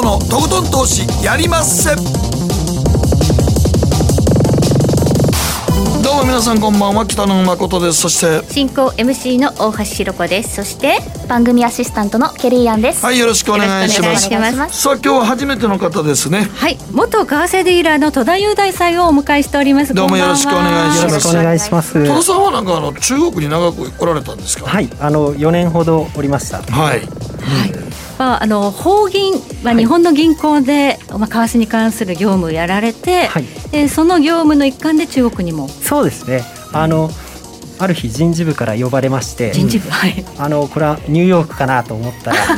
[0.00, 1.94] 誠のとことん投資やりまっせ。
[6.02, 7.04] どうも皆さんこんばんは。
[7.06, 8.00] 北野誠です。
[8.00, 10.56] そして進行 MC の大橋ひろ子です。
[10.56, 13.04] そして番組アシスタントのケリーアンです。
[13.04, 14.28] はいよろしくお願いします。
[14.80, 16.48] さあ今日は初めての方ですね。
[16.54, 19.92] はい元為替ディーラーの戸田雄大さんをお迎えしております。
[19.92, 21.12] どうもよろしくお願いします。
[21.12, 21.92] よろしくお願いします。
[21.92, 24.64] 戸田さんはなんかあの中国に長くおられたんですか？
[24.66, 26.62] はい、あの4年ほどおりました。
[26.62, 27.02] はい
[28.20, 29.32] まあ、あの法銀
[29.64, 33.44] は日本の銀行で、まあ、為替に関する業務をやられて、はい。
[33.72, 35.68] でその業務の一環で中国にも。
[35.68, 36.42] そうですね。
[36.74, 37.08] あの
[37.78, 40.22] ある日人事部から呼ばれまして、人事部、はい。
[40.36, 42.56] あのこれはニューヨークかなと思ったら、 あ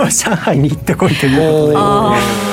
[0.00, 2.51] の上海に行ってこいということで、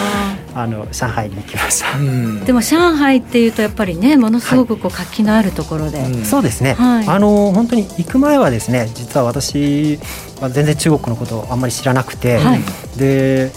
[0.60, 1.98] ああの上海に行きました。
[1.98, 2.06] うん。
[2.40, 7.08] ーでも上海っていうとやっぱりねものすごくこう活気のあるところで、うんそうですね、はい。
[7.08, 9.98] あの本当に行く前はですね実は私
[10.42, 12.62] は全然中国のことをあんまり知らなくて、はい。
[12.98, 13.52] で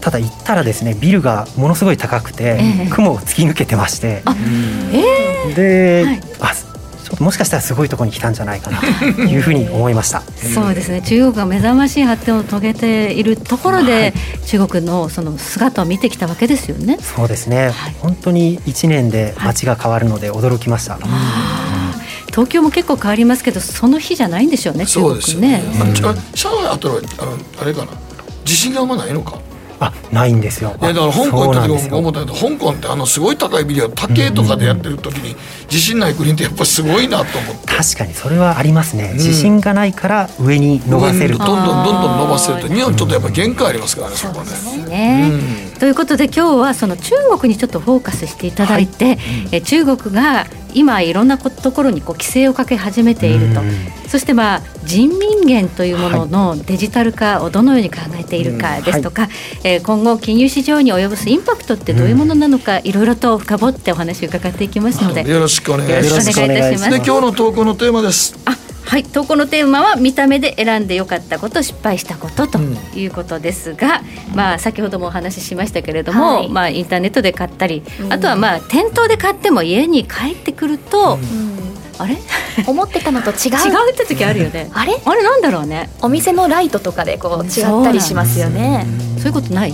[0.00, 2.90] ただ行ったらですねビルがものすごい高くて、ええ。
[2.90, 4.22] 雲を突き抜けてまして。
[4.92, 5.54] え。
[5.54, 6.20] で、はい。
[6.40, 6.54] あ
[7.06, 10.18] ちょっともしかしたらすごいところに来たんじゃないかなというふうに思いました。
[10.18, 11.02] ー そうですね。
[11.02, 14.12] 中国が目覚ましい発展を遂げているところで、
[14.46, 16.98] 中国のその姿を見てきたわけですよね。
[17.00, 17.96] そうですね、はい。
[18.00, 20.94] 本当に1年で街が変わるので驚きました。
[20.94, 22.26] あー。
[22.26, 25.62] 東京も結構変わりますけどその日じゃないんでしょうね中そうですね。
[26.34, 27.92] 上海あとはあのあれかな。
[28.44, 29.38] 地震があんまないのか
[29.80, 30.74] あ、ないんですよ。
[30.80, 35.36] いやだから香港行った時思ったけど香港ってあのすごい高いビルを竹とかでやってる時に
[35.68, 37.66] 地震ない国ってやっぱすごいなと思って。
[37.66, 39.14] 確かにそれはありますね、ん。
[39.14, 44.50] 自信がないから上に伸ばせるどんどんどんどん伸ばせると日本ちょっとやっぱ限界ありますからねそこはね。
[44.88, 45.30] ね
[45.70, 49.18] うんということで今日はその中国にちょっとフォーカスしていただいて、
[49.52, 50.46] え中国が
[50.76, 53.72] 今いろんなこところにこう規制をかけ始めていると、うん。
[54.08, 59.28] そしてまあ人民元というもののデジタル化をどのように考えているかですとか、
[59.64, 66.30] えー今後金融市場に及ぼすインパクトってどういうものなのか、いろいろと深掘ってお話を伺っていきますのでよろしくお願いします。
[66.88, 68.38] 今日の投稿のテーマです。
[68.44, 68.56] あ
[68.86, 72.76] はい投稿のテーマは見た目で選んでよかったこと失敗したこととうん。
[72.94, 74.00] いうことですが、
[74.34, 76.48] まあ先ほどもお話ししましたけれども、はい。
[76.48, 78.12] まあインターネットで買ったり、うん。
[78.12, 81.56] あとはまあ店頭で買っても家に帰ってくると、うん
[81.98, 82.14] あれ？
[82.14, 82.20] 違う
[82.68, 83.34] 思ってたのと違う。
[83.34, 84.70] って時あるよね。
[84.72, 85.00] あれ？
[85.04, 85.90] あれなんだろうね。
[86.00, 88.86] お店のライトとかでこう違ったりしますよね。
[89.18, 89.72] そういうことない？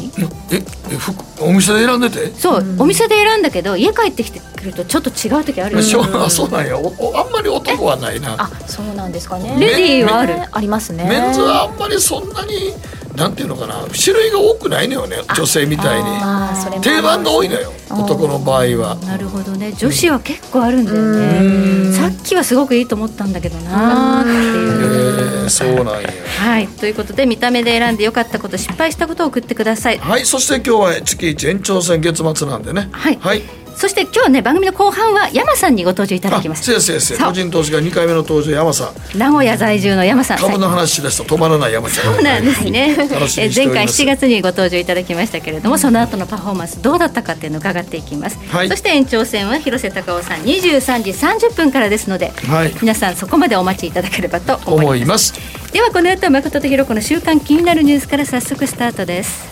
[0.51, 2.33] ええ服お店で選んでて？
[2.35, 2.83] そう、うん。
[2.83, 5.85] お店で選んだけど家帰ってきてくるとちょっと違う時あるよね。
[5.85, 6.79] しょうあそうなんや。
[6.79, 8.37] おおあんまり男はないな。
[8.39, 9.57] あそうなんですかね。
[9.59, 10.35] レディーはある。
[10.35, 11.05] ねありますね。
[11.09, 12.73] メンズはあんまりそんなに
[13.17, 16.81] なんていうのかな種類が多くないのよね女性みたいに。
[16.81, 18.97] 定番が多いのよ男の場合は。
[19.07, 19.73] なるほどね。
[19.73, 21.93] 女子は結構あるんだようねん。
[21.93, 25.43] さっきはすごくいいと思ったんだけどなーっていう。
[25.43, 26.09] えー、そうなんや。
[26.39, 26.69] はい。
[26.69, 29.99] ということで見た目で選んでよかったこと失敗したことを送ってください。
[29.99, 32.89] はいそして今日は月一延長戦月末なんでね。
[32.93, 33.19] はい。
[33.21, 33.43] はい
[33.83, 36.61] そして今日ね番組の後半は山さんにご登場いただきます。
[36.71, 37.19] あ先生先そう。
[37.19, 39.19] 生個人投資家2回目の登場山さん。
[39.19, 40.39] 名古屋在住の山さん。
[40.39, 42.15] 株の話しですと止まらない山ちゃん。
[42.15, 42.97] そうなんですね。
[42.97, 48.39] え前回7月にご登場いただきましたけれども、その後のパフォーマンスどうだったかっていうのを伺っていきます。
[48.51, 48.69] はい。
[48.69, 52.73] そして延長戦は広瀬隆夫さん23時30分からですので、はい。
[52.81, 55.35] 皆さんそこまでお待ちいただければと思います。
[55.73, 59.52] ではこの後は誠とひろ子の週刊気になるニュースから早速スタートです。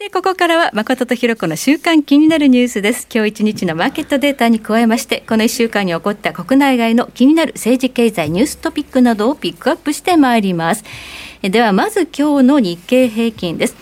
[0.00, 3.06] でここからは誠とひろ子の週間気になるニュースです。
[3.14, 10.84] 今日一日のマーケットデータに加えましてこの1週間に起こった国内外の気になる政治経済ニューストピックなどをピックアップしてまいります。
[11.42, 13.76] えではまず今日の日経平均です。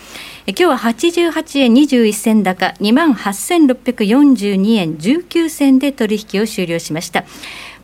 [0.49, 7.27] え今日は88円21銭高2万8642円19銭で取引を終了しました。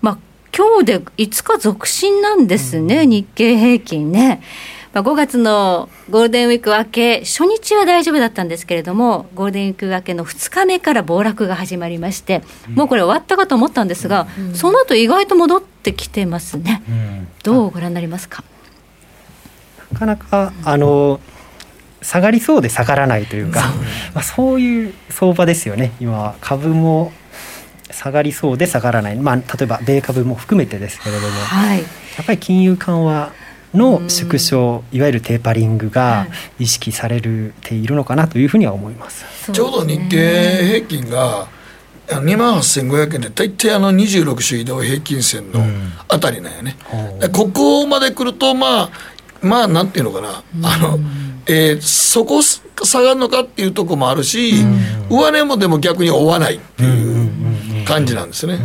[0.02, 0.19] まあ
[0.56, 4.42] 今日で5日続伸なんですね、日経平均ね。
[4.94, 12.43] まあ、5月のゴールデンウィーク明け、初日は大丈夫だったんですけれども、ゴールデンウィーク明けの2日目から暴落が始まりまして、
[12.75, 16.85] もうこれ終わったかと思ったんですが、その後意外と戻ってきてますね。
[16.88, 17.29] うん。
[17.43, 18.44] どうご覧になりますか？
[19.93, 21.19] なかなかあの
[22.00, 23.62] 下がりそうで下がらないというか、
[24.14, 25.93] まあ、そういう相場ですよね。
[25.99, 27.12] 今は株も
[27.90, 31.26] 下がりそうで下がらない、まあ、例えば米株も含めてですけれども。
[31.29, 31.81] やはい。
[31.82, 31.85] っ
[32.25, 33.32] ぱり金融緩和
[33.75, 36.26] の縮小、いわゆるテーパリングが
[36.59, 39.53] 意識されているのかなというふうには思います。
[39.53, 41.49] ちょうど日経平均が
[42.06, 45.61] 2万8500円で大体あの26種移動平均線の
[46.09, 46.76] あたりなんよね、
[47.21, 47.26] う。
[47.26, 48.91] ん、ここまで来るとまあ
[49.43, 50.99] まあなんていうのかな、あの
[51.47, 54.55] えー、そこ下がるのかっていうとこもあるし、
[55.11, 57.24] 上値もでも逆に追わないっていう
[57.84, 58.58] 感じなんですね。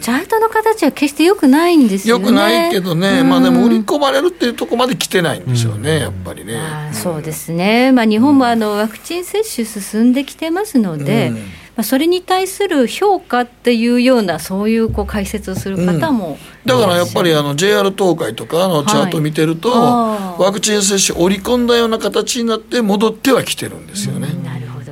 [0.00, 2.24] チャートの形は決してよくないんですよね。
[2.24, 6.60] よくないけどね、まあでも売り込まれるっていうところまで来てないんですよね、やっぱりね。
[6.92, 7.92] そうですね。
[7.92, 11.32] まあ日本もあのワクチン接種進んできてますので。
[11.78, 16.36] まあ、それに対する評価っていうようなそういうこう解説をする方も、
[16.66, 24.26] だからやっぱりあの JR 東海とかのチャート見てると、はい、ワクチン接種織り込んだような形になって戻ってはきてるんですよね。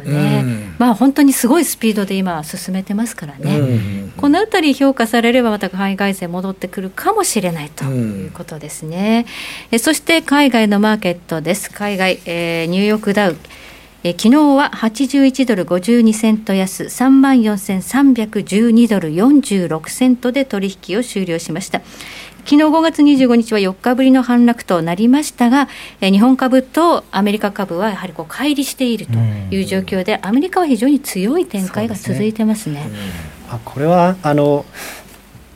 [0.06, 3.64] ね、うん、まあ本当にすごいスピードで今進めてますからね、う
[4.08, 9.26] ん、この辺り評価されればまた海外勢戻ってくるかもしれないということですね、
[9.70, 11.70] うん、えそして海外のマーケットです。
[11.70, 13.36] 海外、えー、ニューヨークダウ。
[14.04, 16.84] え昨日は81ドル52セント安。
[16.84, 21.80] 3万4312ドル46セントで取引を終了しました
[22.46, 25.68] 昨日5月25日は4日ぶりの反落となりましたが、
[26.00, 29.14] え日本株とアメリカ株はやはりこう乖離していると
[29.50, 32.84] いう状況で、アメリカは非常に強い展開が続いてますね。
[32.84, 32.96] すね
[33.50, 34.64] あこれはあの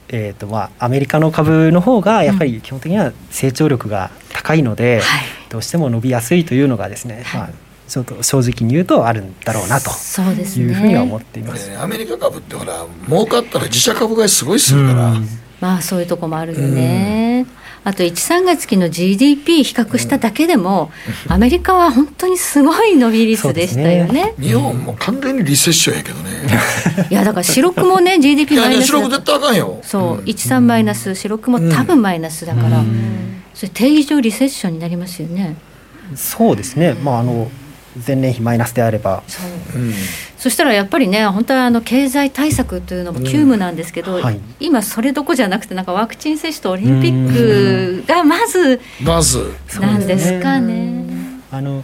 [0.08, 7.50] えーとまあ、アメリカの株の方がやっぱり基本的には成長力が高いので、うんはい、どうしても伸びやすいというのがですね、はい、まあ、
[7.86, 11.70] ちょっと正直に言うとあるんだろうなというふうには思っています。
[11.70, 15.14] ね、アメリカ株ってほら儲かったら自社株買いすごいするから。
[15.60, 17.46] まあそういうとこもあるよね。
[17.82, 20.90] あと1、3月期の GDP 比較しただけでも、
[21.28, 24.12] アメリカは本当にすごい伸び率でしたよね。
[24.12, 26.30] ね日本も完全にリセッションやけどね。
[27.10, 28.88] いやだから四六もね GDP マイナス。
[28.88, 29.78] 四六絶対あかんよ。
[29.82, 32.82] そう、一三マイナス、四六も多分マイナスだから、
[33.54, 35.56] それ定義上リセッションになりますよね。
[36.14, 36.94] そうですね。
[36.94, 37.50] まああの
[38.06, 39.22] 前年比マイナスであれば。
[39.26, 39.40] そ,、
[39.76, 39.78] う。
[39.78, 39.92] ん、
[40.38, 49.54] そしたらやっぱりね本当はあの経済対策というのも急務なんですけど、うんはい、今それどこじゃなくてなんかワクチン接種とオリンピックがまずまず。
[49.80, 51.04] なんですかね。
[51.52, 51.82] あの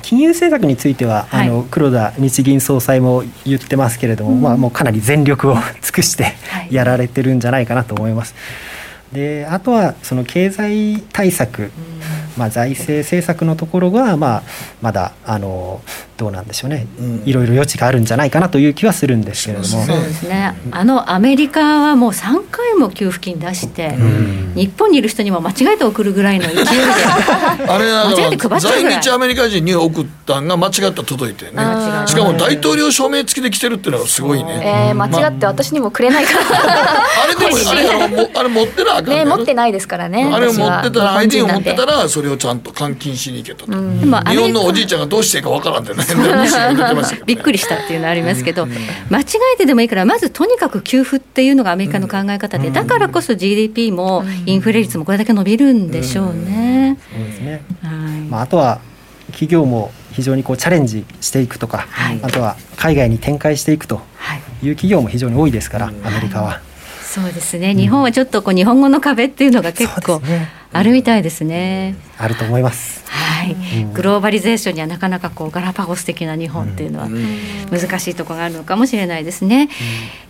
[0.00, 6.34] 金融政策については、はい、あの黒田日銀総裁も言ってますけれども、うん、まあ、もうかなり全力を 尽くして
[6.70, 8.34] やられてるんじゃないかなと思います。
[9.12, 11.70] であとはその経済対策、
[12.36, 14.42] まあ、財政政策のところが、まあ、
[14.80, 15.80] まだあの
[16.22, 19.84] どうなんでしょうね、うん、いろいろ余地があるんじゃないかなという気はするんですけれども。
[19.84, 20.54] そうですね。
[20.70, 26.62] あのアメリカはもう3回も給付金出して、うん、日本にいる人にも間違えて送るぐらいの勢いで
[27.66, 31.50] あれ間違えて配っちゃう在日アメリカ人に送ったんが間違った届いてね。
[32.06, 36.38] しかも大統領証明付きで来てるっていうのがすごいね、えー、間違って私にもくれないから、
[37.24, 39.24] あれでもあれあれ持ってなあかんね。
[39.24, 40.30] 持ってないですからね。
[40.32, 46.02] あれを持ってたら ID を持ってたらそれをちゃんと換金しに行けたと、うん、日本のおじいちゃんがどうしていいかわからんってね
[47.26, 48.66] びっくりしたっていうのはありますけど、
[49.10, 49.24] 間違
[49.54, 56.98] えてでもいいからまずとにかく給付っていうのがアメリカの考え方で、だからこそ GDP もインフレ率もこれだけ伸びるんでしょうね。
[57.12, 57.62] そうですね、
[58.28, 58.80] まあ、あとは
[59.26, 64.00] 企業も非常にこうチャレンジしていくとか、はい、あとは海外に展開していくと
[64.62, 64.70] い。
[64.70, 66.60] う企業も非常に多いですから、アメリカは。
[67.12, 70.22] そうですね日本はちょっとこう日本語の壁っていうのが結構
[70.72, 71.94] あるみたいですね。
[72.16, 73.04] あると思います。
[73.06, 73.54] はい、
[73.92, 77.10] グローバリゼーションにはなかなかこうガラパゴス的な日本っていうのは
[77.70, 79.68] 難しいところがあるのかもしれないですね。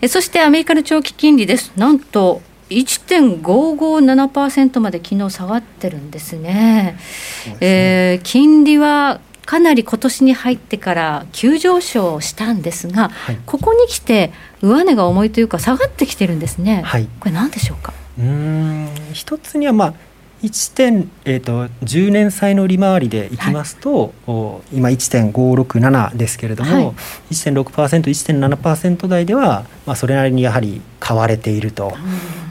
[0.01, 1.71] えそしてアメリカの長期金利です。
[1.77, 6.97] なんと1.557%まで昨日下がってるんですね。
[7.45, 14.33] すねえー、金利はかなり今年に入ってから急上昇したんですが、はい、ここに来て
[14.63, 16.83] 上値が重いというか下がってきてるんですね。
[16.83, 17.93] はい、これ何でしょうか？
[18.19, 19.95] うん一つにはまあ
[20.43, 26.85] 1点、えーと、10年債の利回りでいきますと、はい、今1.567ですけれども、はい、
[27.31, 31.97] 1.6%、1.7%台では、まあ、それなりにやはり買われていると、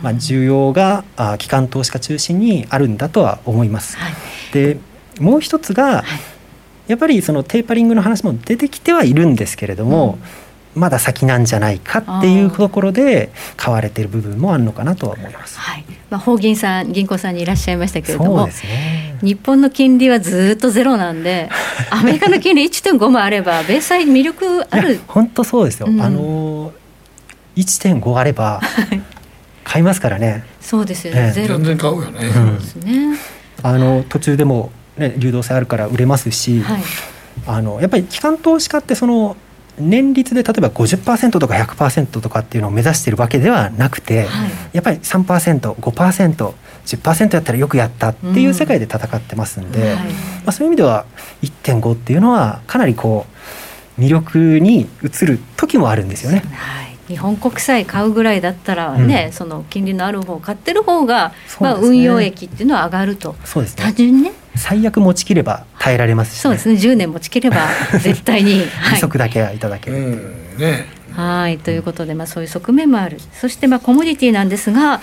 [0.01, 3.98] まあ、需要があ機関投資家中心にあるんだとは思います。
[3.98, 4.13] はい、
[4.53, 4.77] で
[5.19, 6.05] もう一つが、
[6.91, 15.60] やっぱりそのテーパリングの話も出てきてはいるんですけれども、うんまだ先なんじゃないかっていうところで買われている部分もあるのかなとは思います。
[15.60, 15.86] はい。
[16.10, 21.50] まあ法銀さん銀行さんにいらっしゃいましたけれども、ね、日本の金利はずっとゼロなんで、
[21.91, 25.00] アメリカの金利1.5もあれば米債魅力ある。
[25.07, 25.88] 本当そうですよ。
[25.89, 26.71] うん、あの
[27.57, 28.62] 1.5あれば
[29.65, 30.45] 買いますからね。
[30.62, 31.24] そうですよね。
[31.24, 32.31] ね全然買うよね。
[32.31, 33.17] そうですね。
[33.62, 34.71] あの途中でも
[35.01, 36.81] ね流動性あるから売れますし、はい、
[37.48, 39.36] あのやっぱり機関投資家ってその
[39.77, 46.53] 年率で例えば50%とか100%とかっていうのを目指しているわけではなくて、はい、やっぱり 3%5%
[46.86, 49.96] 10%やったらよくやったっていう世界で戦ってますんで、はい。
[49.98, 50.03] ま
[50.48, 51.05] あ、そういう意味では
[51.41, 53.25] 1.5っていうのはかなりこ
[53.98, 56.39] う魅力に移る時もあるんですよね。
[56.39, 59.34] はい、日本国債買うぐらいだったらね、うん。
[59.34, 63.36] その金利のある方を買ってる方が、まあ、運用益っていうのは上がると。
[63.46, 63.84] そうですね。
[63.84, 66.75] 単純にね最悪持ちきれば耐えられますし、そうですね。
[66.75, 67.67] 10年持ちきれば
[68.01, 70.58] 絶対に、は利い息だけはいただけうる、ん。
[70.58, 70.86] ね。
[71.13, 71.58] はい。
[71.58, 73.17] ということで、まあ、そういう側面もある。
[73.34, 75.01] そしてまあコモディティなんですが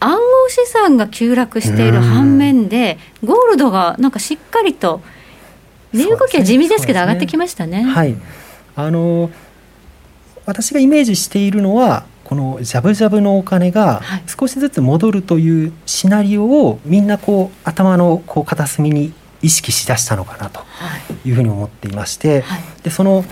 [0.00, 5.02] 暗号資産が急落している反面でゴールドがなんかしっかりと
[5.92, 7.82] 値動きは地味ですけど上がってきましたね。
[7.82, 8.14] はい。
[8.76, 9.30] あの
[10.46, 14.22] 私がイメージしているのはこのジャブジャブのお金がはい。
[14.28, 20.64] 少しずつ戻るというシナリオをみんなこう頭のこう片隅に意識しだしたのかなとは
[21.24, 21.28] い。
[21.28, 22.62] いうふうに思っていまして、はい。
[22.84, 23.24] でその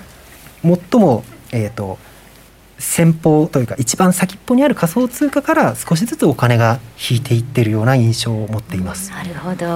[0.62, 1.96] 最も、えー、と
[2.80, 9.12] 先方というか一番先っぽにある仮想通貨から少しずつお金が引いていってるような印象を持っています。
[9.12, 9.66] なるほど。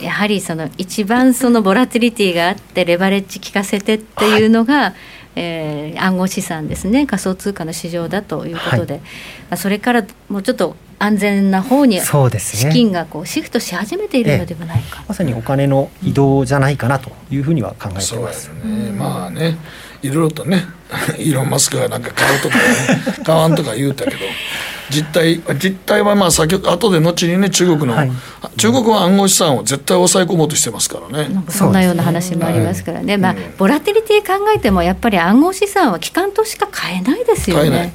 [0.00, 4.94] やはりその一番そのボラティリティがあってレバレッジ効かせてっていうのが、
[5.40, 9.04] えー暗号資産ですね仮想通貨の市場だということで、はま
[9.50, 12.70] あ、それからもうちょっと安全な方にそうですね。
[12.70, 15.02] 資金がこうシフトし始めているのではないか。
[15.08, 18.50] まさにお金の移動じゃないかなというふうには考えてます。
[18.62, 18.92] ね。
[18.92, 19.56] まあね
[20.02, 20.66] いろいろとね
[21.16, 22.62] イーロン・マスクがなんか買うとか、ね、
[23.24, 24.16] 買わんとか言うたけど
[24.90, 28.10] 実態実態はまあ先ほど後で後にね中国の、はい。
[28.56, 31.44] 中国は暗号資産を絶対抑え込もうとしてますからね。
[31.48, 37.86] そんなような話もありますからね、まあうん、ボラティリティ考えてもやっぱり暗号資産は機関としか買えないですよ買えない。
[37.86, 37.94] ね。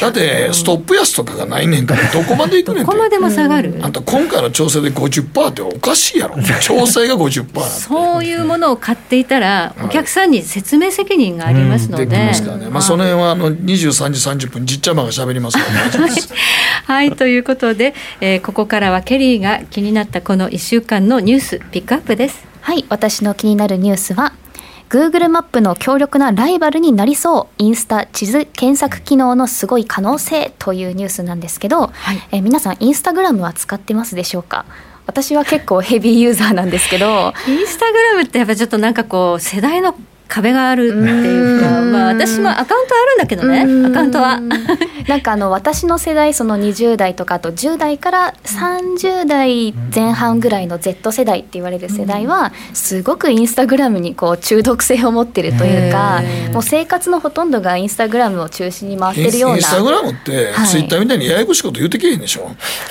[0.00, 2.86] だってストップ安とかがないねんから どこまでいくねんて。
[2.86, 6.36] どこまでも下がる、あんた今回の調整で50%っておかしいやろ。
[6.60, 7.80] 調整が50%なんて。
[7.80, 12.06] そういうものを買っていたら、お客さんに説明責任がありますので。
[12.06, 15.80] できますからね、まあ、その辺はあの23時30分じっちゃまが喋りますから。
[15.84, 16.32] 大丈夫です
[16.86, 22.44] はい、ということで、えーここからはケリーが気になったこの1週間のニュースピックアップです。
[22.62, 24.32] はい、私の気になるニュースは
[24.90, 27.62] Google マップの強力なライバルになりそう。
[27.62, 32.18] インスタ地図検索機能のすごい可能性というニュースなんですけど、はい。
[32.32, 34.64] えー皆さんインスタグラムは使ってますでしょうか？
[35.06, 37.32] 私は結構ヘビーユーザーなんですけど。
[37.46, 39.94] インスタグラムってやっぱちょっとなんかこう世代の
[40.30, 41.92] 壁があるっていうか、うん。
[41.92, 44.40] まあ私もアカウントあるんだけどね、アカウントは。
[45.08, 56.22] なんかあの私の世代その20代とかあと10代から30代前半ぐらいの Z 世代って言われる世代はすごくインスタグラムにこう中毒性を持ってるというか
[56.52, 59.56] もう生活のほとんどがインスタグラムを中心に回ってるような。
[59.56, 60.68] インスタグラムってはい。
[60.68, 62.50] ツイッターみたいにややこしいこと言うてけへんでしょ、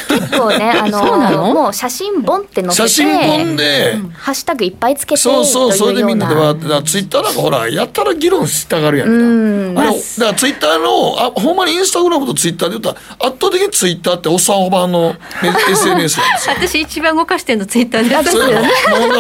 [0.10, 1.48] 結構ねあそうなの？
[1.48, 9.14] のもう写真ボンって載せて写真本で、ハッシュタグいっぱいつけてそうそうそれでみんなでわってツイッターなんかほらやったら議論したがるやんか。
[9.14, 9.80] うん。
[9.80, 16.26] あのだからツイッターのあほんまにインスタグラムとツイッターで言ったら圧倒的にツイッターっておっさんおばはんの え SNS なんですよ。
[16.56, 18.32] 私一番動かしてるのツイッターです。
[18.32, 18.64] そうだか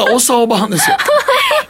[0.05, 0.97] らおっさんおばはんですよ。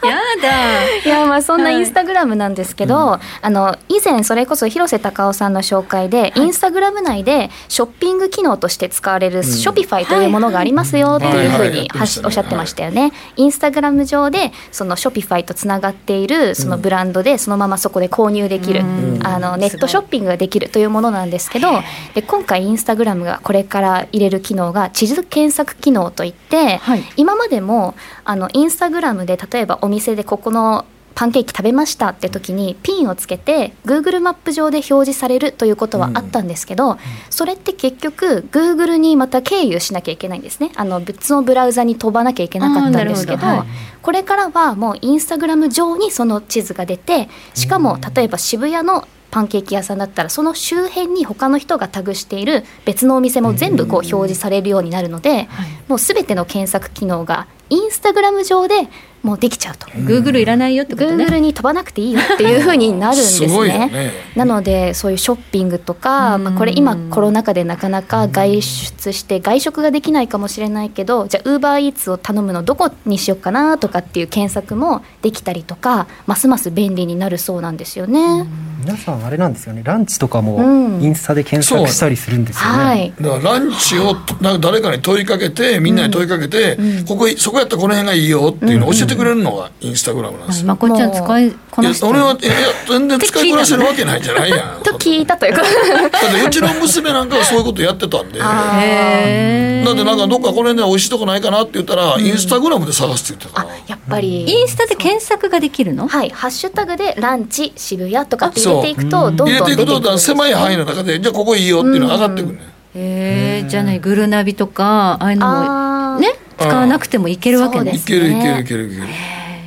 [0.02, 0.98] やだ。
[1.04, 11.66] いやまあそんなはいインスタグラムなんですけど、あの以前それこそ広瀬隆雄さんの紹介で、インスタグラム内でショッピング機能として使われるショピファイというものがありますよっていうふうはい。
[11.66, 11.70] はい。
[11.70, 11.88] にはい。
[11.88, 13.12] はいおっしゃってましたよね。
[13.36, 19.26] インスタグラム上でそのショピファイとつながっているそのブランドでそのままそこで購入できる、うん。
[19.26, 21.68] あのネットショッピングができるというものなんですけど
[22.14, 27.02] で今回インスタグラムがこれから入れる機能が地図検索機能といって、はい。
[27.16, 27.94] 今までも
[28.24, 36.98] あのインスタグラムで例えばお店でここのパンケーキ食べましたって時にピンをつけて Google マップ上で表示されるということはあったんですけど、
[37.28, 40.72] それって結局 Google にまた経由しなきゃいけないんですね。
[40.76, 55.48] あの別のブラウザに飛ばなきゃいけなかったんですけどはいこれからはもうインスタグラム上にその地図が出てしかも例えば渋谷のパンケーキ屋さんだったらその周辺に他の人がタグしている別のお店も全部こう表示されるようになるので、
[55.88, 58.88] もうすべての検索機能がインスタグラム上で
[59.22, 59.86] もうできちゃうと。
[59.88, 61.26] Google いらないよってことね。
[61.26, 63.88] Google に飛ばなくていいよっていう風になるんですすごいよね。
[63.88, 78.46] ねなのでそういうショッピングとか、まあ、これ今コロナ禍でなかなか外出して外食ができないかもしれないけどじゃあウーバーイーツを頼むのどこにしようかなとかっていう検索もできたりとかますます便利になるそうなんですよね。
[78.80, 79.82] 皆さんあれなんですよね。
[79.84, 81.02] ランチとかもうん。
[81.02, 83.12] インスタで検索したりするんですよね、はい。
[83.20, 90.66] だからランチをとなんか誰かに問いかけてみんなに問いかけて、ここそこやったらこの辺がいいよっていうのを教えてくれるのがインスタグラムなんですよ。
[90.66, 92.06] まこっちゃん使いこなして。
[92.06, 92.52] る俺はいや
[92.88, 94.82] 全然使いこなせるわけないんじゃないやん。
[94.84, 95.62] と聞いたというか。
[95.62, 98.38] だってうちの娘なんかはそういうことやってたんで。
[98.38, 103.74] だってなんかどっかこの辺で美味しいとこないかなって言ったら、インスタグラムで探すって言ってたから。
[103.86, 104.50] やっぱり。
[104.50, 106.06] インスタで検索ができるの？
[106.08, 112.60] はい、ハッシュタグでランチ渋谷とかって入れていくとどんどん入れていくと狭い範囲の中でじゃあここいいよっていうのが上がってくるね。
[112.94, 119.02] えー、じゃあねグルナビとかああいうのもね使わなくてもいけるわけですいけるいけるいけるいける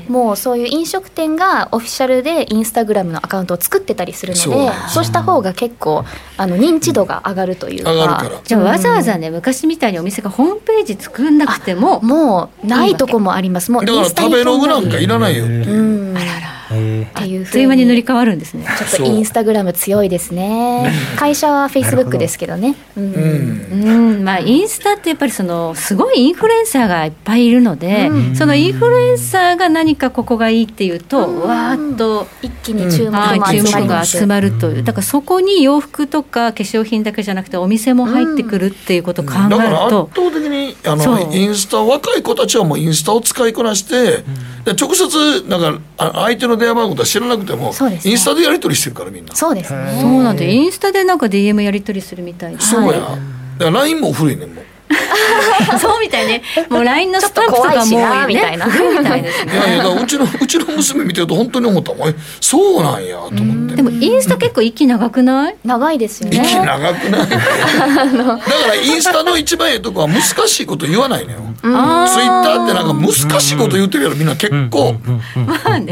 [0.07, 4.71] もうそういう飲食店がオフィシャルでインスタグラムのアカウントを作ってたりするのでそう。
[4.89, 6.03] そうした方が結構
[6.37, 7.93] あの認知度が上がるというか。
[7.93, 8.41] 上がるから。
[8.43, 13.71] じゃあわざわざね昔みたいにお店がホームページ作んなくてももうないとこもあります。
[13.71, 15.71] もうだからインスタに食べログなんかいらないよっていう。
[15.71, 16.17] うん。
[16.17, 16.31] あらら。
[16.62, 18.65] えっていうあっという間に塗り替わるんですね。
[18.77, 20.91] ちょっとインスタグラム強いですね。
[21.17, 22.57] 会社はフェイスブックですけど。
[22.57, 23.13] ねうん。
[23.13, 24.13] うん。
[24.15, 24.23] うん。
[24.23, 28.35] まあ、インスタってやっぱりそのすごいインフルエンサーがいっぱいいるので、うん。
[28.35, 31.41] そのインフルエンサーが何かここがいいっていうと、うん。
[31.41, 34.83] わーっと、一気に注目はいも集ま注目が集まるという。
[34.83, 44.23] だからそこに洋服とか化粧品だけじゃなくてお店も入ってくるっていうことを考えだから圧ると、倒的にあのインスタ若い子たちはもうインスタを使いこなして、
[44.62, 47.99] で直接なんかあ相手の電話番号とか知らなくても、ね。
[48.05, 49.35] インスタでやり取りしてるからみんな。
[49.35, 49.99] そうですね。
[50.01, 53.17] そうなんでインスタでなんか DM やり取りするみたいでそうや、だか
[53.59, 54.65] ら LINE も古いねんもう
[55.79, 56.41] そうみたいね。
[56.69, 58.65] もう LINE のスタンプとかもちょっと怖いしなねみたいな。
[58.99, 59.53] みたいですね。
[59.53, 61.93] いやいやうちのうちの娘見てると本当に思った。
[61.93, 63.75] もんえそうなんやと思って。
[63.75, 65.55] でもインスタ結構息長くない？
[65.63, 66.41] 長いですよね。
[66.43, 67.29] 息長くない？
[67.29, 74.95] だからインスタの一番いいとこは難しいこと言わないのよ、ツイッあターってなんか難しいこと言ってるやろみんな結構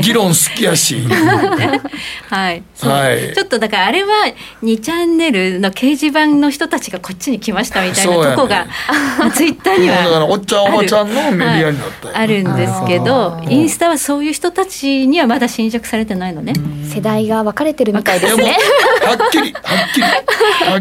[0.02, 1.08] 議論好きやし、
[2.30, 3.34] はい、はい。
[3.34, 4.10] ちょっとだからあれは
[4.64, 8.68] 2チャンネルの掲示板の人たちがこっちに来ましたみたいなとこが、
[9.34, 16.54] ツイッターにもうだからはおっちゃんおばちゃんのメディアになった あるんですけどインスタはそういう人たちにはまだ侵食されてないのね、
[16.94, 18.58] 世代が分かれてるみたいですね。
[19.04, 20.06] はっきりはっきり。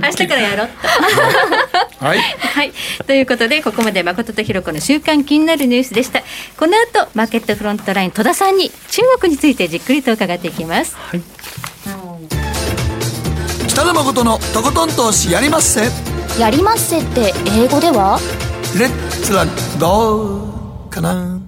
[0.02, 2.04] 明日からやろうと。
[2.04, 2.18] はい。
[2.18, 2.72] はい。
[3.06, 6.22] ということで、ここまで誠とひろ子の週間気になるニュースでした。
[6.56, 10.96] この後、マーケットフロントライン戸田さんに中国についてじっくりと伺っていきます。
[10.96, 11.22] はい。
[13.68, 18.18] 北野誠のとことん投資やりまっせやりまっせって英語では？
[18.78, 19.44] レッツラ
[19.78, 20.44] ど
[20.86, 21.40] うかな？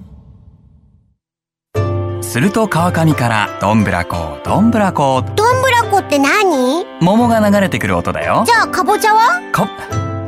[2.21, 5.23] すると川上からどんぶらこどんぶらこ。
[5.35, 6.85] どんぶらこって何？
[7.01, 8.43] 桃が流れてくる音だよ。
[8.45, 9.41] じゃあかぼちゃは？
[9.55, 9.67] こ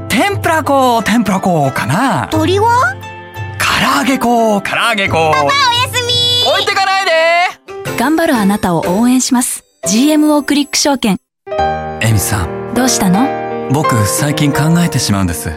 [0.10, 2.27] 天ぷらこ天ぷらこかな？
[2.32, 2.95] 鳥は？
[3.60, 5.17] 唐揚げこ唐揚げこ。
[5.17, 5.41] おや
[5.91, 6.49] すみ。
[6.49, 7.12] 置いてかないで。
[7.97, 9.63] 頑張るあなたを応援します。
[9.88, 11.19] GMO クリック証券。
[12.01, 12.73] エミさん。
[12.73, 13.44] どうしたの？
[13.71, 15.51] 僕最近考えてしまうんです。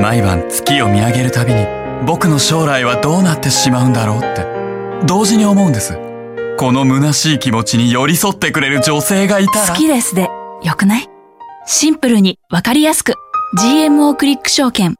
[0.00, 1.64] 毎晩月を見上げるたびに
[2.06, 4.44] 僕の将来はどうなってしまうんだろうって。
[5.06, 5.98] 同時に思うんです。
[6.58, 9.68] この虚しい気持ちに寄り添ってくれる女性がいたら。
[9.68, 10.28] 好きですで、
[10.62, 11.08] よくない？
[11.66, 13.14] シンプルにわかりやすく。
[13.58, 14.96] GMO クリック証券。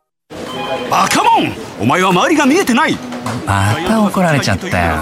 [0.90, 1.52] バカモン！
[1.80, 2.96] お前は周りが見えてない
[3.46, 4.96] また怒られちゃったよ。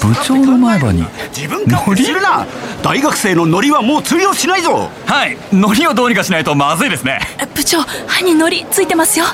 [0.00, 1.04] 部長の前歯に
[1.36, 2.46] 自分勝手するな！
[2.82, 4.88] 大学生のノリはもう通用しないぞ！
[5.06, 7.20] はい海苔をどうにかしないとまずいですね。
[7.54, 9.26] 部長、歯にノリついてますよ。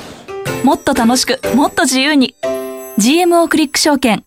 [0.63, 2.35] もっと楽しく、もっと自由に。
[2.97, 4.23] GMO クリック証券。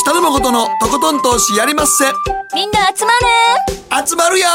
[0.00, 2.04] 北野誠のとことん投資やりまっせ。
[2.54, 3.12] みんな集ま
[4.00, 4.06] る。
[4.08, 4.46] 集まるよ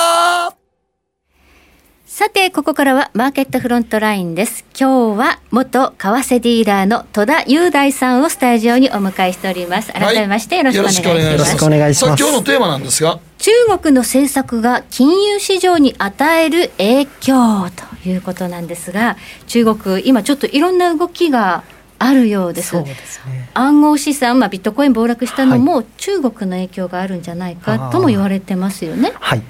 [2.17, 4.63] さて、ここからはマーケットフロントラインです。
[4.79, 9.91] 今日は元為替ディーラーの戸田雄大さんをスタジオにお迎えしております。
[9.91, 11.11] 改めましてよろしくお願いします。
[11.31, 17.69] よろしくお願いしますよろしくお願いします今日のテーマなんですが中国の政策が金融市場に与える影響
[18.03, 21.65] ということなんですが、中国、今ちょっといろんな動きが
[21.99, 22.69] あるようです。
[22.69, 29.11] そうですね暗号資産、まあ、ビットコイン暴落したのも、中国の影響があるんじゃないかとも言われてますよね。
[29.19, 29.41] はい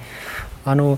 [0.66, 0.98] あの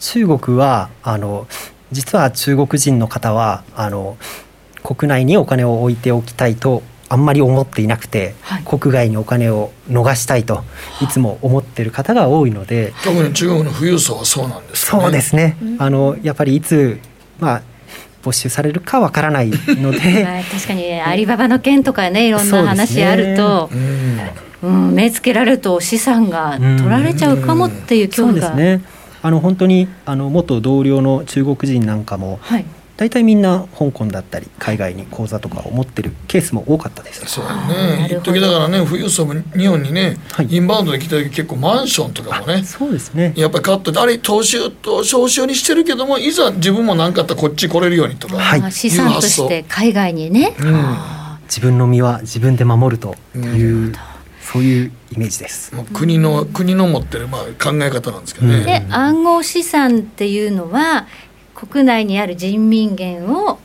[0.00, 1.46] 中国はあの
[1.92, 4.16] 実は中国人の方はあの
[4.82, 8.62] 国内にお金を置いておきたいとあんまり思っていなくて、はい。
[8.64, 10.64] 国外にお金を逃したいと
[11.00, 15.02] いつも思っている方が多いので、特に中国の富裕層はそうなんですかね。
[15.04, 16.98] そうですね、あのやっぱりいつ、
[17.38, 17.62] まあ、
[18.22, 24.20] 没収されるかわからないので はい、確かにアリババの件とかねいろんな話あると、うん。
[24.62, 32.64] うん、目つけられると資産が取られちゃうかもっていう恐そう怖が、ですねあの本当にあの元同僚の中国人なんかもはい、
[32.96, 37.26] 大体みんな香港だったり海外に口座とかを持ってるケースも多かったです。
[37.26, 38.08] そうね。
[38.10, 40.46] 一時だからね富裕層も日本にね、はい。
[40.48, 43.34] インバウンドで来た時結構マンションとかもねそうですね。
[43.36, 48.60] やっぱり買ってあれ投資と少々にしてるけどもいざ自分も何かあったらこっち来れるようにとか、はい。
[48.60, 50.96] まあ資産として海外にね、うん。
[51.44, 53.94] 自分の身は自分で守るという、
[54.56, 55.72] そういうイメージです。
[55.92, 61.06] 国の国の持ってるまあ考え方なんですけどね、で暗号資産っていうのは
[61.54, 63.58] 国内にある人民元を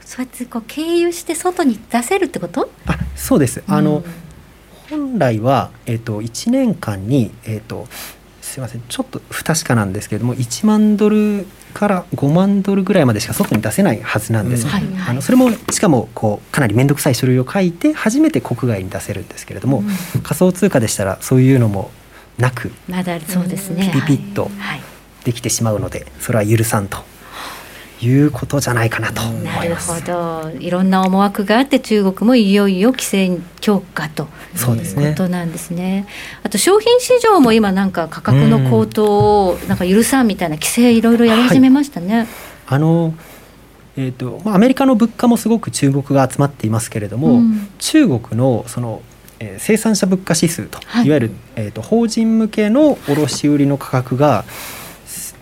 [0.00, 2.70] そうやってこう経由して外に出せるってこと？
[2.86, 3.62] あそうです。
[3.66, 3.98] あの、
[4.90, 5.10] うん。
[5.12, 7.86] 本来は、えっと1年間に、えっと
[8.50, 8.82] すいません。
[8.88, 14.82] ちょっと不確かなんですけれども1万ドルから5万ドルぐらいまでしか外に出せないはずなんです、はい。
[15.08, 19.82] あのそれもしかもこうかなり面倒くさい書類を書いて初めて国外に出せるんですけれども、
[20.22, 21.90] 仮想通貨でしたらそういうのも
[22.38, 23.90] なくまだそうですね。
[23.94, 24.82] ピピッとはい。
[25.24, 26.98] できてしまうのでそれは許さんと
[28.02, 30.00] いうことじゃないかなと思ないるます。
[30.00, 30.50] ほど。
[30.58, 35.04] いろんな思惑があって中国もいよいよ規制強化とそうですね。
[35.04, 36.06] いうことなんですね。
[36.42, 42.26] あと商品市場も今なんか価格の高騰をなんか許さんみたいな規制いろいろやり始めましたね、
[42.66, 43.14] あの
[43.96, 47.68] えーとまあ、アメリカの物価もすごく注目が集まっていますけれども、うん。
[47.78, 49.02] 中国のその、
[49.40, 51.06] えー生産者物価指数と、はい。
[51.06, 54.44] い、わゆる、えーと法人向けの卸売の価格が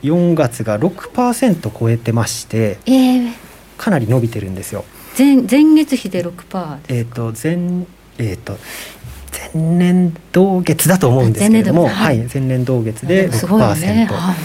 [0.03, 3.33] 4月が6%超えてましてえー、
[3.77, 4.85] かなり伸びてるんですよ。
[5.17, 7.87] 前前月比で6%えー、と前
[8.19, 8.57] えー、と
[9.53, 12.19] 前年同月だと思うんですけれども、はい。
[12.19, 14.37] はい、前年同月で6%、すごいよね、はい。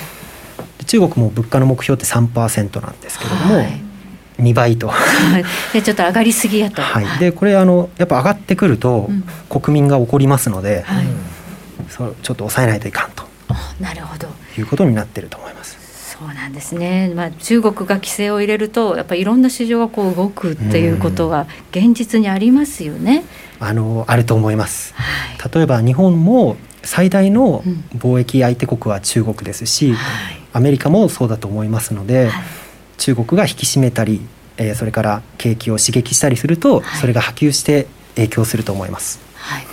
[0.80, 3.82] で中国も物価の目標って3%なんですけれども、はい。
[4.40, 4.92] 2倍と。
[5.84, 9.24] ちょっと上がりすぎやと、はい、でこれあのやっぱ上がってくると、うん。
[9.50, 11.06] 国民が怒りますので、はい。
[11.90, 13.24] そうちょっと抑えないといかんと。
[13.50, 15.78] あなるほどいうことになってると思います。
[16.18, 23.24] そうなんですね、まあ、中国が規制を入れるとやっぱりいろんな市場がこう動くっていうことが現実にありますよね。
[23.60, 24.94] あのあると思います。
[24.94, 32.44] はい例えば日本も最大のうん貿易相手国は中国ですし、はいアメリカもそうだと思いますので、はい
[32.98, 34.22] 中国が引き締めたり、
[34.58, 39.20] えーそれから景気を刺激したりすると、はいそれが波及して影響すると思います。
[39.36, 39.66] はい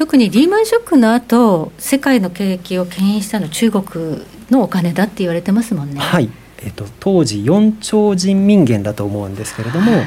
[0.00, 6.00] 特にリーマンショックの後世界の景気を牽引したのは中国のお金だって言われてますもんね。
[6.00, 6.30] はい、
[6.62, 10.06] えっと当時4兆人民元だと思うんですけれども、はい。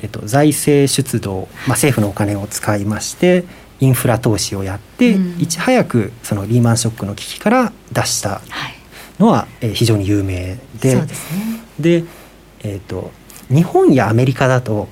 [0.00, 3.44] えっと、財政出動、まあ、政府のお金を使いまして
[3.80, 5.40] インフラ投資をやって、うん。
[5.40, 8.74] いち早くそのリーマンショックの危機から出したはい。
[9.18, 11.60] のは、えー非常に有名でそうですね。
[11.80, 12.04] で、
[12.62, 13.10] えっと
[13.48, 14.86] 日本やアメリカだと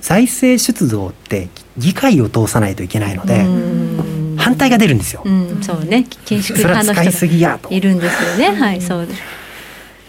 [0.00, 3.79] 財政出動って議会を通さないといけないので、うん
[4.40, 5.22] 反対が出るんですよ。
[5.24, 8.58] うん、そうね緊縮派の使いす人ぎやとがいるんですよね。
[8.58, 9.22] はい、そうです。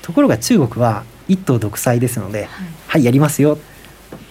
[0.01, 2.47] ところが中国は一党独裁ですので、
[2.87, 3.57] はい、やりますよ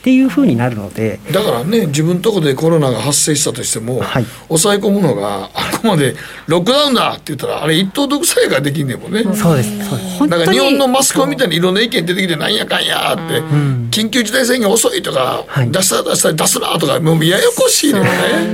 [0.00, 4.24] っていうふうになるので、だからね自分のとこでコロナが発生したとしても、はい。
[4.48, 9.22] 抑え込むのがあくまでロックダウンだって言ったらあれ一党独裁ができんねんもんね。
[9.36, 9.88] そうです。
[9.88, 10.18] そうです。
[10.18, 10.30] 本当に。
[10.30, 13.88] だから日本のマスコミみたいにいろんな意見出てきてなんやかんやって、ん。
[13.90, 15.70] 緊急事態宣言遅いとか、はい。
[15.70, 18.00] 出した出した出すなとかもうややこしいね。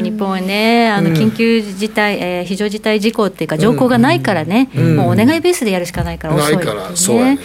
[0.03, 1.17] 日本はねあのうん。
[1.17, 4.97] 緊急事態、えー非常事態事項っていうか条項がないからね、うん。
[4.97, 6.57] もうお願いベースでやるしかないから遅いね。
[6.57, 7.39] ないからそうやね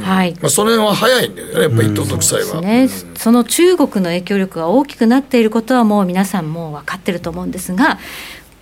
[0.00, 0.34] はい。
[0.40, 2.60] まあその辺は早いんだよねやっぱり一党独裁は。
[2.60, 2.88] ね、
[3.26, 7.98] その中国の影響力が大きくなっていることはもう皆さんもう分かってると思うんですが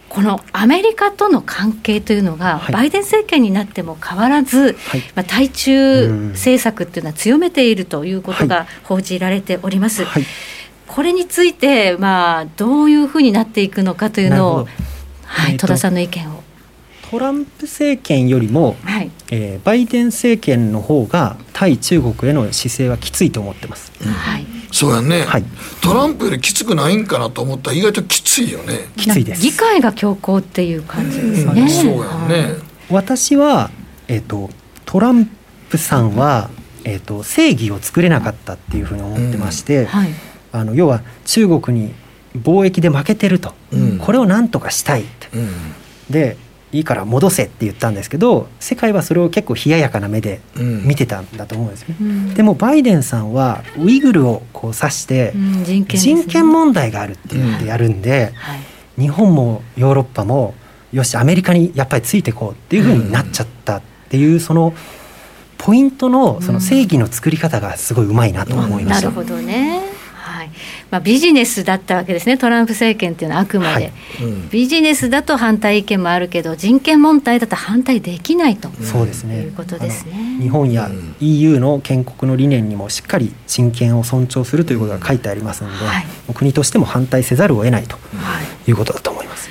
[0.08, 2.72] このアメリカとの関係というのが、はい。
[2.72, 5.00] バイデン政権になっても変わらず、はい。
[5.16, 10.04] まあ、対中政策っていうのは強めているということが報じられております。
[10.04, 10.24] はい。
[10.86, 14.68] これについて、まあ、どういうふうになっていくのかというのを
[15.24, 16.43] はい戸田さんの意見を。
[17.14, 19.10] トランプ政権よりも、はい。
[19.30, 23.92] えーバイデン政権の方が対中国への姿勢はきついと思ってます。
[24.02, 24.46] はい。
[24.72, 25.44] そうやね、はい。
[25.80, 28.88] トランプよりきつくないんかなと思ったら意外ときついよね。
[28.96, 29.42] きついです。
[29.42, 31.62] 議会が強硬っていう感じですね。
[31.62, 31.70] うん。
[31.70, 32.56] そうやね。
[32.90, 33.70] 私は、
[34.08, 34.50] えー、と
[34.84, 35.30] トラン
[35.70, 36.50] プさんは、
[36.82, 40.08] えー、と正義を作れなかったっていうふうに思ってまして、はい。
[40.50, 41.94] あの要は中国に
[42.36, 43.98] 貿易で負けてると、うん。
[43.98, 45.28] これをなんとかしたいって。
[45.32, 45.48] うん。
[46.10, 46.42] で
[46.74, 51.96] いいから戻せって言ったんですけど世界はそれを結構冷ややかな目でうん見てたんだと思うんですよね。
[52.00, 58.60] うんでもバイデンさんはウイグルをこう指して、うん人権ね人権問題があるって言ってやるんで、はい
[58.96, 60.54] 日本もヨーロッパも
[60.92, 64.72] よしアメリカにやっぱりついていこうっていうふうになっちゃったっていうその
[65.58, 69.10] ポイントのその正義の作り方がすごいうまいなと思いました。
[69.10, 69.93] なるほどね。
[70.94, 70.98] はい。
[70.98, 72.36] まあビジネスだったわけですね。
[72.38, 78.68] トランプ政権っていうのはあくまで、はいうんビジネスだと反対意見もあるけど人権問題だと反対できないと。
[78.82, 80.88] そうですねいうことですね日本や
[81.20, 88.70] EU の建国の理念にもしっかり人権を尊重するということが書いてありますので、はい国としても反対せざるを得ないとはい。
[88.70, 89.50] いうことだと思います。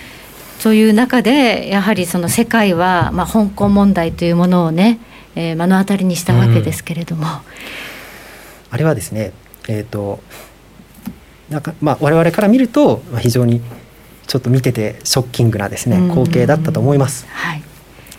[0.61, 4.99] という中でやはりその世界はまあ香港問題というものをね、
[5.35, 7.25] えー目の当たりにしたわけですけれども、
[8.71, 9.33] あれはですね、
[9.67, 10.21] えーと
[11.53, 13.61] なんかまあ、我々から見ると、まあ、非常に
[14.25, 17.27] ちょっと見ててショッキングなですねうん光景だったと思います。
[17.27, 17.63] はい。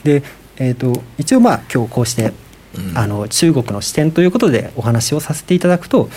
[0.04, 0.22] で、
[0.56, 2.32] えー、と一応まあ今日こうして、
[2.76, 6.08] うんあの中国の視点ということでお話をさせていただくと、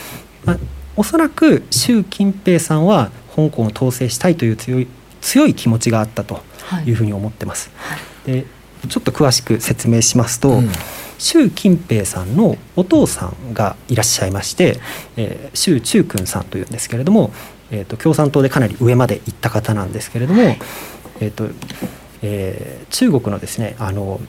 [0.43, 0.57] まあ、
[0.95, 4.87] おそらく習近平さんは香港を統制したいという強い
[5.21, 7.69] 強い気持ちがあったとはいいうふうに思ってます。
[8.25, 8.45] で
[8.87, 10.69] ちょっと詳しく説明しますと、うん。
[11.19, 14.79] 習近平さんのお父さんがいらっしゃいまして、
[15.15, 17.33] えー、習中君さんというんですけれども、
[17.71, 20.43] えー、と共産党でかなり上まで行った方なんですけれども、
[21.19, 21.49] えーと
[22.21, 24.21] えー中国のですねあの、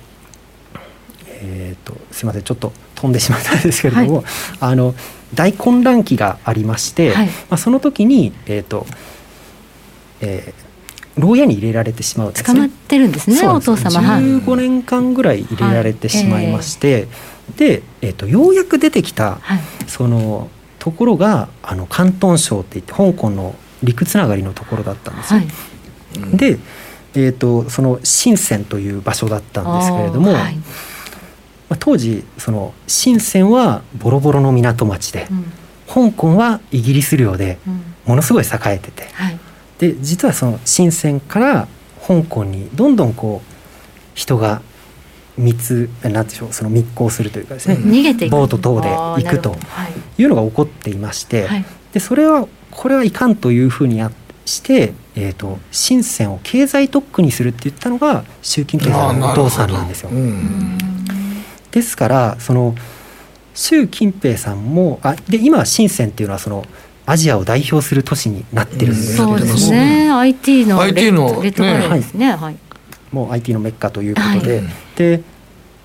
[1.26, 4.24] えー、とすいませんちょっと飛んでしまったんですけれども、
[4.58, 4.94] あの
[5.34, 7.26] 大混乱期がありまして、はい。
[7.26, 8.86] まあ、その時に、えーと
[10.22, 10.67] えー
[11.18, 12.54] 牢屋に入れられてしまうんですね。
[12.54, 13.90] 捕まってるんですねおそうなんです。
[13.90, 14.08] 父様。
[14.08, 14.22] はい。
[14.22, 17.08] 15年間ぐらい入れられてしまいまして、
[17.56, 19.60] で、えー、とようやく出てきたはい。
[19.86, 25.40] そのところがあの広東省って言って香港の陸つながりのところだったんですよ。
[25.40, 25.46] は
[26.34, 26.36] い。
[26.36, 26.58] で、
[27.14, 30.56] えー、とその深センという場所だったんですけれども、はい。
[31.68, 35.52] まあ、当時その深センはボロボロの港町で、うん。
[35.88, 37.88] 香港はイギリス領でうん。
[38.08, 39.38] ものすごい栄えててはい
[39.78, 41.68] で実はその深センから
[42.06, 43.54] 香港にどんどんこう
[44.14, 44.62] 人が
[45.36, 48.32] 密なんでしょうその密航するというかですね、逃げていく。
[48.32, 49.56] ボート等で行くと
[50.18, 51.64] いいうのが起こっていまして、はい。
[51.92, 54.10] でそれはこれはいかんというふうにや
[54.44, 60.10] して、えー、と深センを経済特区にするって言ったのが習近平さんのお父さんなんですよ。
[60.10, 60.78] うん。
[61.70, 62.74] ですからその
[63.54, 66.64] 習近平さんもあで今深センっていうのはその
[67.08, 70.10] アジアを代表する都市になってるんですけれども、そうですね。
[70.10, 72.32] IT のレ IT のレッドカレーですね。
[72.32, 72.56] はい。
[73.12, 74.68] もう IT のメッカということで、はい。
[74.96, 75.22] で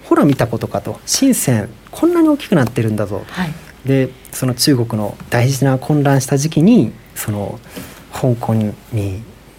[0.03, 0.99] ほら見たことかと。
[1.05, 3.53] 深センこんなに大きくなってるんだぞはい。
[3.85, 7.59] でその中国の大事な混乱した時期にその
[8.11, 8.73] 香港に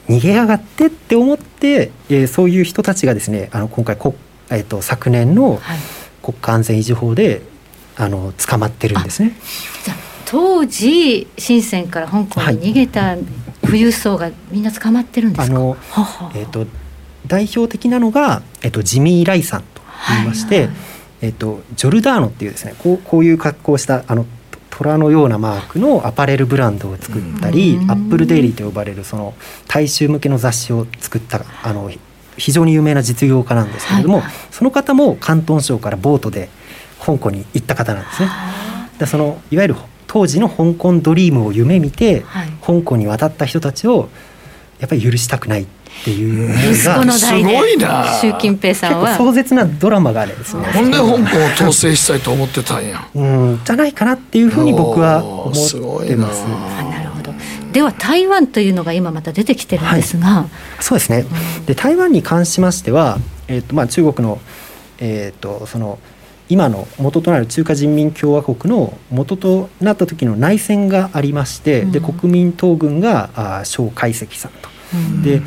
[0.08, 4.14] 逃げやがってって思って、えーそういう人たちがですねあの今回こ、
[4.50, 5.78] えー、と昨年のはい。
[6.22, 7.42] 国家安全維持法で
[7.96, 9.32] あの捕まってるんですね。
[10.34, 13.16] 当時深センから香港に逃げた
[13.62, 16.66] 富裕層がみんな捕まってるんですか、あのははえー、と
[17.28, 20.66] 代表的なのが、えー、とジミー・ライさんと言いまして、はい。
[20.66, 20.76] はい
[21.22, 24.26] えー、とジョルダーノっていうですねこうこういう格好をしたあの
[24.70, 27.90] 虎のようなマークのアパレルブランドを作ったり、うん。
[27.92, 29.34] アップルデイリーと呼ばれるその
[29.68, 31.92] 大衆向けの雑誌を作ったあの
[32.36, 34.34] 非常に有名な実業家なんですけれども、はいはい。
[34.50, 36.48] その方も広東省からボートで
[37.00, 38.28] 香港に行った方なんですね。
[38.98, 39.76] でそのいわゆる
[40.14, 42.48] 当時の香港ドリームを夢見て、はい。
[42.64, 44.08] 香港に渡った人たちを
[44.78, 45.66] やっぱり許したくないっ
[46.04, 49.16] ていう息子がの代すごいでな習近平さんは。
[49.16, 50.62] 壮絶なドラマがあるんですね。
[50.66, 53.08] ほんで香港を統制したいと思ってたんや。
[53.12, 56.44] うんじゃないかなっていうふうに僕は思ってます。
[56.46, 57.34] あなるほど。
[57.72, 60.46] では台湾というのが今また出てきてるんですが、
[60.78, 61.26] そうですね。
[61.66, 64.38] で台湾に関しましては、えっ、とまあ中国の
[65.00, 65.98] えっ、とその
[66.54, 72.12] 今の元となる中華人民共和国の元となった時の内戦がありまして、でうん。
[72.12, 75.22] 国民党軍があ蒋介石さんと、うん。
[75.24, 75.42] で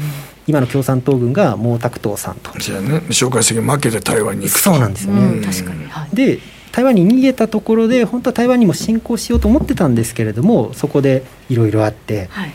[0.48, 2.52] 今の共産党軍が毛沢東さんと。
[2.60, 3.04] じゃあね。
[3.10, 4.72] 蒋介石負けて台湾に行くと。
[4.72, 5.22] そうなんですよね。
[5.22, 5.42] うん。
[5.42, 6.40] 確かに、はい、で
[6.74, 12.52] 台湾に逃げたところで本当は台湾にも侵攻しようと思ってたんですけれどもそこでいろいろあってはい。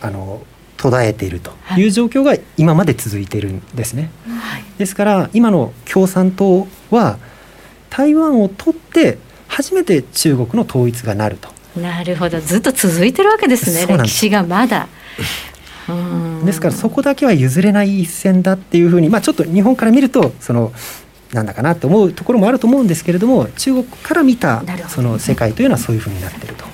[0.00, 0.42] あの
[0.76, 1.52] 途絶えていると。
[1.62, 1.82] はい。
[1.82, 4.10] いう状況が今まで続いているんですね。
[4.26, 4.64] はい。
[4.78, 7.18] ですから今の共産党は
[7.96, 11.48] 台湾を取って初めて中国の統一がなると。
[11.80, 12.40] なるほど。
[12.40, 13.86] ずっと続いてるわけですね。
[13.86, 14.88] 歴史がまだ。
[15.88, 16.44] うん。
[16.44, 20.72] ですからそこだけは譲れない一線だっていうふうに、まあ、ちょっと日本から見るとその
[21.32, 26.64] なんだかなって思うところもあると思うんですけれども中国から見たその世界というのはそういうふうになってると。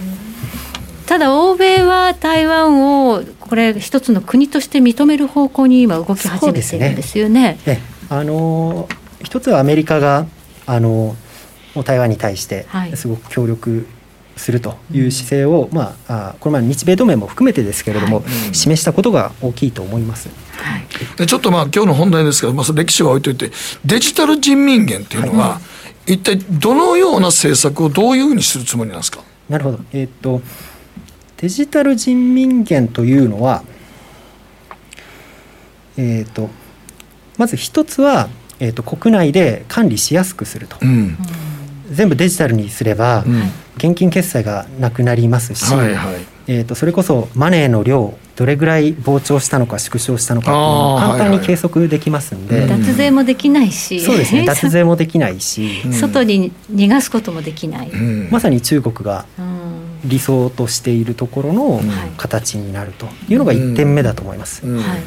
[1.05, 7.59] ただ欧米は台湾をこれ一つの国として認める方向に今動き始めてるんですよね。
[7.67, 7.79] え。
[8.09, 10.27] あのー一つはアメリカが、
[10.73, 11.17] あの
[11.85, 12.97] 台湾に対してはい。
[12.97, 13.87] すごく協力
[14.37, 20.29] するという姿勢を、まあ、あこれまで日米同盟も含めてですけれども、示したことが大きいと思います。
[20.57, 20.87] はい。
[21.17, 23.51] でちょっとまあ今日の本題ですけど、まあ、歴史は置いといて
[23.85, 25.61] デジタル人民元っていうのは、
[26.07, 29.23] 一体どのような政策をどういうふうにするつもりなんですか？
[29.49, 30.41] なるほど、えーっと
[31.39, 33.65] デジタル人民元というのは、
[35.97, 36.49] えーっと
[37.37, 38.29] まず一つは、
[38.61, 41.17] えーっと国内で管理しやすくすると、うん。
[41.91, 43.43] 全部デジタルにすれば、うん。
[43.77, 46.15] 現金決済がなくなりますし、はいはい。
[46.47, 51.47] えー、とそれこそマネーの量どれぐらい膨張したのか縮小したのかっていうのを簡単にはいはい。
[51.47, 52.69] 計測できますんで、うん。
[52.69, 54.45] 脱税もできないし、そうですね。
[54.47, 55.93] 脱税もできないし、うん。
[55.93, 57.91] 外に逃がすこともできない。
[57.91, 58.29] うん。
[58.31, 59.51] まさに中国がうん。
[60.05, 61.91] 理想としているところのん。
[62.17, 64.63] 形になるというのが1点目だと思います。
[64.65, 64.77] うん。
[64.77, 65.01] はい。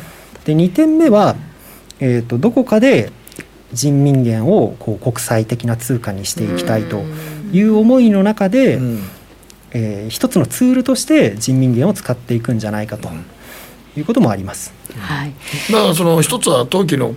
[0.46, 1.36] で2点目は、
[2.00, 3.12] えー、とどこかで
[3.74, 7.04] 人民元をこう国際的な通貨にしていきたいと
[7.52, 9.04] いう思いの中で、うん。
[9.76, 13.10] えー一つのツールとして人民元を使っていくんじゃないかと
[13.98, 14.72] いうこともあります。
[15.00, 15.34] はい、
[15.72, 17.16] だからその一つは冬季の、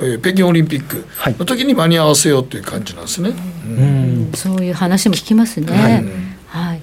[0.00, 1.36] えー北京オリンピックはい。
[1.38, 3.30] の時に間に合わせようという感じなんですね。
[3.30, 4.32] うん。
[4.34, 5.72] そういう話も聞きますね。
[6.48, 6.78] ははい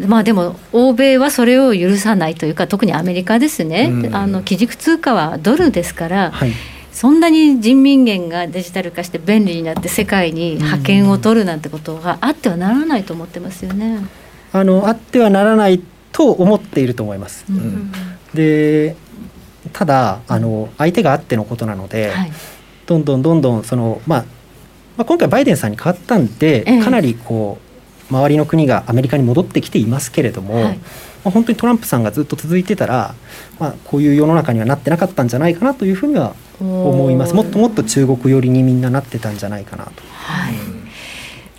[0.00, 0.06] い。
[0.06, 4.16] まあでも欧米はそれを許さないというか特にアメリカですね、うん。
[4.16, 6.52] あの基軸通貨はドルですから、はい
[6.92, 14.00] そんなに人民元がデジタル化して便利になって世界に覇権を取るなんてことがあってはならないと思ってますよね。
[14.52, 15.80] あのあってはならない
[16.12, 17.44] と思っていると思います。
[17.48, 17.92] うん。
[18.34, 18.96] で
[19.72, 22.32] ただあの相手があってのことなので、はい。
[22.86, 24.24] どんどんどんどんその、まあ、
[24.96, 26.82] まあ今回バイデンさんに変わったんで、ええ。
[26.82, 27.58] かなりこ
[28.10, 30.78] う周りの国がアメリカに戻ってきていますけれども、はい
[31.24, 33.14] まあ、本当にトランプさんがずっと続いてたら、
[33.58, 37.34] まあ、こういう世の中にはなってなかったんじゃないかなというふうには思います。
[37.34, 39.90] もっともっと中国寄りにみんななってたんじゃないかなと。
[40.12, 40.54] はい。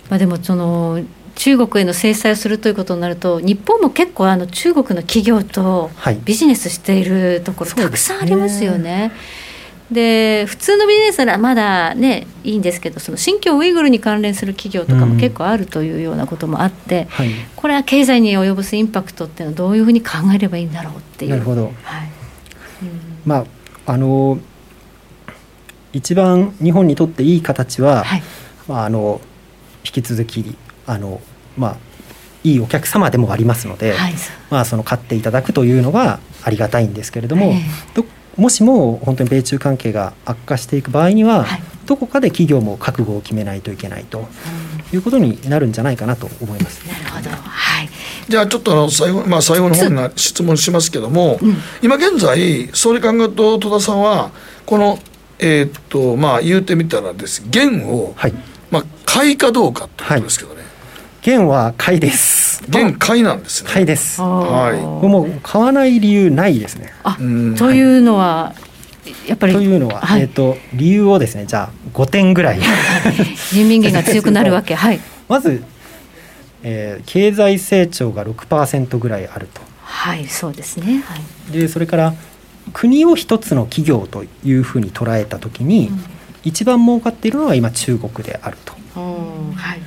[0.08, 1.02] まあ、でもその
[1.34, 6.18] 中国への制裁をするということになると日本も結構あの中国の企業とはい。
[6.24, 8.18] ビジネスしているところたくそうですね。
[8.18, 9.12] さんありますよね。
[9.92, 21.30] で普通のビジネスならまだねいいんですけどその新疆ウイグルに関連する企業とかも結構あるというようなこともあって、はい、これは経済に及ぼすインパクトっていうのはどういうふうに考えればいいんだろうっていう。
[21.32, 21.66] なるほど。
[21.66, 21.74] はい。
[23.24, 23.36] ま
[23.86, 24.38] ああの
[25.92, 28.22] 一番日本にとっていい形は、はい。
[28.68, 29.20] まあ、あの
[29.84, 31.20] 引き続きあの、
[31.56, 31.76] まあ、
[32.44, 34.14] いいお客様でもありますので、はい
[34.50, 37.60] まあ、その買っていただくというのがありがたいんですけれども、ええ。
[37.94, 38.04] ど
[38.36, 41.62] もしも本当に米中関係が悪化していく場合には、はい。
[41.86, 44.28] どこかで企業も覚悟を決めないといけないと
[44.92, 46.86] いうことになるんじゃないかなと思います。
[46.86, 47.30] なるほど。
[47.30, 47.88] はい。
[48.28, 51.40] じゃあちょっとあの最後,、まあ、最後の方に質問しますけども、
[51.82, 54.30] 今現在総理官がと戸田さんは
[54.64, 54.98] この
[55.38, 57.42] えーっとまあ言うてみたらです。
[57.50, 58.34] 元を、はい、
[58.70, 60.62] まあ、買いかどうかってことですけどね、
[61.22, 62.64] 元は買いです。
[62.68, 63.70] 元買いなんですね。
[63.70, 64.20] 買いです。
[64.20, 65.06] はい。
[65.06, 66.92] もう買わない理由ないですね。
[67.04, 67.54] あうん。
[67.54, 68.54] というのは
[69.28, 70.22] やっぱりというのは、はい。
[70.22, 72.58] えっ、と理由をですねじゃあ5点ぐらい。
[73.52, 74.74] 人民元が強くなるわけ。
[74.74, 75.00] はい。
[75.28, 75.62] まず、
[76.64, 79.60] えー経済成長が6%ぐらいあると。
[79.84, 81.04] はいそうですね。
[81.06, 81.14] は
[81.50, 81.52] い。
[81.52, 82.14] でそれから
[82.72, 85.92] 国を一つの企業というふうに捉えた時に、
[86.42, 88.74] 一番儲かっているのは今中国であると。
[88.96, 89.54] うん。
[89.54, 89.80] はい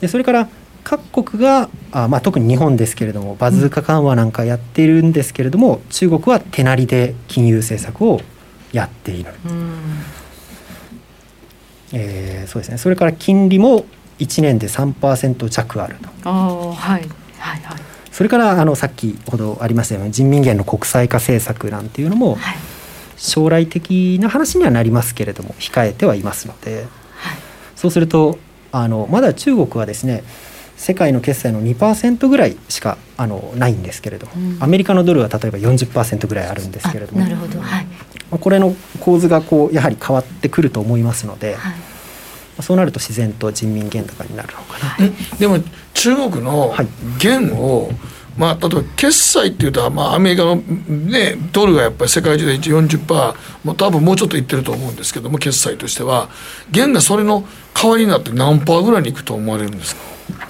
[0.00, 0.48] でそれから
[0.84, 8.20] 各国があ、まあ、特に日本ですけれどもバズーカ緩和なんかやっているんですけれども、中国は手なりで金融政策を
[8.72, 9.72] やっている、うん。
[11.92, 12.78] えーそうですね。
[12.78, 13.84] それから金利も
[14.18, 16.08] 1年で3%弱あると。
[16.24, 17.02] ああはい
[17.38, 17.78] はいはい。
[18.10, 22.56] それからあのさっきほどありましたように人民元の国際化政策なんていうのもはい。
[23.18, 26.86] 将来的な話にはなりますけれども控えてはいますので。
[27.76, 28.38] そうすると
[28.72, 30.22] あのまだ中国はですね
[30.78, 34.62] 世界の決済の2%ぐらいしかあのないんですけれども、うん。
[34.62, 37.60] アメリカのドルは例えば40%ぐらいあるんですけれどもあなるほど。
[37.60, 37.84] はい。
[38.30, 41.74] まあこれの構図がこうやはり変わってくると思いますので、はい。
[42.62, 45.10] そうなると自然と人民元高になるのかな。
[45.38, 45.58] でも
[45.94, 46.86] 中国のはい。
[47.18, 47.90] 元を、
[48.38, 56.28] まあ、例えば決済っていうと、まあ、アメリカの、ね、ドルがやっぱり世界中で一応40%もう多分もうちょっといってると思うんですけども決済としては。
[56.70, 60.02] 元がそれの代わりになって何パーぐらいにいくと思われるんですか？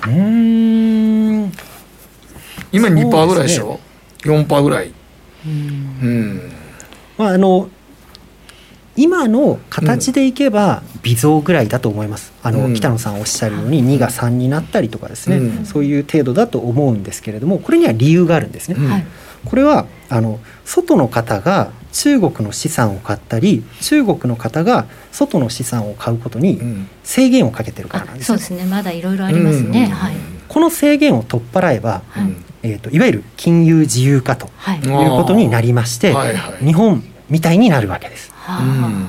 [0.06, 1.52] うーん。
[2.70, 3.80] 今そうですね2%ぐらいでしょ、
[4.22, 4.92] 4%ぐらい。
[5.46, 6.52] うん。
[7.16, 7.70] まああの
[8.98, 12.32] 今の形でいけば微増ぐらいだと思います。
[12.42, 12.74] あの、うん。
[12.74, 15.64] 北野さんおっしゃるように2が3になったりとかですね、うん。
[15.64, 19.06] そういう程度だと思うんですけれどもこれには理由があるんですね。
[19.44, 26.88] これはあの外の方が中国の資産を買ったり中国の方が外の資産を買うことにうん。
[27.04, 28.68] 制限をかけてるからなんですよあそうですね。
[28.68, 29.90] まだいろいろありますね、うん。
[29.92, 30.16] はい。
[30.48, 32.48] この制限を取っ払えば、はい。
[32.62, 34.46] えー、といわゆる金融自由化と
[34.84, 36.64] いうことになりまして、はいはい。
[36.64, 38.32] 日本みたいになるわけです。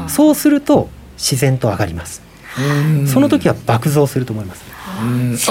[0.08, 2.22] そうすると自然と上がります。
[2.60, 3.08] うん。
[3.08, 4.64] その時は爆増すると思います。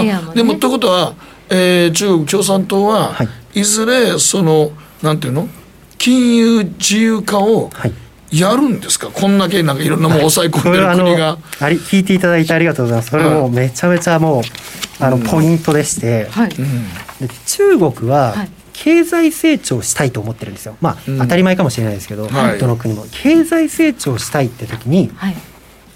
[0.03, 0.13] ね。
[0.13, 1.15] あでもということは、
[1.49, 3.61] えー中国共産党は、はい。
[3.61, 5.49] い、ずれそのなんていうの？
[5.97, 7.93] 金融自由化をはい。
[8.31, 9.09] やるんですか？
[9.09, 11.39] こんだけなんかいろんなものを抑え込んでるこれはあの国が。
[11.61, 13.11] あり聞いていただいてありがとうございます。
[13.11, 14.43] それもめちゃめちゃもう
[15.01, 16.51] あのポイントでして、はい。
[17.47, 18.51] 中国ははい
[18.81, 20.77] 経済成長したいと思ってるんですよ。
[20.81, 21.19] まあ、うん。
[21.19, 22.59] 当たり前かもしれないですけど、はい。
[22.59, 23.05] どの国も。
[23.11, 25.35] 経済成長したいって時にはい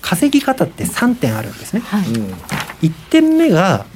[0.00, 1.80] 稼ぎ方って3点あるんですね。
[1.80, 2.08] はい。
[2.08, 2.32] うん。
[2.82, 3.86] 1点目が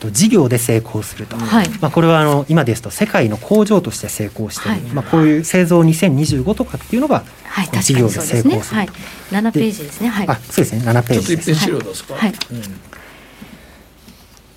[0.00, 1.36] と事業で成功すると。
[1.36, 1.68] はい。
[1.80, 4.80] まあ、これはあの今ですと世界の工場として成功している、はい。
[4.92, 8.42] まあ、こういう製造2025とかっていうのがはいこの確かにそうですね。
[8.42, 8.88] 成功するはい。
[9.30, 10.08] 7ページですね。
[10.08, 10.28] はい。
[10.28, 10.82] あそうですね。
[10.84, 12.12] 7ペちょっと一ージです。
[12.12, 12.32] はい。
[12.50, 12.90] うん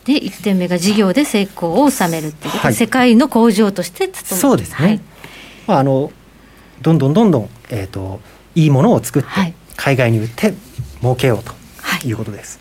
[0.06, 2.64] で1点目が事業で成功を収めるっていうこと。
[2.64, 2.74] で、はい。
[2.74, 5.02] 世界の工場としてそうですね、はい。
[5.68, 6.12] まあ、あの
[6.82, 8.20] どんどんどんどん、えー、と
[8.56, 9.54] いいものを作って、はい。
[9.76, 10.54] 海外に売って
[11.02, 11.52] 儲けようと
[11.82, 12.08] はい。
[12.08, 12.60] いうことです。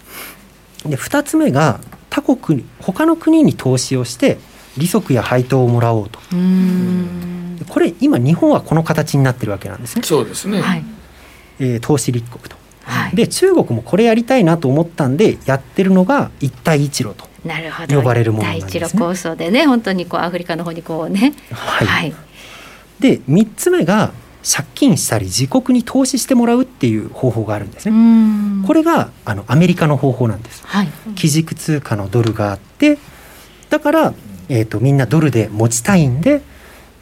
[0.86, 1.80] で2つ目が
[2.10, 4.38] 他国に他の国に投資をして
[4.76, 6.18] 利息や配当をもらおうと。
[7.68, 10.84] これ今日本はこの形になってるわけなんですね、そうですね、はい。
[11.58, 12.56] えー投資立国と。
[12.84, 13.16] はい。
[13.16, 17.31] で中国もこれやりたいなと思ったんでやってるのが一帯一路と。
[17.44, 17.96] なるほど。
[17.96, 18.70] 呼ばれるものなんですね。
[18.80, 21.34] 第一路構想でね本当にこうアフリカの方にこうね。
[21.50, 21.86] はい。
[21.86, 22.14] はい。
[23.00, 24.12] で3つ目が
[24.44, 27.98] 借金したり自国に投資してもらうっていう方法があるんですうね。
[28.62, 28.64] ん。
[28.66, 30.62] これがあのアメリカの方法なんです。
[30.66, 30.88] はい。
[31.14, 32.98] 基軸通貨のドルがあって
[33.70, 34.14] だから、
[34.48, 36.42] えー、とみんなドルで持ちたいんで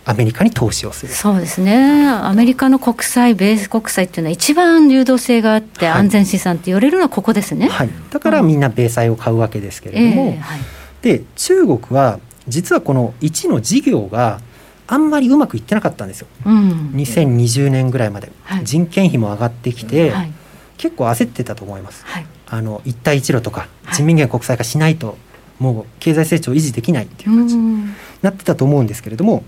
[0.05, 1.13] アメリカに投資をする。
[1.13, 2.09] そうですね。
[2.09, 5.99] アメリカの国債ベース国債っていうのは一番流動性があってはい。
[5.99, 10.61] 安全資産って言われるのはここですね、はい、だからみんな米債を買うわけですけれども、ええはい。
[11.03, 14.41] で中国は実はこの1の事業が
[14.87, 16.27] あんまりうまくいってなかったんですよ。
[16.45, 16.91] うん。
[16.95, 18.65] 2020年ぐらいまで、はい。
[18.65, 20.33] 人件費も上がってきて、はい。
[20.79, 22.05] 結構焦ってたと思います。
[22.07, 22.27] はい。
[22.49, 23.95] あの一帯一路とかはい。
[23.95, 25.17] 人民元国債化しないと
[25.61, 27.95] もう経済成長維持できないっていう感じにうん。
[28.23, 29.45] なってたと思うんですけれども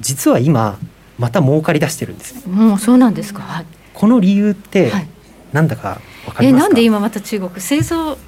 [0.00, 0.78] 実は今
[1.18, 2.46] また儲かり出してるんです。
[2.46, 3.42] ねもうそうなんですか？
[3.42, 3.66] はい。
[3.94, 5.08] この理由ってはい。
[5.52, 7.60] なんだかわかりますか、えなんで今また中国？
[7.60, 8.18] 製造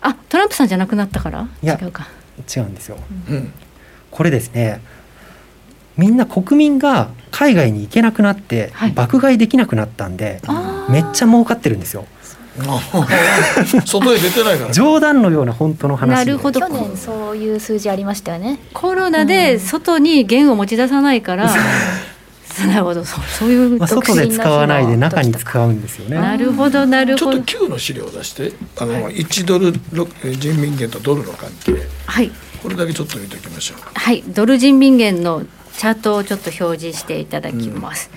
[0.00, 1.48] あトランプさんじゃなくなったから？
[1.62, 2.08] 違うか。
[2.54, 2.98] 違うんですよ。
[3.28, 3.52] うん。
[4.10, 4.80] これですね
[5.96, 8.92] みんな国民が海外に行けなくなって、はい。
[8.92, 10.40] 爆買いできなくなったんで
[10.88, 12.06] めっちゃ儲かってるんですよ
[13.86, 14.72] 外へ出てないから。
[14.72, 16.24] 冗談のような本当の話。
[16.24, 16.60] でなるほど。
[16.60, 18.58] 去年そういう数字ありましたよね。
[18.72, 21.52] コロナで外に元を持ち出さないから、
[22.66, 23.04] なるほど。
[23.04, 26.16] そうそういうまあ、外で使わないで中に使うんですよね。
[26.16, 27.32] なるほどなるほど。
[27.32, 31.74] ちょっと旧の資料を出してあの、1ドルろ人民元とドルの関係。
[32.06, 32.30] はい。
[32.62, 34.22] これだけちょっと見ておきましょうはい。
[34.26, 35.42] ドル人民元の
[35.76, 38.10] チャートをちょっと表示していただきます、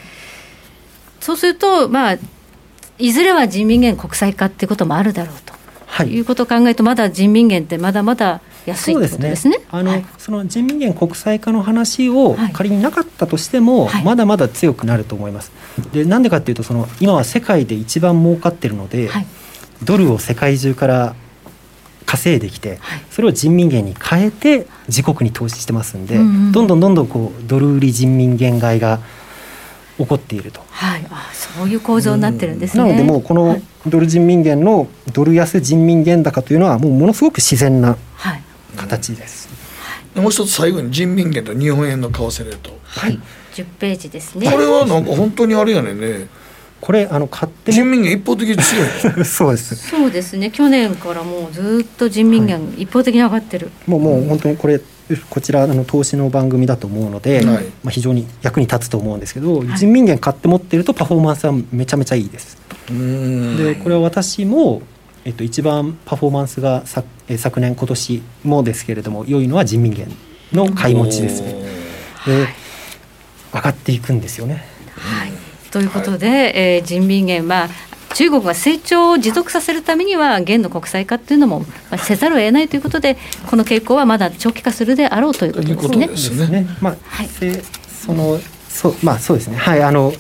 [1.20, 2.18] そうするとまあ
[3.00, 5.54] いずれは人民元国際化ってこともあるだろうと、、
[5.86, 6.08] はい。
[6.14, 9.62] いうことを考えるとまだ人民元ってまだまだ安いとですね。
[9.70, 10.06] あの、はい。
[10.18, 12.54] その人民元国際化の話をはい。
[12.54, 14.04] 仮になかったとしても、はい。
[14.04, 15.52] まだまだ強くなると思います。
[15.94, 19.28] でなんでかっていうとその今は世界で一番儲かってるので、はい。
[19.84, 21.16] ドルを世界中から
[22.08, 23.02] 稼いできて、はい。
[23.12, 26.52] それを人民元に変えて自国に投資してますんで、うんうん。
[26.52, 29.00] どんどんどんどんこうドル売り人民元買いが
[29.98, 30.62] 起こっていると。
[30.70, 32.84] はい、あそういう構造になってるんですね。
[32.84, 38.42] なのでもうこのはいドル人民元のドル安人民元高というのはもうものすごく自然なはい、
[38.76, 39.50] 形です。
[40.14, 43.20] でもう一つ最後に人民元と日本円の為替レートはい、
[43.54, 44.52] 10ページですね。
[44.52, 46.28] これはなんか本当にあれやねんね
[46.80, 48.82] これあの買って人民元一方的に強
[49.14, 49.76] いの そうです。
[49.76, 50.52] そうですね。
[50.52, 53.72] 去年からもうずっと人民元一方的に上がってる。
[53.88, 54.80] もうもう本当にこれ
[55.30, 62.58] こちらあの投資の番組だと思うので、はいまあ非常に役に立つと思うんですけど、はい人民元買って持ってるとパフォーマンスはめちゃめちゃいいです。
[62.90, 64.82] でこれは私も
[65.26, 70.08] えっと一番パフォーマンスがさえー昨年今年もですけれども良いのは人民元
[70.54, 71.56] の買い持ちですね。
[72.26, 72.48] で
[73.54, 74.66] 上がっていくんですよね。
[74.96, 75.32] はい。
[75.78, 77.70] ということで、えー人民元は
[78.16, 83.16] 中国が成長を持続させるためには元の国際化っていうのもまあせざるを得ないということで、
[83.46, 89.58] この傾向はまだ長期化するであろうということですねまあ、はいでそのそうまあそうですね。
[89.58, 90.14] はいあの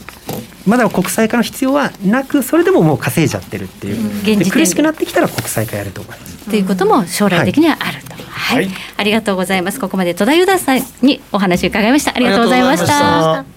[0.68, 6.50] まだ国際化の必要はなくそれでももう稼いじゃってるっていう、現時点でで苦しくなってきたら国際化やると思います。
[6.50, 8.16] ということも将来的にはあると。
[8.30, 9.80] はい、はいありがとうございます。
[9.80, 12.16] ここまで戸田裕太さんにお話を伺いました。
[12.16, 13.57] ありがとうございました。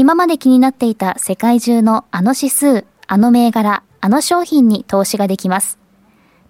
[0.00, 5.76] 今まで気になっていた世界中のあの指数、あの銘柄、あの商品に投資ができます。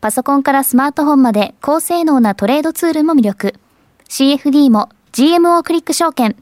[0.03, 3.55] パソコンからスマートフォンまで高性能なトレードツールも魅力。
[4.07, 6.37] CFD も GMO クリック証券。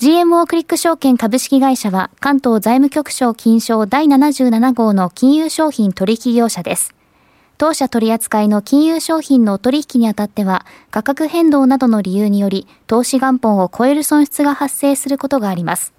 [0.00, 6.92] GMO クリック証券株式会社は関東財務局長金賞第77号の金融商品取引業者です。
[7.56, 15.92] 当社取扱いの金融商品の取引にあたっては価格変動などの理由により投資元本を超える損失が発生することがあります。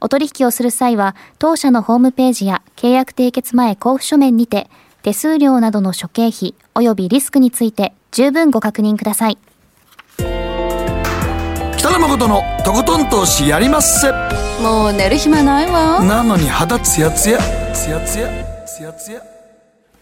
[0.00, 4.68] お取引をする際は当社のホームページや契約締結前交付書面にて
[5.02, 9.38] 手数料などの諸経費及びリスクについて十分ご確認ください。
[11.78, 14.12] 北野誠のとことん投資やりまっせ
[14.62, 17.38] もう寝る暇ないわなのに肌ツヤツヤ
[17.72, 18.28] ツヤツヤ
[18.66, 19.29] ツヤツヤ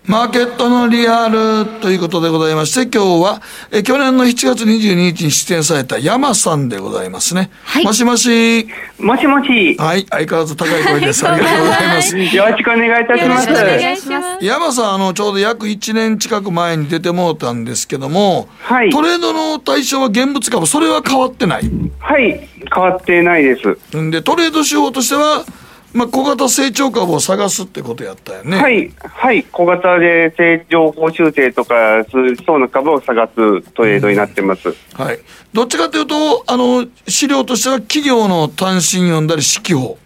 [0.09, 7.51] マーケットのリアルということでございまして、今日は、え去年の7月22日に出演された山さんでございますね。
[7.63, 8.67] はいもしもし。
[8.99, 9.77] もしもし。
[9.79, 11.29] はい、相変わらず高い声です。
[11.29, 12.17] ありがとうございます。
[12.17, 13.51] よろしくお願いいたします。
[13.51, 21.71] よろしくお願いします山さん、あの、ちょうど約1年近く前に出てもうたんですけども、はいトレードの対象は現物株、それは変わってない？
[21.99, 23.99] はい、変わってないです。
[23.99, 25.45] んで、トレード手法としては、
[25.93, 28.57] まあ、小型成長株を探すってことやったよね。
[28.59, 34.75] はい、はい、小型で成長報酬性とか、そうな株を探すトレードになってます。
[34.95, 35.19] はい。
[35.53, 39.99] どっちかというと、あの、資料としては企業の単身読んだり、指揮法。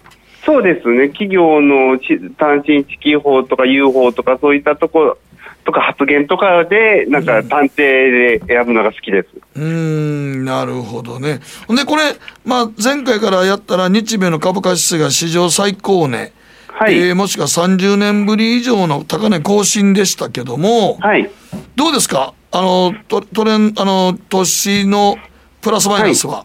[0.45, 5.19] そうですね、企業のち単身地域法とか U 法とか、そういったところ
[5.65, 9.29] とか発言とかで、なんか探偵で選ぶのが好きです。
[9.55, 11.41] うーん、なるほどね。
[11.69, 16.33] で、これ、まあ、前回からやったら、日米の株価指数が史上最高値、
[16.69, 21.31] はい、えーもしくは30年ぶり以上の高値更新でしたけども、はい。
[21.77, 22.35] どうですか？
[22.51, 25.17] あの、トトレン、あの、年の
[25.61, 26.45] プラスマイナスは？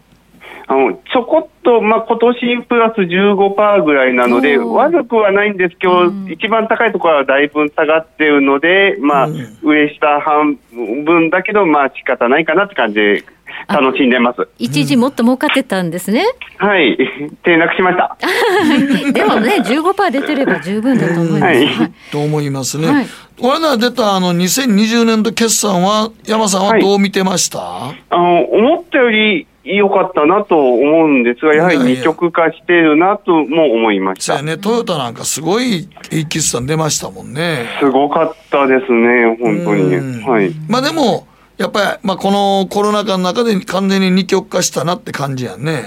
[0.70, 10.58] あのちょこっと、まあ今年プラス15%ぐらいなので、悪くはないんですけど、うん一番高いところはだいぶ下がってるので、まあ、うん上下半
[11.04, 13.24] 分だけど、まあ仕方ないかなって感じで
[13.66, 14.46] 楽しんでます。
[14.58, 16.22] 一時もっと儲かってたんですね。
[16.58, 16.92] はい、
[17.40, 18.18] 転落しました。
[19.12, 21.42] でもね、15%出てれば十分だと思います。
[21.44, 22.88] はいはいと思いますね。
[22.88, 23.06] はい
[23.40, 29.46] これなら出たあの2020年度決算は山さんはどう見てました、あの思ったより
[29.76, 34.34] 良かったなと思うんですが、やはり二極化してるなとも思いました。
[34.38, 37.66] そうやね、トヨタなんかすごいいい決算出ましたもんね。
[37.80, 39.96] すごかったですね、本当に。
[39.96, 40.50] うんはい。
[40.68, 41.26] まあでも、
[41.58, 45.82] やっぱり、まあ、このコロナ禍の中で完全に二極化したなって感じやね。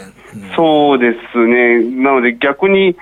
[0.56, 1.80] そうですね。
[2.04, 2.96] なので逆に、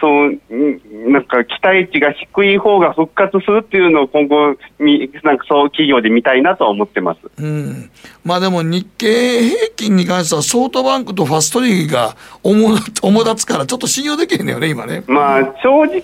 [0.00, 7.20] そう、んなんか期待値が低い方が復活するっていうのを今後、みなんかそう企業で見たいなとは思ってます。
[7.42, 7.90] うん。
[8.26, 15.04] まあでも日経平均に関してはソフトバンクとファストリーが主な主立つからちょっと信用できへんのよね、今ね。
[15.06, 16.00] まあ、正直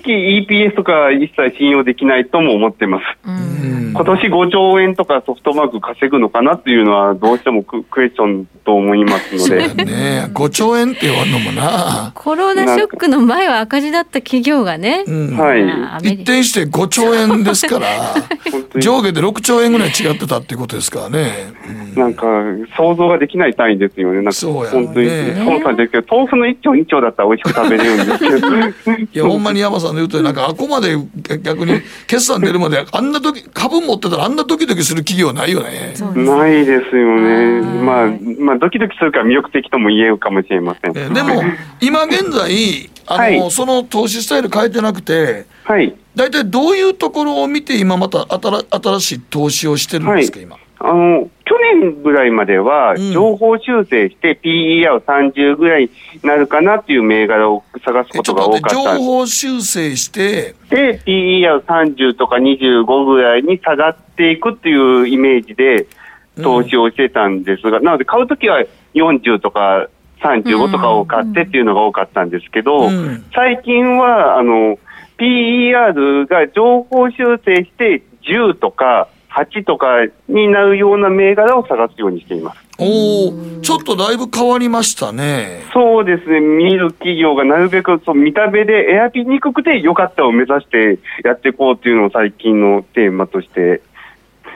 [0.46, 3.02] EPS とか一切信用できないとも思ってます。
[3.26, 3.92] うん。
[3.92, 9.84] 今年5兆円とかソフトバンク稼ぐのかなっていうのはどうしてもククエスチョンと思いますのそうやで。
[9.84, 10.30] ね。
[10.32, 12.12] 5兆円って言わんのもな。
[12.14, 15.02] コロナショックの前は赤字だった企業がね。
[15.08, 15.36] うん。
[15.36, 16.08] はい。
[16.08, 17.86] 一転して5兆円ですから、
[18.80, 21.52] 上下で6兆円ぐらい違ってたっていうことですからね。
[21.96, 24.16] うんなんか想像ができない単位ですよね。
[24.16, 28.92] なんかそうやね本当に、そうなんですけど、豆腐の1丁2丁だったら美味しく食べれるんですけど。
[28.98, 30.96] いや、ほんまに山さんの言うとり、なんか、あこまで
[31.42, 35.94] 逆に決算出るまで、あんな時、株持ってたらあんなドキドキする企業ないよね。
[36.14, 37.60] ないですよね。
[37.60, 40.96] まあ、まあ、ドキドキするから魅力的とも言えるかもしれません。
[40.96, 41.42] えでも、
[41.80, 45.94] 今現在、あの、はいその投資スタイル変えてなくて、はい。
[46.14, 50.56] 大体どういうところを見て今また新新しい投資をしてるんですか、今？
[50.84, 53.12] あの、去年ぐらいまでは、うん。
[53.12, 55.90] 情報修正して PER30 ぐらいに
[56.24, 59.04] なるかなっていう銘柄を探すえことが多かった情。
[59.04, 65.86] 報修正して、で、PER30 とか25ぐらいに下がっていくっていうイメージで
[66.42, 68.64] 投資をしてたんですが、なので買うときは
[68.94, 69.88] 40とか
[70.20, 73.24] 35とかを買ってっていうのが多かったんですけど、うん。
[73.34, 74.78] 最近は、あの、
[75.18, 82.58] PER が情報修正して10とか8とかになるような銘柄を探すようにしています。
[82.78, 85.62] おおちょっとだいぶ変わりましたね。
[85.72, 93.82] そうですね、見る企業がなるべくそう見た目で選びにくくて良かったを目指してやっていこうっていうのを最近のテーマとして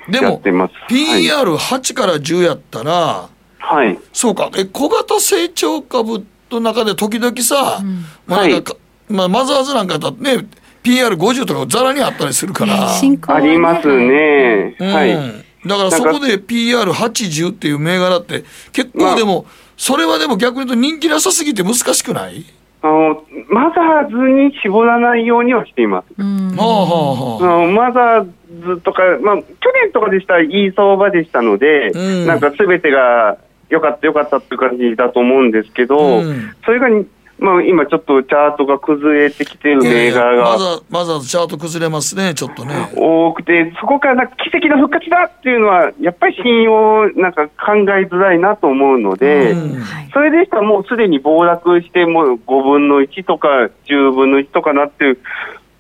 [0.09, 0.75] でもやって、ます。
[0.75, 3.99] はい PER8 から10やったら、はい。
[4.13, 7.83] そうか、え、小型成長株の中で時々さ、
[8.27, 10.47] まあなんかか、まあ、マザーズなんかだとね、
[10.87, 14.77] PR50 とかざらにあったりするから、ありますね。
[14.79, 14.89] うん。
[14.93, 15.17] はい。
[15.67, 22.45] だからそこで PR80 っていう銘柄って、結構でも、それはでも逆に言うと人気なさすぎて難しくない？
[22.83, 26.23] あの、マザーズに絞らないようにはしています。
[26.23, 28.29] マザー
[28.77, 29.43] ズとか、まあ、去
[29.83, 32.27] 年とかでしたらいい相場でしたので、うん。
[32.27, 33.39] なんかすべてが
[33.71, 36.55] 良かった良かったっていう感じだと思うんですけど、うん。
[36.65, 36.87] それが、
[37.39, 42.75] まあ、今ちょっとチャートが崩れてきてる銘柄がマザー、マザーズチャート崩れますね、ちょっとね。
[42.97, 53.49] 多くて、そこからなんか奇跡の復活だっていうのは、やっぱり信用なんか考えづらいなと思うので、うんはいそれでしたらもうすでに暴落して、もう5分の1とか
[53.85, 55.21] 10分の1とかなってる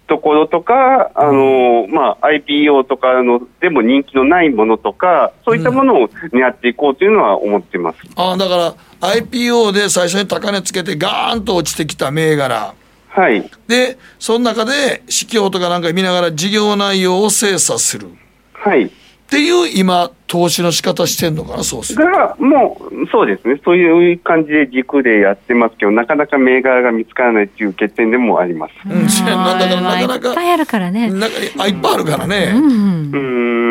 [0.09, 7.99] ところとか、あのまあ、IPO とかのでも人気のないものとか、そういったものを狙っていこうというのは思ってます。
[8.15, 12.75] ああだから IPO で最初に高値つけてガーンと落ちてきた銘柄
[13.09, 13.51] はい。
[13.67, 18.15] でその中で指標とかなんか見ながら事業内容を精査するっ
[18.53, 18.91] はい。
[19.29, 23.61] ていう今投資の仕方してんのかなそうするが、もう、そうですね。
[23.65, 28.73] そういう感じで軸でやってますけど、なかなか銘柄が見つからないっていう欠点でもあります。
[28.89, 31.11] うん、だからなかなかいっぱいあるからね。
[31.11, 33.19] なんかあいっぱいあるからねうんうー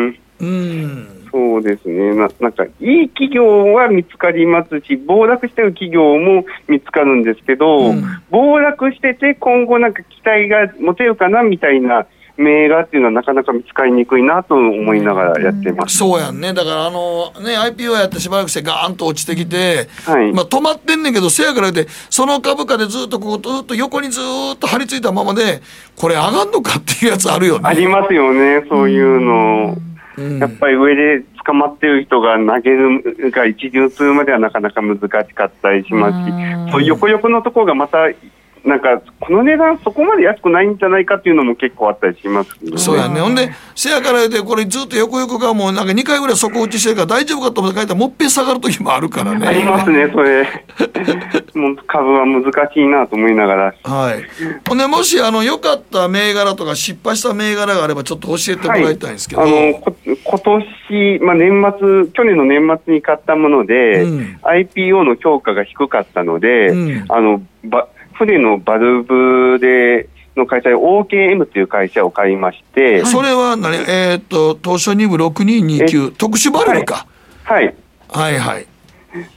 [0.08, 0.18] ん。
[0.40, 2.14] うんそうですね。
[2.14, 8.02] な、なんか、いい企業は見つかりますし、暴落してる企業も見つかるんですけど、うん。
[8.30, 12.06] 暴落してて、今後なんか期待が持てるかなみたいな
[12.38, 15.98] 銘柄っていうのは、なかなか見つかりにくいなと思いながらやってます。
[15.98, 16.54] そうやんね。
[16.54, 20.32] だからあのね IPO やってしばらくしてガーンと落ちてきて、はい。
[20.32, 24.20] まあ、止まってんねんけどせやから言ってその株価でずっとこうずっと横にず
[24.54, 25.60] っと張り付いたままで
[25.96, 27.68] これ上がんのかっていうやつあるよね。
[27.68, 29.76] ありますよね、そういうの。
[29.76, 30.38] うん。
[30.38, 36.30] やっぱり上で捕まってる人が投げるが一巡するまではなかなか難しかったりします
[36.76, 36.82] うん。
[36.82, 38.08] し、横横のところがまた、
[38.66, 42.76] なんか、この値段そこまで安くないんじゃないかっていうのも結構あったりしますね。
[42.76, 43.20] そうやね。
[43.20, 49.46] ほんで、せやから言うて、これずっと横横がもうなんか2回ぐらい底打ちしてるから大丈夫かと思って書いたらもっぺん下がる時もあるからね。
[49.46, 50.42] ありますね、それ。
[51.54, 52.44] もう株は難
[52.74, 53.74] しいなと思いながら。
[53.84, 54.24] はい。
[54.68, 59.42] ほんで、もし、あの、良かった銘柄とか失敗した銘柄があればちょっと教えてもらいたいんですけど。
[59.42, 60.38] あのこ今
[60.90, 67.88] 年、まあ、年末、去年の年末に買ったもので、うん IPO の評価が低かったので、うんあのば
[68.18, 73.74] 船のバルブでの会社で OKM という会社を買いまして、それは何？
[73.76, 77.06] えーっと、東証2部6229、特殊バルブか。
[77.44, 77.74] はい。
[78.08, 78.66] はいはい。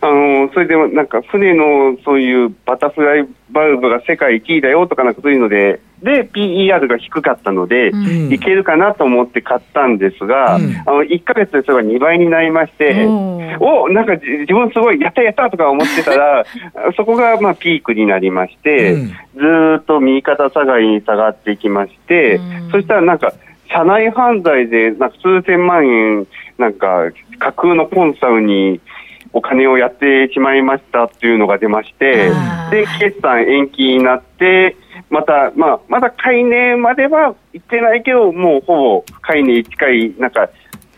[0.01, 8.31] あのそれでなんか船のそういうバタフライバルブが世界1位だよとかなんかそういうので、で、PER が低かったので、ん。
[8.31, 10.75] いけるかなと思って買ったんですが、うん。
[10.85, 16.45] あの1ヶ月でそれが2倍になりまして、おーおなんかじ自分すごいやったやったとか思ってたら、
[16.95, 19.07] そこがまあピークになりまして、うん。
[19.07, 22.71] ずーっと右肩下がりに下がっていきまして、うん。
[22.71, 23.33] そしたらなんか、
[23.71, 26.27] 社内犯罪でなんか数千万円、
[26.57, 27.09] なんか
[27.39, 28.79] 架空のコンサルに
[29.33, 32.31] お金をやってしまいましたっていうのが出まして
[32.71, 34.75] で、決算延期になって、
[35.09, 40.49] また、まあ、まだ買い値までは行ってないけど、もうほぼ買い値に近い、なんか、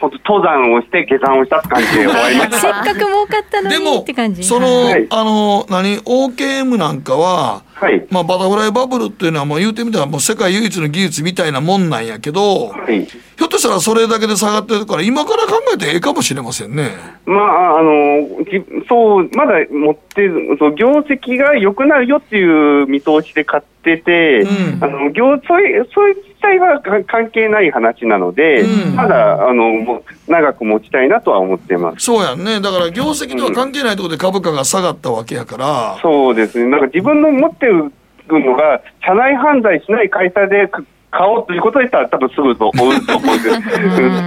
[0.01, 4.43] ほんと登山をして下山をしたって感じで終わりまし せっかく儲かったのにでもって感じ。
[4.43, 7.85] その、はいあの何 OKM なんかは、た。
[7.85, 8.05] はい。
[8.09, 13.05] まあ、バタフライバブルっていうのはもう言うてみたらもう世界唯一の技術みたいなもんなんやけど、はい。
[13.05, 16.89] ひょっとしたらそれだけで下がってるから今から考えてええかもしれませんね。
[17.25, 32.05] まあ、あの、じそう、まだ持ってる、そう業績が良くなるよっていう見通しで買ってて、うんあの、業、それ、それ自体はか関係ない話なので、うんまだ、あの、もう長く持ちたいなとは思ってます。
[32.05, 32.59] そうやんね。
[32.59, 35.97] だから業績とは関係ないところで株価が下がったわけやから。
[36.01, 36.69] そうですね。
[36.69, 37.91] なんか自分の持ってる
[38.27, 43.55] のが、社内犯罪しない会社でか買おうということでしたら多分すぐと思うと思うんです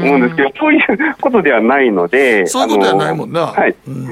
[0.05, 0.83] 思 うんですけど、そういう
[1.21, 2.47] ことではないので。
[2.47, 3.47] そういうことではないもんな。
[3.47, 3.75] はい。
[3.89, 4.07] うん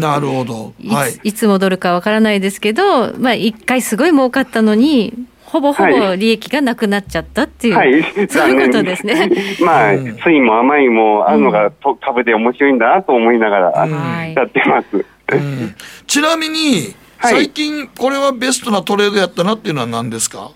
[0.00, 0.72] なるほど。
[0.80, 1.20] いはいつ。
[1.22, 5.12] いつ戻るかわからないですけど、まあ、一回すごい儲かったのに、
[5.52, 8.02] ほぼほぼはい利益がなくなっちゃったっていう、はい。
[8.26, 9.30] そういうことですね。
[9.62, 14.96] まあ、うん酸いも甘いもあるのが、と株で面白いんだなと思いながらはいやってます。
[14.96, 15.74] うん
[16.06, 20.50] ちなみに、はい最近これはベストなトレードやったなっていうのは何ですか？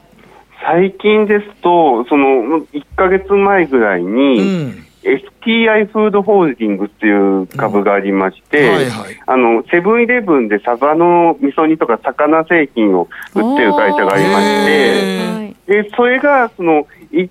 [0.64, 4.85] 最近ですと、その1ヶ月前ぐらいうに、ん。
[5.06, 9.22] STI フードホールディングっていう株がありまして、はいはい。
[9.26, 17.28] あのセブンイレブンでサバの味噌煮とか魚製品を売ってる会社がありまして、でそれがそのい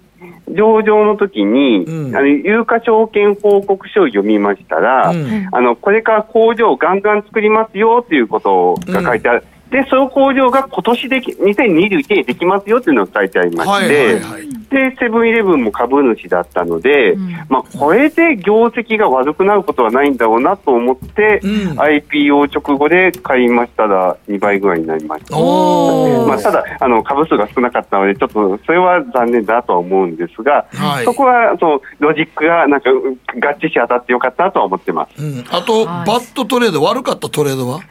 [0.48, 2.16] 上場の時に、うん。
[2.16, 5.50] あの有価証券報告書を読みましたら、うん。
[5.52, 9.44] あのこれから工場をガンガン作りますよということが書いてある。
[9.76, 14.50] で、その工場が今年でき、2021年にできますよっていうのが書いてありまはいして、はいはい。
[14.70, 17.32] で、セブンイレブンも株主だったので、うん。
[17.50, 21.78] まあ、これで業績が悪くなることはないんだろうなと思って、うん。
[21.78, 25.36] IPO 直後で買いましたら2倍ぐらいになりました。
[25.36, 31.04] まあ、ただあの、株数が少なかったので、ちょっとそれは残念だとは思うんですが、はい。
[31.04, 35.22] そこはそうロジックがなんかう合致し当たってよかったとは思ってます。
[35.22, 36.08] うん、あと、はい。
[36.08, 37.82] バットトレード、悪かったトレードは？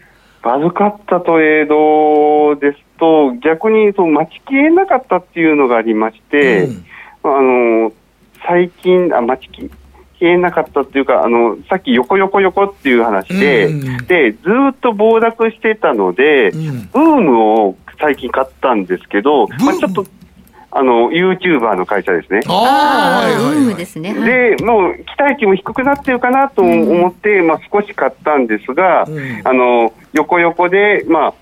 [0.44, 6.84] 悪かったトレードですと、逆にそう待ちきれなかったっていうのがありまして、うん。
[7.22, 7.92] あの
[8.46, 9.70] 最近あ、待ちき
[10.20, 14.06] れなかったっていうか、あのさっき横横横っていう話で、うん。
[14.06, 16.88] でずーっと暴落してたので、うん。
[16.92, 20.04] ブームを最近買ったんですけど、まあ、ちょっと、
[20.76, 22.40] あの、YouTuber の会社ですね。
[22.48, 24.12] ああ、はいはいはいブームですね。
[24.12, 31.34] はいで、もう期待値も低くなってるかなと思って、まあ少し買ったんですが、うんあの、横横で、まあ、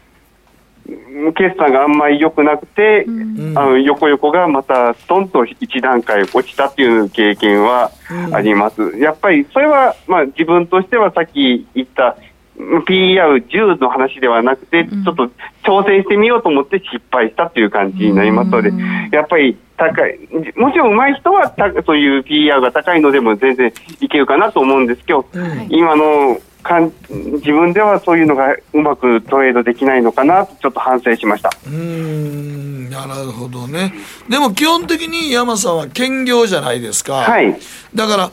[1.35, 7.91] 決算があんまり良くなくて、んあの横横がまたストンと一段階落ちたっていう経験は
[8.33, 8.99] あります。
[8.99, 12.17] やっぱりそれは、まあ自分としてはさっき言った、
[12.59, 15.31] PR10 の話ではなくて、ちょっと
[15.65, 18.71] 挑戦してみようと思って失敗したっていう感じになりますので、
[19.11, 20.19] やっぱり高い、
[20.57, 25.27] もちろん上手い人はたそういう PR が高いのでも全然いけるかなと思うんですけど、
[25.69, 31.51] 今のかん自分ではそういうのがうまくトレードできないのかなとちょっと反省しました。
[31.67, 33.93] うーんなるほどね。
[34.29, 37.57] でも基本的に山さんは兼業じゃないですか、はい。
[37.95, 38.31] だから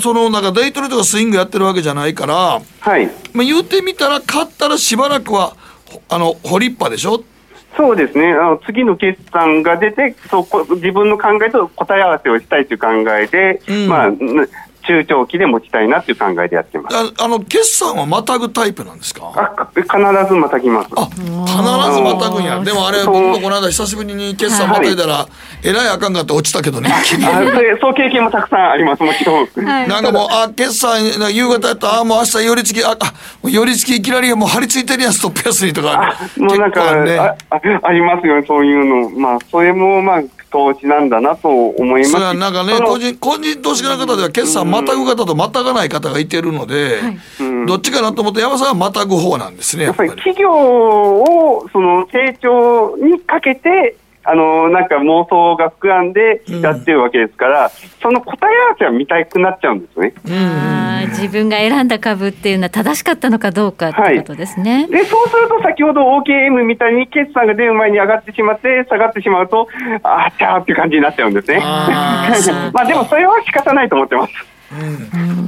[0.00, 3.06] そのなんかデイトレとかスイングやってるわけじゃないから、はい。
[3.32, 5.56] まあ、言ってみたら勝ったらしばらくは
[5.86, 7.22] ほあの掘りっぱでしょ？
[7.76, 8.32] そうですね。
[8.32, 14.16] あの次の決算が出て、そうこ自分の考えと答え合わせをしたいという考えで、うんまあ、ん
[14.88, 16.96] 中長期で持ちたいなという考えでやってます。
[16.96, 19.30] ああの決算はまたぐタイプなんですか？
[19.36, 20.88] あか必ずまた来ます。
[20.96, 25.28] あ必ずまたぐんやでもあれ僕もこの間久しぶりに決算またいだら、
[25.62, 27.16] えらいあかんかって落ちたけどねそ
[27.60, 29.48] れそう経験もたくさんあります、もちろん。
[29.64, 36.16] なんかもう、あ、決算、な夕方やったら、あ、もう明日寄り付き、あ、あ寄り付きいきなりもう張り付いてるやん、ストップ安いとか。
[36.18, 39.10] あもうなんか、ねああありますよね、そういうの。
[39.10, 42.12] まあ、それも、まあ、投資なんだなと思います。
[42.12, 47.00] それはなんかね、個人、個人投資家の方では決算またぐ方とまたがない方がいてるので、
[47.66, 50.04] どっちかなと思って山さんはまたぐ方なんですね、ややっぱ。
[50.04, 53.96] り企業をその成長にかけて、
[54.30, 57.70] あのなんか妄想が膨らんでやってるわけですから、
[58.02, 60.12] その答え合わせは見たくなっちゃうんですね。
[60.26, 64.86] あー自分が選んだ株っていうのは正しかったのかどうかってことですね。
[64.86, 69.66] で、そうすると先ほど OKM みたいに決算が出る前に上がってしまって、下がってしまうと、
[70.02, 71.60] あーちゃーっていう感じになっちゃうんですね。
[71.62, 72.28] あ
[72.74, 74.32] まあでもそれは仕方ないと思ってます。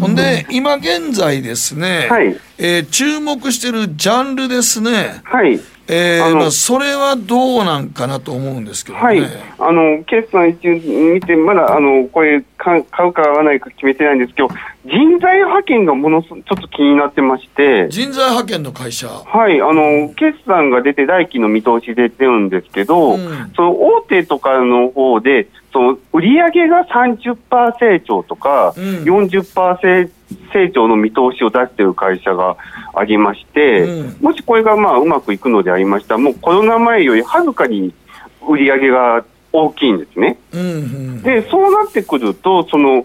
[0.01, 5.61] ほんで、今現在ですね、はいえー注目してるジャンルですね、はい。
[5.91, 9.05] えーそれはどうなんかなと思うんですけどね。
[9.05, 9.21] はい、
[9.59, 10.75] あの決算一応
[11.13, 14.49] 見て、まだあのこれか、買うか買わないか決めてないんですけど、
[14.85, 19.09] 人材派遣がものすちょっと気になってまして、人材派遣の会社。
[19.09, 23.53] はい、あの決算が出て、来期の見通しで出るんですけど、うん。
[23.57, 28.85] その大手とかの方で、その売上が30%成長とか、うん。
[29.05, 30.20] 40%成長
[30.59, 32.57] の見通しを出している会社が
[32.95, 37.95] ありまして、うんもしこれがまあうまくいくのでありましたら、もうコロナ前よりはるかに
[38.47, 40.39] 売上が大きいんですね。
[40.53, 41.23] うんうん。
[41.23, 43.05] で、そうなってくると、その、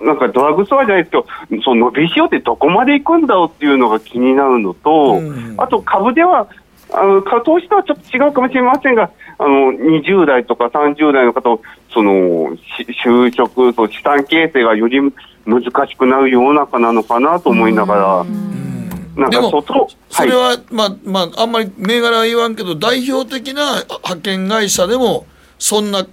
[0.00, 6.48] なんかドラッグストアじゃないですけど、その伸びしろってどこまで行くんだろうっていうのが気になるのと、うんあと株では、
[6.92, 11.60] あの株投資とはちょっと違うかもしれませんが、あの20代とか30代の方、
[11.92, 15.00] そのし就職と資産形成がより
[15.44, 18.24] 難しくなる世の中なのかなと思いながら、
[19.16, 25.26] なんでもか外、それは、まあまああんまり銘柄は言わんけど代表的な派遣会社でも
[25.58, 26.06] そんな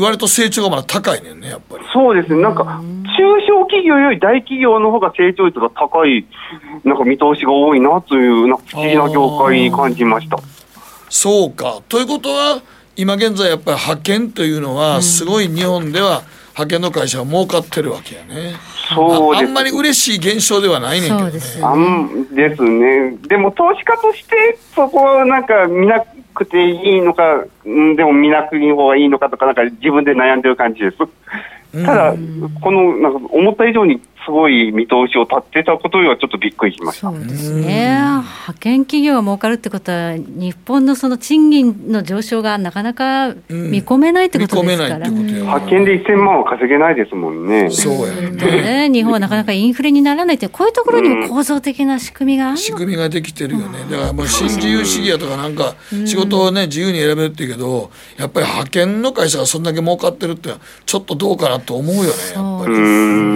[0.00, 1.84] 割と成長がまだ高いねんねやっぱり。
[1.92, 6.26] そうですね、なんか中小企業より大企業の方が成長率が高い、
[6.84, 10.38] なんか見通しが多いなという、なんか不思議な業界に感じました。
[11.14, 11.80] そうか。
[11.88, 12.60] ということは
[12.96, 18.56] 今現在やっぱり派遣というのはすごい日本では派遣の会社が儲かってるわけやね。
[18.92, 19.44] そうです。
[19.44, 21.24] ああんまり嬉しい現象ではないねんけどね。
[21.24, 23.16] そうですあんですね。
[23.28, 26.04] でも投資家としてそこはなんか見な
[26.34, 30.96] くていいのか、うんでも見なくていい方がいいのかとか、なんか自分で悩んでる感じです。
[31.84, 32.14] ただ、
[32.60, 37.10] このなんか思った以上にすごい見通しを立ってたことにはちょっとびっくりしました。
[37.10, 37.90] そうですね。
[37.90, 45.08] 派遣企業が儲かるってことは、日本のその賃金の上昇がなかなか見込めないってことですから。
[45.10, 45.40] 見込めないってことや。
[45.44, 47.70] 派遣で1000万は稼げないですもんね。
[47.70, 48.88] そうやね。
[48.88, 52.56] ね、日本はなかなかインフレにならないって、こういうところにも構造的な仕組みがあるの？
[52.58, 53.80] 仕組みができてるよね。
[53.90, 55.74] だからもう新自由主義やとかなんか
[56.06, 62.74] 仕事をね自由に選べるって言うけどやっぱり派遣の会社がそんだけ儲かってるってのはちょっとどうかなと思うよねやっぱり。
[62.74, 62.78] う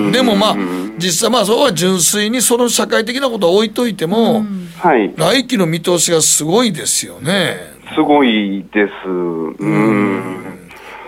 [0.09, 0.57] んでもまあ
[0.99, 4.45] 実際まあそこは純粋にその社会的なことは置いといても
[4.79, 5.13] はい。
[5.17, 7.57] 来期の見通しがすごいですよね
[7.95, 9.09] すごいです。
[9.09, 10.45] うん。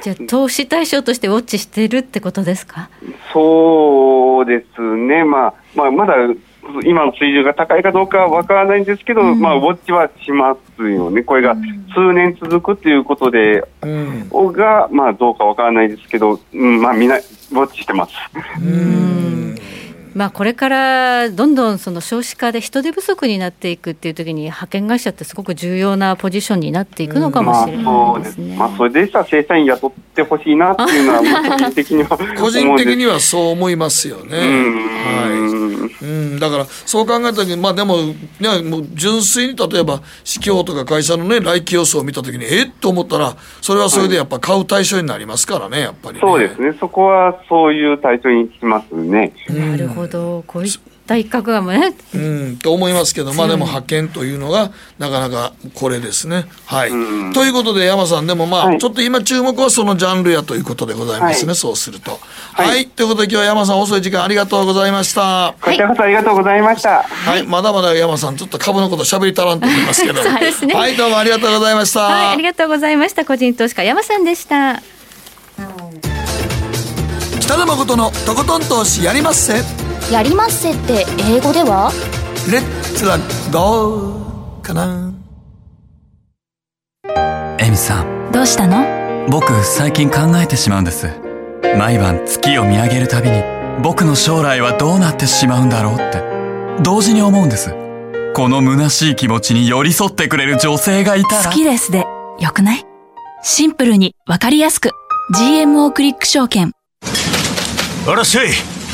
[0.02, 2.88] じゃあ、投資対象としてウォッチしてるってことですか？
[3.34, 5.24] そうですね。
[5.24, 6.14] まあ、まあ、まだ
[6.84, 11.22] 今の水準が高いかどうかはわからないんですけど、まあ、ウォッチはしますよね。
[11.22, 11.54] これが
[11.94, 14.52] 数年続くということで、うん。
[14.52, 17.22] が、まあ、どうかわからないですけど、うん、まあ、みんな、ウォ
[17.64, 18.12] ッチしてます。
[20.14, 28.56] まあ、これからどんどんその少子化で人手不足になっていくっていう時に派遣会社ってすごく重要なポジションになっていくのかもしれないですね。
[28.56, 34.36] まあ、それでしたら正社員雇ってほしいなっていうのは、個人的には個人的にはそう思いますよね。
[34.38, 35.50] はい。
[36.02, 37.98] うん、だからそう考えた時に、まあでも、
[38.40, 42.70] ね、もう純粋に例えば、市況とか会社のね、来期予想を見た時に、えっ？
[42.80, 46.74] と思ったら、それはそれでやっぱ買う対象になりますからね、やっぱり、ね、そうですね。
[46.80, 49.32] そこはそういう対象にしますね。
[49.50, 49.99] なるほど。
[50.08, 50.72] こういっ
[51.06, 51.94] た一角がもね。
[52.14, 56.46] うん、と思いますけど、まあでも派遣というのが、なかなかこれですね。
[56.66, 56.90] はい。
[57.34, 62.18] ということで、山さん、でもまあ、はい、ちょっと今注目はそのジャンルやということでございますね、はい、そうすると。
[62.52, 62.86] はい、はい。
[62.86, 65.54] ということで、今日は山さん、遅い時間ありがとうございました。
[65.60, 67.02] こちらこそありがとうございました。
[67.02, 67.46] はい。
[67.46, 70.22] まだまだ山さん、ちょっと株のこと喋り足らんと思いますけど。
[70.22, 70.74] そうですね。
[70.74, 72.00] はい、どうもありがとうございました。
[72.00, 73.24] はい、ありがとうございました。
[73.24, 74.80] 個人投資家、山さんでした。
[77.40, 81.92] 北野誠のとことん投資やりまっせやりまっせって英語では？
[82.50, 82.62] レッ
[82.96, 83.18] ツラ
[83.52, 85.12] ゴーかな？
[87.58, 88.32] エミさん。
[88.32, 89.28] どうしたの？
[89.28, 91.08] 僕最近考えてしまうんです。
[91.78, 93.42] 毎晩月を見上げるたびに
[93.82, 96.22] 僕の将来はどうなってしまうんだろうって。
[96.82, 97.74] 同時に思うんです。
[98.34, 101.44] この虚しい気持ちに寄り添ってくれる女性がいたら。
[101.44, 102.06] 好きですで。
[102.40, 102.84] よくない？
[103.42, 104.90] シンプルにわかりやすく。
[105.34, 106.72] GMO クリック証券。
[108.08, 108.48] あらっしゃい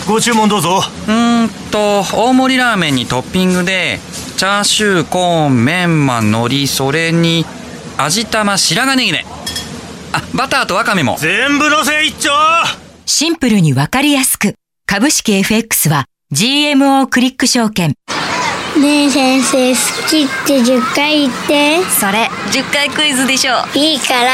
[0.07, 0.83] ご注文どうぞ。
[1.09, 3.99] うんと大盛りラーメンにトッピングで
[4.37, 7.45] チャーシューコーンメンマ海苔それに
[7.99, 9.27] 味玉白髪ネギね。
[10.13, 11.17] あバターとワカメも。
[11.19, 12.31] 全部のせ一丁。
[13.05, 14.55] シンプルにわかりやすく。
[14.87, 17.95] 株式 FX は GMO クリック証券。
[18.81, 21.83] ねえ先生好きって10回言って。
[21.91, 23.55] それ10回クイズでしょ。
[23.75, 24.31] いいから。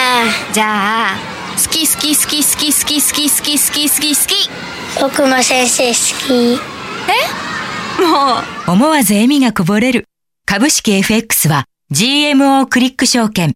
[0.53, 1.17] じゃあ
[1.57, 5.95] 好き好き好き好き好き好き好き好き好き好き僕も先生好
[6.27, 6.61] き。
[7.09, 8.03] え？
[8.03, 8.71] もう。
[8.73, 10.07] 思わず笑みがこぼれる。
[10.47, 13.55] 株式 FX は GMO クリック証券。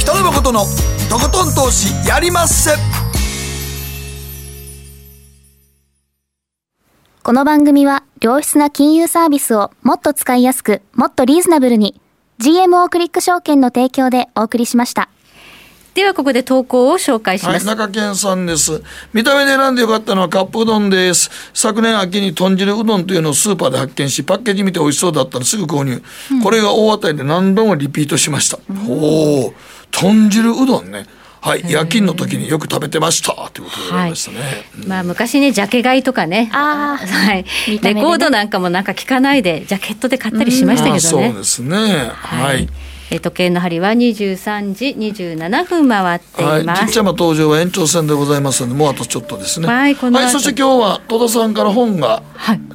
[0.00, 0.64] 北野誠の
[1.10, 2.70] とことん投資やりまっせ。
[7.22, 12.00] この番組は良質な金融サービスをもっと使いやすくもっとリーズナブルに
[12.38, 15.08] GMO クリック証券の提供でお送りしました。
[15.96, 17.66] ではここで投稿を紹介します。
[17.66, 18.82] はい、中堅さんです。
[19.14, 21.30] 見た目で選んでよかったのはカップうどんです。
[21.54, 26.02] 昨年秋に豚汁うどんというのをスーパーで発見し、パッケージ見て美味しそうだったのですぐ購入。
[26.32, 28.58] うん、これが大当たりで何度もリピートしました。
[28.68, 29.54] うん、おお、
[29.90, 31.06] 豚汁うどんね。
[31.40, 34.40] はい、夜勤の時によく食べてましたということでございましたね。
[34.40, 41.00] はいうん、まあ昔ねジャケ買いとかね、あはい、ね、レコードなんかもなんか聞かないでジャケットで買ったりしましたけどね。
[41.00, 41.76] そうですね。
[42.12, 42.68] はい、はい
[43.10, 46.80] え時計の針は23時27分回っています。
[46.80, 49.68] はい、ちっちゃな登場は延長戦でございますので、もうあとちょっとですね。
[49.68, 52.22] はい、はい、そして今日は戸田さんから本が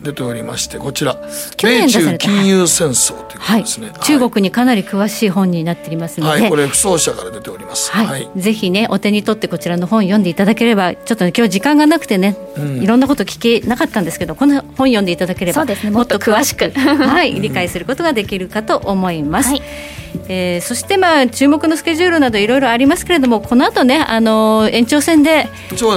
[0.02, 1.18] 出ておりまして、こちら、
[1.62, 7.92] 米中金融戦争ということですね、はい、中国にかなり詳しい本になっておりますので、はい、これ、不走者から出ております。
[7.92, 8.30] はい。
[8.38, 19.50] ぜひね、お手に取ってこちらの本読んでいただければ、ちょっと、ね、今日時間がなくてね、うん、いろんなこと聞けなかったんですけど、この本読んでいただければ、ね、もっと詳しく、はい、理解することができるかと思います。
[19.50, 19.62] はい
[20.28, 25.48] えー、そしてまあ注目のスケジュールなどいろいろありますけれどもこの後ねあの延長戦で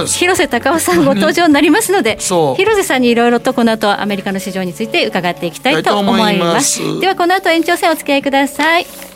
[0.07, 6.99] 広瀬隆夫さんご登場になりますので広瀬さんにいろいろとこの後アメリカの市場について伺っていきたいと思います。
[6.99, 9.14] ではこの後延長戦お付き合いください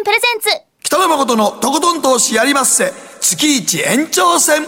[0.00, 0.62] 券プレゼンツ。
[0.82, 2.92] 北野誠のとことん投資やりまっせ。
[3.20, 4.66] 月一延長戦。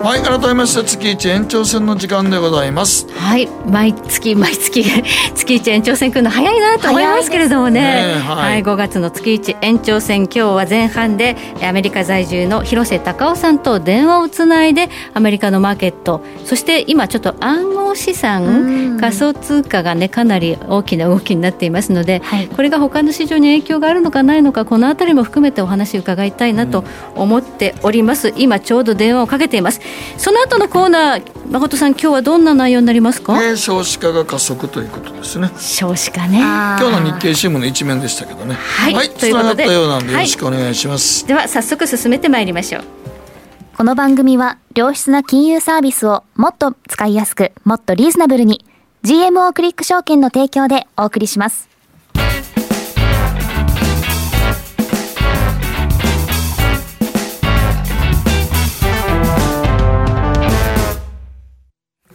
[0.00, 3.08] はい改めまして月一延長戦の時間でございます。
[3.14, 4.84] はい毎月毎月
[5.34, 7.80] 月一延長戦来るの早いなと思いますけれどもね。
[7.80, 8.60] ねは、はい。
[8.60, 22.22] い5月の月一延長戦今日は前半でアメリカ在住の広瀬隆夫さんと電話をつないでアメリカのマーケットそして今ちょっと暗号資産仮想通貨がねかなり大きな動きになっていますので、
[22.54, 26.84] これが他の市場に影響があるのかないのかこのあたりも含めてお話伺いたいなと
[27.16, 29.80] 思っております、今ちょうど電話をかけています
[30.16, 35.50] その後のコーナー誠さん今日はどんな内容になりますか、ね少子化が加速ということですね。
[35.58, 36.38] 少子化ね。
[36.38, 38.54] 今日の日経新聞の一面でしたけどね。
[38.54, 39.08] はい。
[39.08, 40.24] とつながったいうことでようなんでよはい。
[40.24, 42.84] ろしくお願いします、では早速進めてまいりましょう。
[43.78, 48.64] この番組は良質な金融サービスをもっと使いやすくもっとリーズナブルに
[49.04, 51.68] GMO クリック証券の提供でお送りします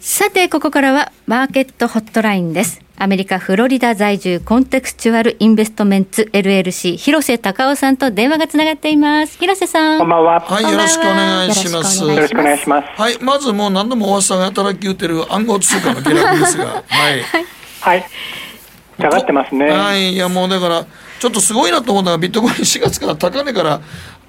[0.06, 10.42] さてここからはマーケットホットラインですアメリカ・フロリダ在住コンテクスチュアル・インベストメンツ LLC 広瀬隆夫さんと電話がつながっています広瀬さんこんばんは。
[10.42, 12.04] はい、よろしくお願いします。
[12.04, 13.02] よろしくお願いします。
[13.02, 17.24] はい、まずもう何度もおわさんが働き言ってる暗号通貨の下落ですが、はい。
[17.80, 18.06] はい。
[19.00, 19.70] 下がってますね。
[19.70, 20.86] はい、いやもうだから、
[21.18, 23.80] ちょっとすごいなと思うのが、ビットコイン4月から高値から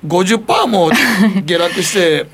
[0.07, 0.93] 50%も
[1.45, 2.27] 下落して、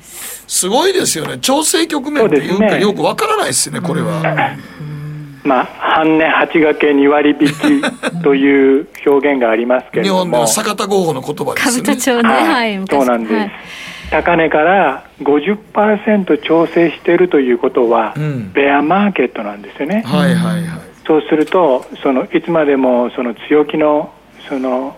[0.51, 1.37] すごいですよね。
[1.37, 4.21] 調整局面っていうか、ねよくわからないですね、これは。
[5.45, 10.19] まあ、半値八掛け2割引きという表現がありますけれ日ども。
[10.23, 11.83] 本での坂田合法の言葉ですね。
[11.83, 13.33] 兜町ねはい昔そうなんです。
[13.33, 13.51] はい
[14.11, 20.03] 高値から50%調整しているということは、んベアマーケットなんですよね。
[20.05, 20.65] はいはいはい。
[21.07, 24.11] そうすると、そのいつまでもその強気の
[24.49, 24.97] その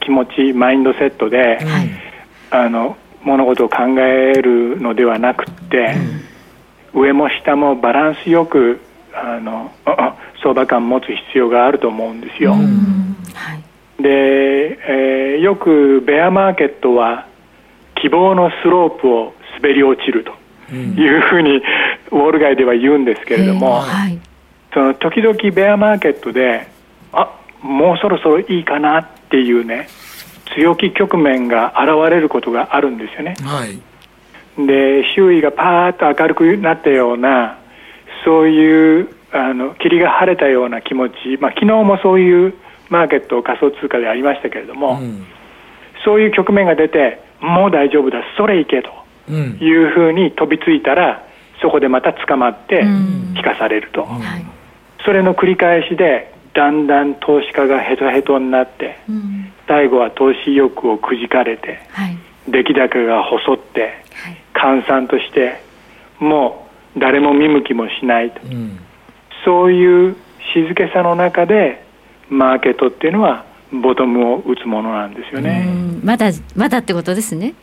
[0.00, 1.58] 気持ち、マインドセットで、
[2.50, 5.96] あの物事を考えるのではなくって、
[6.92, 8.80] 上も下もバランスよく
[9.12, 9.70] あの
[10.42, 12.54] 相場感持つ必要があると思うんですよ。
[13.98, 17.26] で、えーよくベアマーケットは
[17.96, 20.32] 希望のスロープを滑り落ちると
[20.74, 21.56] いうふうに、
[22.10, 23.82] ウォール街では言うんですけれども、
[24.72, 26.66] その時々ベアマーケットで
[27.12, 27.30] あ
[27.62, 29.88] もうそろそろいいかなっていうね
[30.54, 33.36] 強気局面が現れることがあるんですよね。
[33.42, 33.80] はい。
[34.66, 37.58] で周囲がパーッと明るくなったような
[38.24, 42.54] そういうあの霧が晴れたような気持ち、まあ、昨日もそういう
[42.88, 45.00] マーケット仮想通貨でありましたけれども、
[46.04, 48.90] そういう局面が出てもう大丈夫だそれいけと
[49.28, 49.58] うん。
[49.60, 51.26] いうふうに飛びついたら
[51.60, 54.06] そこでまた捕まって引かされると、
[55.04, 58.98] それの繰り返しでだんだん投資家がヘトヘトになって
[59.66, 61.80] 最後は投資意欲をくじかれて
[62.48, 64.04] 出来高が細って
[64.52, 65.60] 閑散として
[66.18, 68.40] もう誰も見向きもしないと。
[69.44, 70.16] そういう
[70.54, 71.84] 静けさの中で
[72.28, 75.68] マーケットっていうのはボトムを打つものなんですよね。
[76.02, 77.54] まだまだってことですね。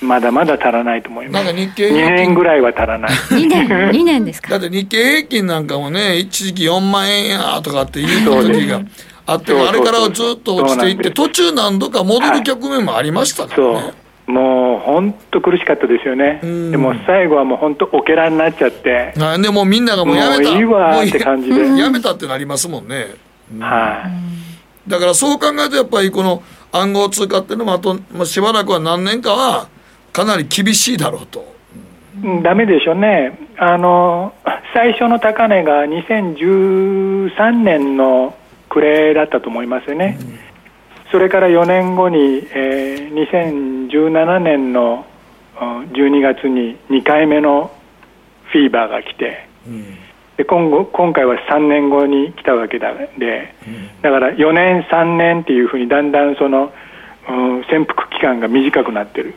[0.00, 1.44] まだまだ足らないと思います。
[1.44, 2.16] なんか日経2平均。
[2.16, 3.10] 年ぐらいは足らない。
[3.32, 4.50] 2年2年ですか。
[4.50, 8.80] だって日経平均なんかもね、一時期4万円やとかって言った時が
[9.26, 14.06] あっても、あれからはずっと落ちていって、途中何度か戻る局面もありましたからね。
[14.26, 16.40] もう本当苦しかったですよね。
[16.42, 19.12] でも最後はもう本当オケラになっちゃって。
[19.16, 20.50] はいでもうみんながもうやめた。
[20.50, 23.14] もういいわって感じでやめたってなりますもんね。
[23.60, 24.02] は
[24.86, 24.90] い。
[24.90, 29.68] だからそう考えるとやっぱりこの暗号通貨っていうのもあと、まあ、しばらくは何年かは
[30.12, 31.54] かなり厳しいだろうと。
[32.24, 33.38] うんダメでしょうね。
[33.58, 34.32] あの、
[34.74, 38.34] 最初の高値が2013年の
[38.76, 40.18] 暮れだったと思いますよね。
[41.10, 45.06] それから4年後に、えー2017年の
[45.58, 47.70] うん12月に2回目の
[48.52, 49.46] フィーバーが来て、
[50.36, 53.54] で今後今回は3年後に来たわけだで、
[54.02, 56.70] だから4年、3年っていうふうにだんだんその、
[57.28, 59.34] うん潜伏期間が短くなってる。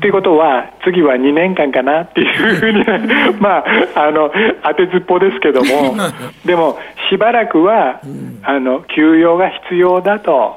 [0.00, 2.84] ということは、次は2年間かなっていうふうに、
[3.40, 4.30] まあ、あの
[4.62, 5.96] 当てずっぽですけども、
[6.44, 6.78] でも、
[7.10, 8.00] しばらくは、
[8.42, 10.56] あの休養が必要だと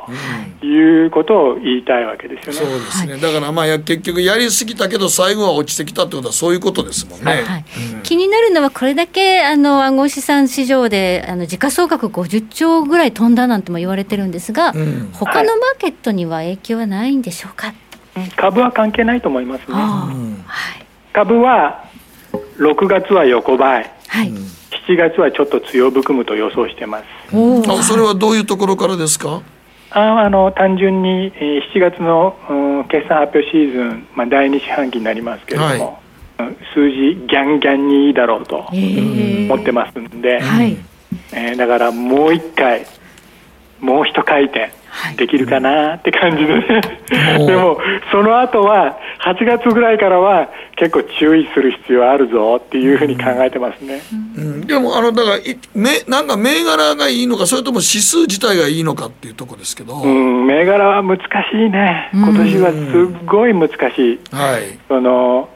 [0.64, 2.60] いうことを言いたいわけですよね。
[2.60, 3.18] そうですね。
[3.18, 7.44] だからまあや結局やりすぎたけど最後は落ちてきたってことはそういうことですもんね。
[8.04, 15.10] 気になるのはこれだけあの暗号資産市場であの時価総額50兆ぐらい飛んだなんても言われてるんですが、うん。
[15.14, 17.74] 他のマーケットには影響はないんでしょうか、
[18.36, 19.76] 株は関係ないと思いますね。
[21.14, 21.86] 株は
[22.58, 23.92] 6月は横ばい、
[24.88, 27.04] 7月はちょっと強含むと予想してます。
[27.70, 29.42] あそれはどういうところからですか？
[29.94, 36.00] ああの単純に、えー7月の、うん決算発表シーズン、まあ、第2四半期になりますけれども、
[36.74, 36.98] 数字
[37.28, 40.78] ギャンギャンにいいだろうと思ってますんで、はい。
[41.34, 42.86] えーだからもう一回
[43.82, 44.72] もう一回転
[45.18, 46.82] できるかなって感じでね、
[47.46, 47.80] でも
[48.12, 54.02] その後は8月ぐらいからは結構注意する必要あるぞっていうふうに考えてますね、
[54.38, 54.62] うん。
[54.68, 61.24] でもあのだからいめなんか銘柄がいいのかそれとも指数自体がいいのかっていうところですけど、うん、銘柄は難し
[61.54, 62.10] いね。
[62.14, 64.80] 今年はすごい難しい、はい。
[64.88, 65.50] その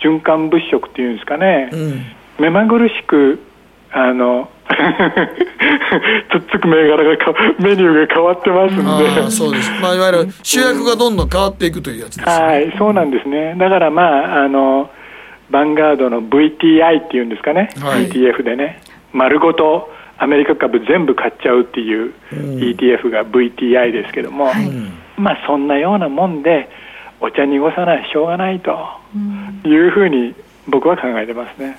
[0.00, 1.70] 循環物色っていうんですかね、
[2.38, 3.40] 目まぐるしく
[3.94, 8.82] あの つっつく銘柄がかメニューが変わってますんで、
[9.20, 13.54] ああそうです、まあ、いわゆる主役がどんどん変わっていくというやつです、はい、そうなんですね。
[13.58, 14.90] だからまあ、あの、
[15.50, 18.08] ヴァンガードの VTI っていうんですかね、はい。
[18.08, 18.80] ETF でね、
[19.12, 24.50] 丸ごとアメリカ株全部買っちゃうっていう ETF が VTI ですけども、
[25.18, 26.70] まあそんなようなもんで、
[27.20, 28.76] お茶濁さないしょうがないと
[29.64, 30.34] いうふうに
[30.66, 31.76] 僕は考えてますね。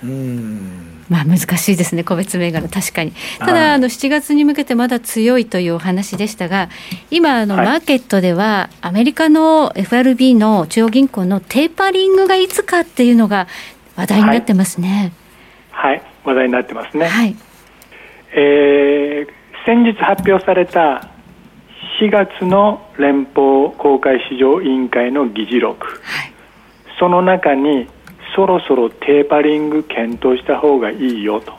[1.09, 3.13] まあ難しいですね、個別銘柄、確かに。
[3.39, 6.69] ただ、はいあの7月に向けてまだ強いというお話でしたが、
[7.11, 13.47] 今、あのはいマーケットでは、アメリカの FRB の中央銀行のテーパリングがいつかっていうのが
[13.95, 15.13] 話題になってますね。
[15.71, 17.07] はい、話題になってますね。
[17.07, 17.35] はい
[18.35, 21.09] えー先日発表された
[22.01, 26.01] 4月の連邦公開市場委員会の議事録、
[26.99, 27.87] その中に
[28.35, 31.53] そろそろテーパリング検討した方がいいよと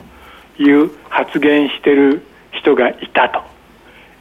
[0.62, 2.22] いう発言してる
[2.52, 3.54] 人がいたと。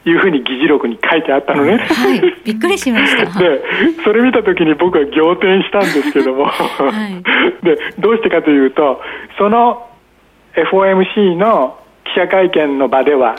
[0.05, 1.77] いうふうに議事録に書いてあったのね。
[1.77, 3.23] はい、びっくりしました。
[3.39, 3.61] で
[4.03, 6.51] それ見た時に僕は仰天したんですけども、
[7.63, 9.01] でどうしてかというと
[9.37, 9.87] その
[10.55, 13.35] FOMC の記者会見の場では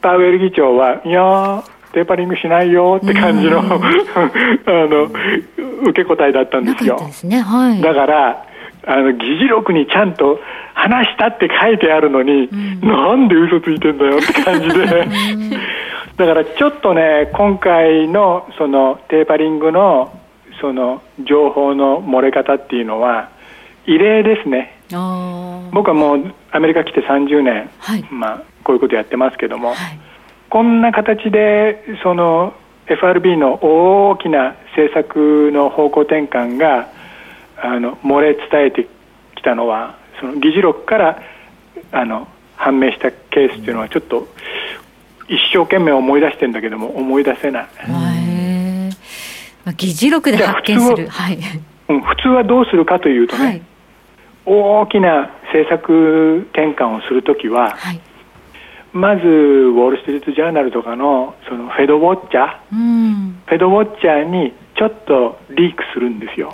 [0.00, 1.62] パウエル議長はいやー
[1.92, 5.08] テーパリングしないよって感じの あの
[5.82, 6.96] 受け答えだったんですよ。
[6.98, 7.80] ですね、はい。
[7.80, 8.46] だから
[8.86, 10.40] あの議事録にちゃんと
[10.74, 12.48] 話したって書いてあるのに、
[12.80, 15.06] なんで嘘ついてんだよって感じで、
[16.16, 20.18] だからちょっとね今回のそのテーパリングの
[20.60, 23.30] その情報の漏れ方っていうのは
[23.86, 24.78] 異例ですね。
[25.72, 27.70] 僕はもうアメリカ来て30年、
[28.10, 29.74] まあ、こういうことやってますけども、
[30.50, 32.52] こんな形でその
[32.92, 36.88] FRB の大きな政策の方向転換が
[37.56, 38.88] あの漏れ伝えて
[39.36, 41.22] きたのはその議事録から
[41.90, 44.28] あの判明したケースっていうのはちょっと
[45.28, 48.08] 一生懸命思い出してんだけども思い出せない、ま
[49.64, 51.08] あ議事録で発見する。
[51.08, 51.38] はい。
[51.88, 53.62] うん、普通はどうするかというとね、
[54.44, 57.76] 大きな政策転換をするときは、
[58.92, 63.42] まずウォール・ストリート・ジャーナルとかのそのフェドウォッチャーうん。
[63.46, 66.52] フェドウォッチャーにちょっとリークするんですよ。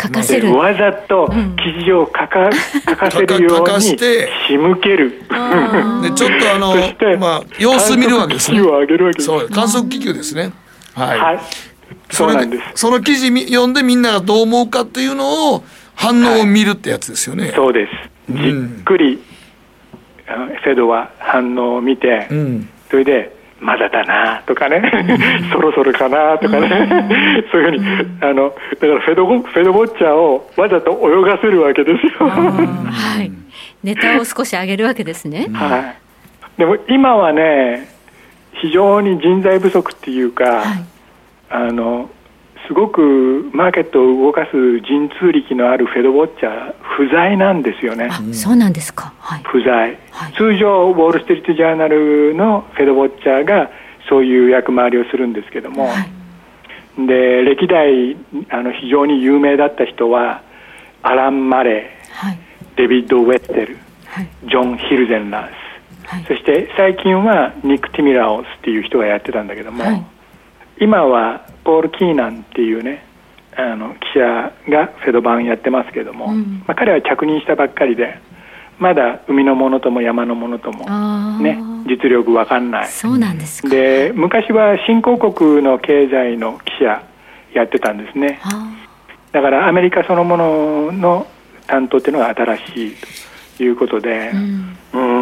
[0.00, 0.48] 書かせる。
[0.48, 2.50] でわざと記事を書か,
[2.88, 5.10] 書かせるよ書かうに仕向ける。
[6.02, 8.58] でちょっとあのそしてまあ様子見るわけですね。
[8.58, 9.26] 観測機器を上げるわけです。
[9.26, 10.52] そう観測気球ですね。
[10.96, 11.38] はい、はい。
[12.10, 17.92] それでその記事み読んでみんながどう思うかっていうのを反応を見るってやつですよね、そうです。
[18.30, 18.48] じ
[18.80, 19.22] っくり、
[20.26, 22.28] あのフェドは反応を見て、
[22.90, 24.82] それで、まだだなとかね、
[25.50, 32.28] そろそろかなとかね、そういうふうに、あの、だからフェドゴフェドウォッチャーをわざと泳がせるわけですよ。
[32.28, 33.32] はい。
[33.82, 35.46] ネタを少し上げるわけですね。
[35.52, 35.94] は
[36.56, 36.58] い。
[36.58, 37.88] でも今はね、
[38.52, 40.62] 非常に人材不足っていうか、
[41.48, 42.10] あの、
[42.66, 48.10] すごくマーケットを動かす神通力のあるフェドウォッチャー不在なんですよね。
[48.32, 49.12] そうなんですか。
[49.18, 49.40] はい。
[49.44, 49.98] 不在、
[50.36, 53.70] 通常ウォール・ストリート・ジャーナルのフェドウォッチャーが
[54.08, 55.90] そういう役回りをするんですけども、
[56.96, 58.16] で歴代
[58.48, 60.42] あの非常に有名だった人は
[61.02, 63.76] アラン・マレー、デビッド・ウェッテル、
[64.44, 70.06] ジョン・ヒルゼンラース、そして最近はニック・ティミラオスっていう人がやってたんだけども、
[70.80, 73.04] 今はポール・キーナンっていうね
[73.56, 78.18] あの記者がフェド版やってますけども、まあ、彼は着任したばっかりで
[78.78, 80.84] まだ海のものとも山のものとも
[81.38, 82.88] ね実力わかんない。
[82.88, 83.68] そうなんですか。
[83.68, 87.02] で昔は新興国の経済の記者
[87.52, 88.40] やってたんですね。
[89.32, 91.26] だからアメリカそのものの
[91.66, 92.96] 担当っていうのが新しい
[93.58, 94.30] ということで
[94.92, 95.13] うーん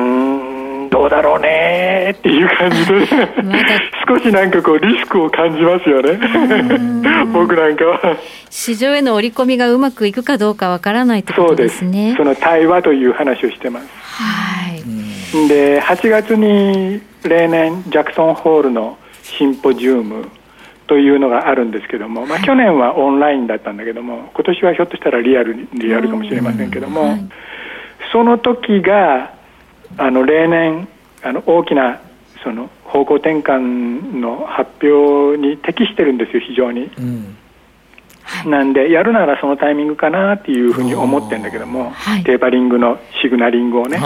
[1.02, 3.06] どうだろうねっていう感じで
[4.06, 6.16] 少しなんかこうリスクを感じますよね。
[7.34, 8.16] 僕なんかは。
[8.50, 12.14] 市場への織り込みがうまくいくかどうかわからないってことですね。
[12.16, 13.88] その対話という話をしてます。
[13.90, 15.48] はい。
[15.48, 20.28] で8月に例年ジャクソンホールのシンポジウム
[20.86, 27.18] というのがあるんですけども、まあ、去年はオンラインだったんだけども今年はひょっとしたらリアルにリアルかもしれませんけども、
[28.12, 29.41] その時が
[29.97, 30.89] あの例年
[31.23, 32.01] あの大きな
[32.43, 36.90] その方向転換の発表に適してるんですよ非常に。
[38.47, 41.93] なんでやるならそのタイミングかなっていうふうに思ってるんだけども、
[42.24, 44.01] テーパリングのシグナリングをね、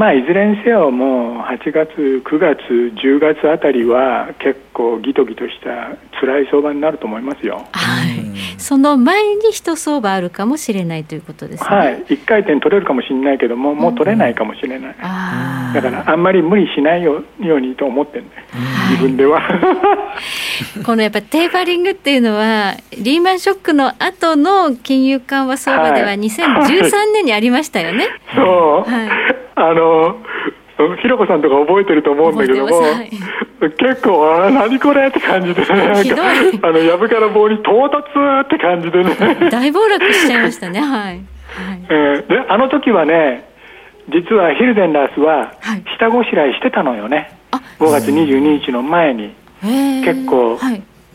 [0.00, 1.90] まあいずれにせよもう8月
[2.24, 2.58] 9月
[3.04, 7.66] 10月あたりは結構ギトギトした辛い相場になると思いますよ。
[7.72, 8.30] はい。
[8.58, 11.68] その前に一相場あるかもしれないということですね。
[11.68, 12.04] はい。
[12.08, 14.94] 一回転取れるかもしれないけども、もう取れないかもしれない。
[15.74, 18.30] だからあんまり無理しないようにと思ってるね。
[18.90, 19.42] 自分では。
[20.84, 28.06] このやっぱテーパリングっていうのはリーマンショックの後の金融緩和相場では2013年にありましたよね。
[28.34, 28.90] そう。
[28.90, 29.08] はい、
[29.54, 30.16] あの
[31.02, 32.80] ひろこさんとか覚えてると思うんだけども、
[33.78, 38.08] 結構、あ何これって感じでね、なんか、あの、やぶから棒に到達
[38.46, 39.50] って感じでね。
[39.50, 40.90] 大暴落しちゃいましたね、はい。
[41.10, 41.22] はい、
[41.90, 43.44] えー、で、あの時はね、
[44.08, 45.54] 実はヒルデンラースは、
[45.98, 47.36] 下ごしらえしてたのよね。
[47.52, 49.34] はい、5月22日の前に。
[49.62, 50.58] 結構、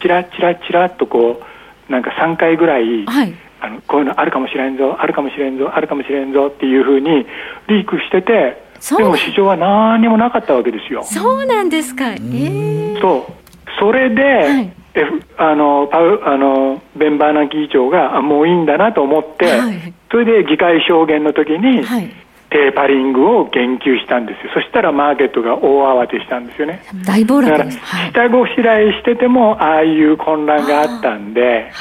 [0.01, 1.41] チラチラチラっとこ
[1.89, 3.33] う、なんか3回ぐらい、はい、
[3.65, 7.25] あのこういうのあるかもしれんぞ、あるかもしれんぞ、あるかもしれんぞっていうふうに
[7.67, 8.63] リークしてて、
[8.97, 11.03] でも市場は何にもなかったわけですよ。
[11.03, 12.13] そうなんですか。
[12.13, 13.33] えー、そう。
[13.79, 22.07] それで、はい、F、あのパウあのベンバーナ議長があもういいんだなと思って、はい、それで議会証言の時に、はい、
[22.49, 24.51] テーパリングを言及したんですよ。
[24.53, 26.81] そしたらマーケットが大慌てしたんですよね。
[27.05, 27.79] 大暴落です。
[28.13, 31.71] 下ごしらえしててもああいう混乱があったんで、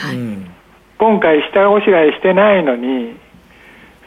[1.05, 3.15] 今回下ごしらえしてないのに、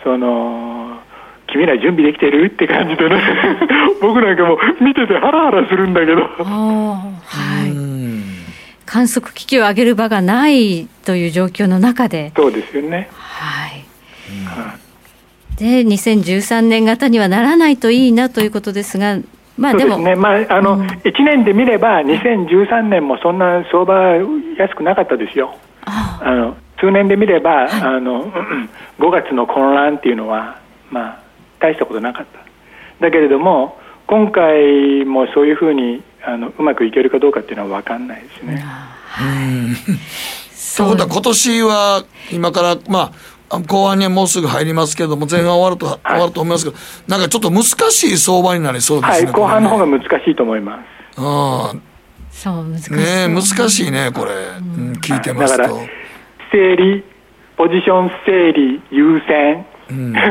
[0.04, 1.00] その
[1.46, 3.22] 君ら準備できてるって感じでね。
[4.02, 6.24] 僕なんかも見ててハラハラするんだけど。
[6.24, 7.14] は
[7.68, 7.78] い。
[8.88, 12.32] 観測機器を上げる場がないという状況の中で。
[12.36, 13.10] そうですよね。
[13.12, 13.86] はい、
[15.60, 19.18] で2013年型にはならないといいなということですが
[19.56, 20.00] まあでも。
[20.00, 24.16] ね、まああの、うん、1年で見れば2013年もそんな相場
[24.58, 25.56] 安くなかったですよ。
[25.86, 28.32] あの数年で見れば、はい、あの
[29.00, 30.60] 5月の混乱っていうのは
[30.92, 31.24] まあ
[31.60, 32.40] 大したことなかった。
[33.00, 33.78] だけれども
[34.08, 38.64] 今回もそういうふうにあのうまくいけるかどうかっていうのは分かんないですね。
[40.78, 43.12] ということは今年は今からま
[43.50, 46.78] あ後半にはもうすぐ入りますけれども前半終わると、はい、終わると思いますけど
[47.08, 50.86] なんかちょっと難しい相場になりそうですね、はい、後半の方が難しいと思います。
[51.18, 51.74] あ
[52.30, 52.92] そう難しい。
[52.92, 55.64] ね難しいねこれ、うん、聞いてますと。
[55.64, 55.97] だから
[56.52, 57.04] 整理
[57.58, 60.14] ポジション整理優先、うん、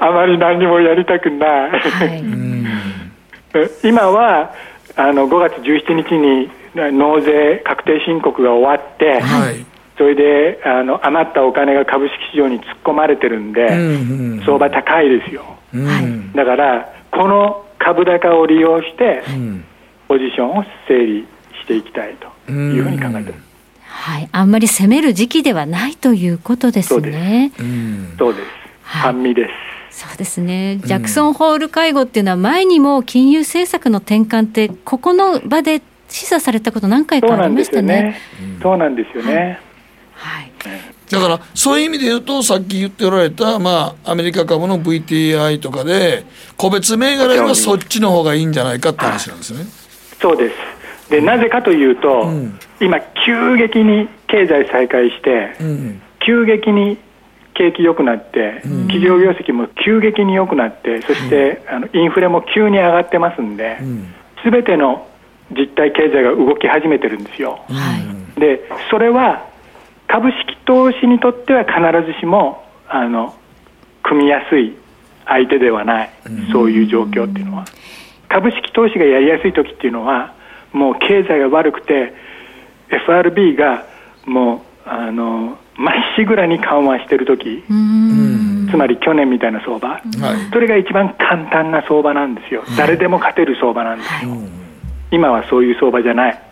[0.00, 2.24] あまり何もやりたくない、はい、
[3.88, 4.52] 今は
[4.96, 9.66] あの5月17日に納税確定申告が終わって、はい、
[9.98, 15.42] それであの余ったお金が株式市場に突っ込まれてるんで、うんうん、相場高いですよ、
[15.74, 19.64] うん、だからこの株高を利用して、うん、
[20.08, 21.26] ポジションを整理
[21.60, 22.14] していきたい
[22.46, 23.43] というふうに考えてます。
[23.96, 27.52] はい、あんまり攻める時期ではないということですね。
[28.18, 28.46] そうです。
[28.82, 29.48] 半身で
[29.90, 30.06] す。
[30.06, 38.18] そうですね、ジャクソンホール会合っていうのは、前にも金融政策の転換って、ここの場で示唆されたこと何回かありましたね。
[38.60, 39.60] そうなんですよね。
[40.14, 40.52] はい、
[41.10, 46.24] だからそういう意味で言うとさっき言っておられた、まあ、アメリカ株の VTI とかで
[46.56, 49.66] 個別銘柄はそっちの方がいいんじゃないかって話なんですね。
[50.20, 50.54] そうです
[51.10, 56.98] でなぜかというと、うん、今急激に経済再開して、うん、急激に
[57.54, 63.78] 景気良くなって、企業業績も急激に良くなって、そして、あのインフレも急に上がってますんで、
[64.42, 65.06] すべての
[65.52, 67.64] 実体経済が動き始めてるんですよ。
[68.36, 69.46] で、それは
[70.08, 73.34] 株式投資にとっては必ずしもあの
[74.02, 74.76] 組みやすい
[75.26, 76.10] 相手ではない、
[76.52, 77.64] そういう状況っていうのは。
[78.28, 80.34] 株式投資がやりやすい時っていうのは、
[80.74, 82.12] もう経済が悪くて、
[82.90, 83.86] FRB が
[84.26, 87.64] もうあのまっしぐらに緩和してる時
[88.70, 90.02] つまり去年みたいな相場、はい、
[90.52, 94.24] それが一番簡単な相場なんですよ、はい、誰でも勝てる相場なんです。
[94.24, 94.38] よ、はい、
[95.12, 96.42] 今はそういう相場じゃない。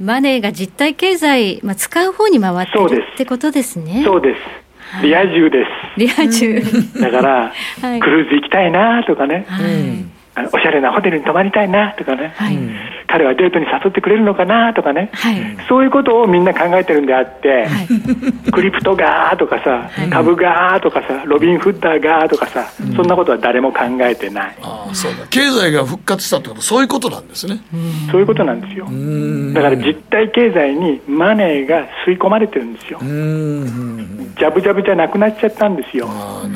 [0.00, 4.02] マネーが実体経済、まあ、使う方に回ってるってことですね。
[4.04, 5.02] そうです。
[5.02, 5.98] リア充です。
[5.98, 6.62] リア充。
[7.00, 7.52] だから、
[8.00, 9.46] クルーズ行きたいなとかね、
[10.36, 12.58] はい、おしゃれなホテルに泊まりたいなとかね、はい、
[13.08, 15.56] 彼はデートに誘ってくれるのかなとかね、はい。
[15.66, 17.66] そういうことをみんな考えてるんであって、
[18.52, 24.56] クリプトガーとかさ、株ガーとかさ、ロビン・フッダーガーとかさ、そんなことは誰も考えてない。
[24.60, 25.26] ああそうだ。
[25.28, 27.58] 経済が復活したってことそういうことなんですね。
[28.10, 28.84] そういうことなんですよ。
[29.54, 32.98] だから実体経済にマネーが吸い込まれてるんですよ。
[33.00, 36.10] ジャブジャブじゃなくなっちゃったんですよ。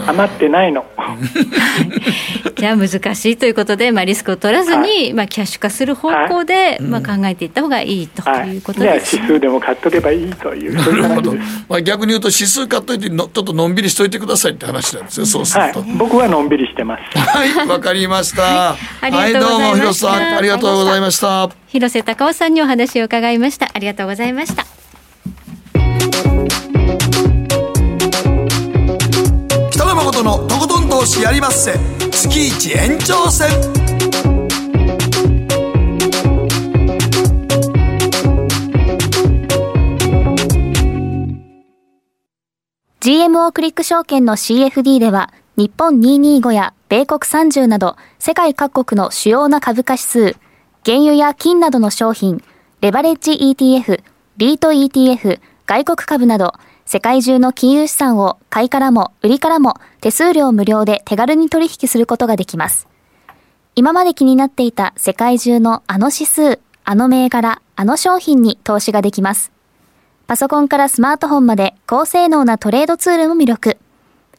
[0.07, 0.85] 余ってないの。
[2.61, 9.17] じゃあ難しいということで、まあ、リスクを取らずに、まあ、キャッシュ化する方向で、まあ、考えていった方がいいということじゃあです。
[9.17, 11.65] 指数でも買っとけばいいという、そういう話です。
[11.69, 15.73] まあ、逆に言うと指数買っといてのちょっとのんびりしといてくださいって話なんですよそうするはい。
[15.73, 17.19] と、、僕はのんびりしてます。
[17.19, 17.67] はい。
[17.67, 18.43] わかりました。
[18.43, 18.77] は
[19.09, 19.13] い。
[19.13, 20.07] ありがとうございました。
[20.09, 20.37] はいどうも広瀬さん。
[20.37, 21.51] ありがとうございました。
[21.69, 23.71] 広瀬隆夫さんにお話を伺いました。
[23.73, 24.67] ありがとうございました。
[29.71, 33.49] 北野誠のとことん投資やりまっせ月一延長戦。
[43.01, 50.37] GMO クリック証券の CFD では、日本225や米国30など、世界各国の主要な株価指数、
[50.85, 52.43] 原油や金などの商品、
[52.81, 54.03] レバレッジ ETF、
[54.37, 56.55] ビート ETF、外国株など、
[56.93, 62.89] 世界中の金融資産を買いからも売りからも手数料無料で手軽に取引することができます。
[63.77, 69.53] 今まで気になっていた世界中のあの指数、あの銘柄、あの商品に投資ができます。
[70.27, 73.79] パソコンからスマートフォンまで高性能なトレードツールも魅力。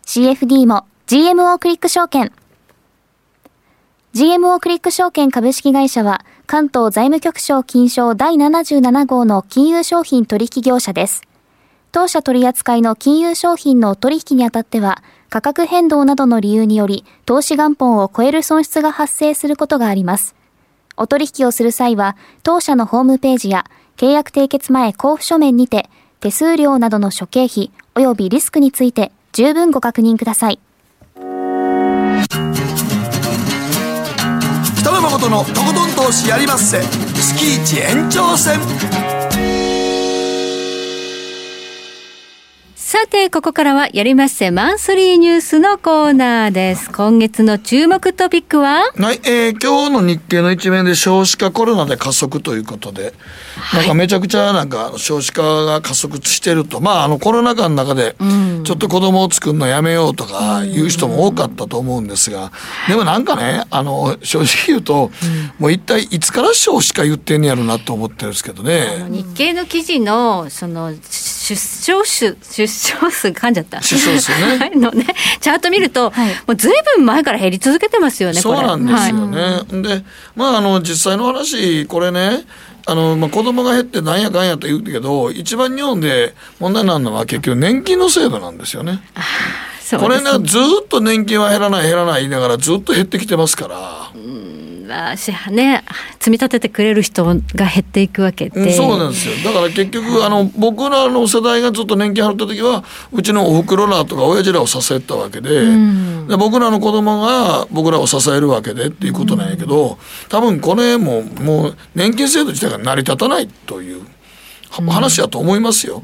[0.05, 2.33] CFD も GMO クリック証券。
[4.13, 11.21] GMO クリック証券株式会社は関東財務局長金賞第77号の金融商品取引業者です。
[11.91, 20.35] 当社取扱いの金融商品の取引にあたっては価格変動などの理由により投資元本を超える損失が発生することがあります。
[20.95, 23.65] お取引をする際は当社のホームページや
[23.97, 25.89] 契約締結前交付書面にて
[26.21, 30.59] 手数料などの諸経費及びリスクについて十分ご確認ください。
[34.77, 38.59] 北野誠のとことん投資やりまっせ月一延長戦
[42.91, 46.91] さて、ここからはやりまっせマンスリーニュースのコーナーです。
[46.91, 48.91] 今月の注目トピックは？
[48.97, 53.13] はい、えー今日の日経の一面で少子化コロナで加速ということで、
[53.73, 58.17] なんかめちゃくちゃなんか少子化が加速してると、まああのコロナ禍の中で、
[58.65, 62.51] ちょっと子供を作るのやめようとかいう人も多かったと思うんですが、
[62.89, 65.11] でもなんかね、あの、正直言うと、
[65.59, 69.05] もう一体いつから少子化言ってんやろなと思ってるんですけどね。
[69.07, 70.93] 日経の記事のその
[71.55, 73.81] 出生数出生数噛んじゃった。
[73.81, 74.71] 出生数ね。
[74.75, 75.05] のね。
[75.39, 76.11] チャート見ると、
[76.47, 79.75] もうずいぶん前から減り続けてますよねそうなんですよはい。
[79.75, 79.81] ね。
[79.81, 80.03] で、
[80.35, 82.45] まあ、あの、実際の話、これね、
[82.85, 89.01] あの、まあ、子供が減ってなんやかんやと言うけど、一番日本で問題なのは結局年金の制度なんですよね。
[89.81, 93.75] そうこれね、ずーっと年金は減らない減らない言いながらずっと減ってきてますから。
[93.75, 94.70] まあ
[95.17, 95.83] しね
[96.19, 97.33] 積み立ててくれる人が
[97.65, 99.35] 減っていくわけで、うんそうなんですよ。
[99.43, 105.65] だから結局、あの、僕らの世代がずっと年金払った時は、うちのお袋らとか親父らを支えてたわけで、
[106.27, 109.97] で僕らの子供が僕らを支えるわけでっていうことなんやけど、
[110.29, 114.01] 多分これも、もう年金制度自体が成り立たないという。
[114.71, 116.01] は話だと思いますよ。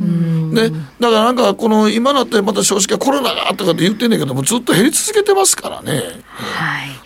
[0.53, 6.02] で、だからなんかこの今なってまた少子化コロナがとかって言ってんねんけどもずっと減り続けてますからね。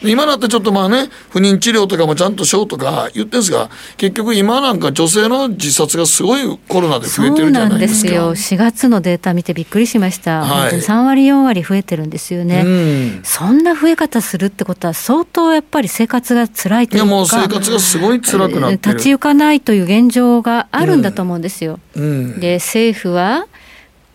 [0.02, 8.10] で今なってちょっとまあね不妊治療とかもちゃんとしようとか言ってんですが結局今なんか女性の自殺がすごいコロナで増えてるじゃないですか。
[8.10, 8.58] そうなんですよ。
[8.58, 10.48] 4月のデータ見てびっくりしました、はい。
[10.48, 13.20] 本当に3割4割増えてるんですよね、うん。
[13.24, 17.06] そんな増え方するってことは相当やっぱり生活が辛いというか。
[17.06, 18.94] いやもう生活がすごい辛くなってる。
[18.96, 22.40] 立ち行かないという現状があるんだと思うんですよ、うん。
[22.40, 23.48] で政府は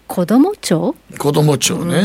[0.07, 0.95] 子ども庁？
[1.19, 2.05] 子ども庁ね、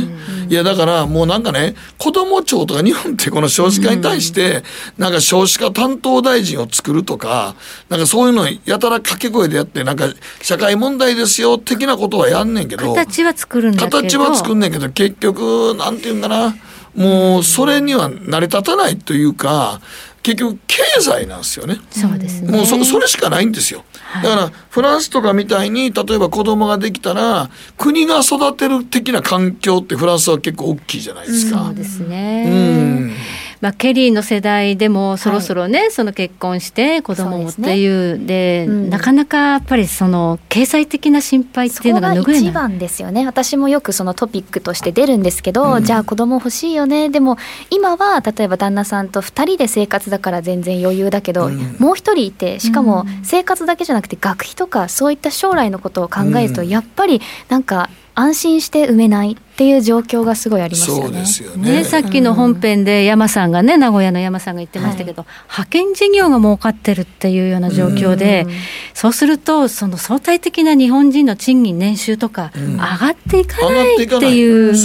[0.50, 4.64] いやだからもうなんかね子ども庁とか日本ってこの少子化に対して
[4.98, 7.56] なんか少子化担当大臣を作るとか
[7.90, 10.06] なんかそういうのやたら掛け声でやってなんか
[10.42, 14.02] 社会問題ですよ的なことはやんねんけど形は作るんだけど。
[14.02, 16.56] 形は作んねんけど結局なんていうんかな。
[16.96, 19.80] もうそれには成り立たないというか
[20.24, 21.78] 結局経済なんですよね。
[21.90, 23.84] そうですねもうそそれしかないんですよ。
[24.24, 31.66] だからフランスとかみたいに例えば子供ができたら国が育てる的な環境ってフランスは結構大きいじゃないですか。
[31.66, 33.12] そうですね、うん
[33.62, 38.66] まあ、ケリーの世代でもそろそろね、はい、その結婚して子供もっていうで、ね。
[38.68, 42.42] うん、なかなかやっぱりその経済的な心配っていうのが拭えない。
[42.42, 43.26] 一番ですよね。
[43.26, 47.10] 私もよくそのトピックとして出るんですけど、うん、じゃあ子供欲しいよね。
[47.10, 47.38] でも
[47.70, 61.04] 今は例えば旦那さんと2人で生活だから全然余裕だけど、うん、もう1人いてしかも生活だけじゃなくて学費とかそういった将来のことを考えると、やっぱりなんか安心して産めないっていう状況がすごいありますよね。
[61.04, 68.52] そうですよね、ね、さっきの本編で山さんがね名古屋の山さんが言ってましたけど、はい、派遣事業が儲かってるっていうような状況で、う
[68.94, 74.76] そうするとその相対的な日本人の賃金年収とか上がっていかないっていう。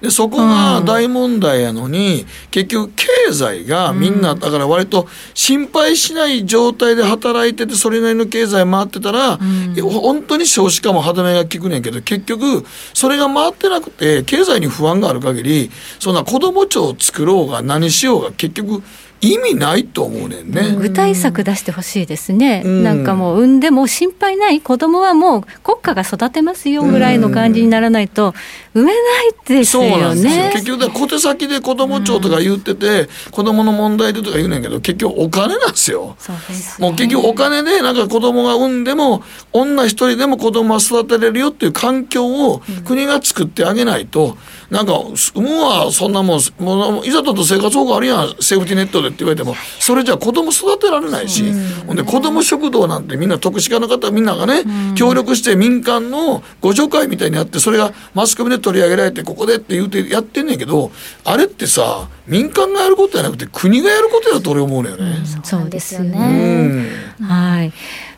[0.00, 12.64] うでそこが大問題やのに、うん、結局経済がみんな、だから割と心配しない状態で働いててそれなりの経済回ってたら、うん、本当に少子化も歯止めが効くねんけど結局
[12.94, 18.82] それが回ってなくて経済に不安がある限りそんな子ども庁を作ろうが何しようが結局
[19.20, 20.76] 意味ないと思うねんね。
[20.78, 28.34] 具体策出してほしいですね、うん、なんかもう産んでも心配ない子供はもう国家が育てますよぐらいの感じにならないと
[28.74, 29.90] 産めないですよね。
[29.90, 30.85] そうなん結局小
[31.16, 36.16] 手先で子供庁とか言ってて、うん、子供の問題でとか言うねんけど結局お金なんですよ。
[36.18, 39.22] そうです、ね、もう結局お金でなんか子供が産んでも
[39.52, 44.36] 女一人でも子供は育てれるよっていう環境を国が作ってあげないと、
[44.70, 44.92] うん、なんか
[45.34, 51.44] 産むはそんなもんもういざとと生活保護あるやんセーフティネットでって言われてもそれじゃ子供育てられないし、
[51.86, 54.62] ほんで子供食堂なんてみんな徳祉課の方みんながね、
[54.94, 60.90] 協力して民間の互助会みたいにやってそれがマスコミで取り上げられてここでって言うてやってんねんけど
[61.24, 65.16] あれってさ民間がやることじゃなくて国がやることだと俺思うのよね。
[65.42, 66.88] そうですよね、
[67.20, 67.72] はい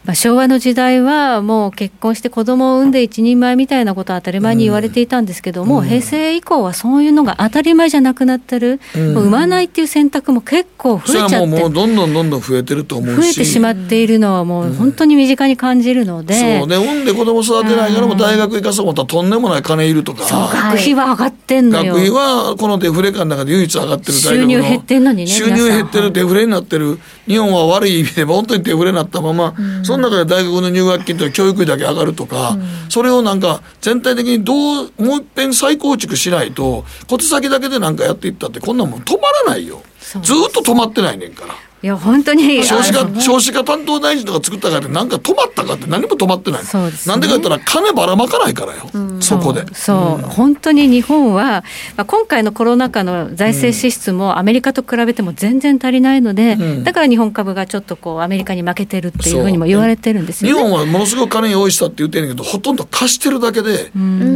[0.08, 13.20] まあ、昭和の時代はもう結婚して子供を産んで一人前みたいなことは当たり前に言われていたんですけども、うん、平成以降はそういうのが当たり前じゃなくなってる、うん、産まないっていう選択も結構増えちゃってもうどんどんどんどん増えてると思うし。
[13.20, 21.92] 増えてしまっているのはもう本当に身近に感じるので、うん、そうね産んで子供育てないからも大学行かそう思ったらとんでもない金いるとか、学費は上がってんのよ。
[21.92, 26.98] 学費はこのデフレ感の中で唯一上がってる収入減ってんのにね収入減ってるデフレになってる。
[27.28, 39.82] 日本は悪い意味で本当にデフレになったまま、その中で大学の入学金と教育費だけ上がるとか、うん、それをなんか全体的にどうもう一遍再構築しないと小手先だけでなんかやっていったってこんなもん止まらないよ。
[40.22, 41.54] ずっと止まってないねんから。
[41.82, 42.64] いや本当に。
[42.64, 46.64] 少子化少子化担当大臣とか作ったからって何か止まったかって何も止まってない。
[46.64, 49.64] そうです、ね、なんでか言ったら金ばらまかないからよ、うん、そこで。
[49.74, 51.62] そう、うん、本当に日本は、
[51.96, 63.92] まあ、今回のコロナ禍の財政支出もアメリカと比べても全然足りないので、うん、だから日本株がちょっとこうアメリカに負けてるっていうふうにも言われてるんですよ、ね、日本はものすごく金用意したって言ってるんだけどほとんど貸してるだけで、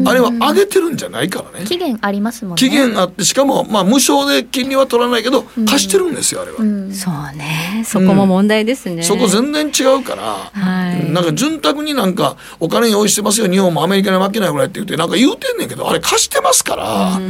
[0.07, 1.65] あれは上げてるんじゃないからね。
[1.67, 2.61] 期限ありますもんね。
[2.61, 6.59] 期限あってしかもまあ無償で金利は取らないけど貸してるんですよあれは、
[6.93, 7.83] そうね。
[7.85, 10.23] そここも問題ですね、そこ全然違うから、
[10.53, 17.21] はい、なんか潤沢になんかお金用意してますよ日本もアメリカに負けないぐらいって言ってなんか言うてんねんけどあれ貸してますから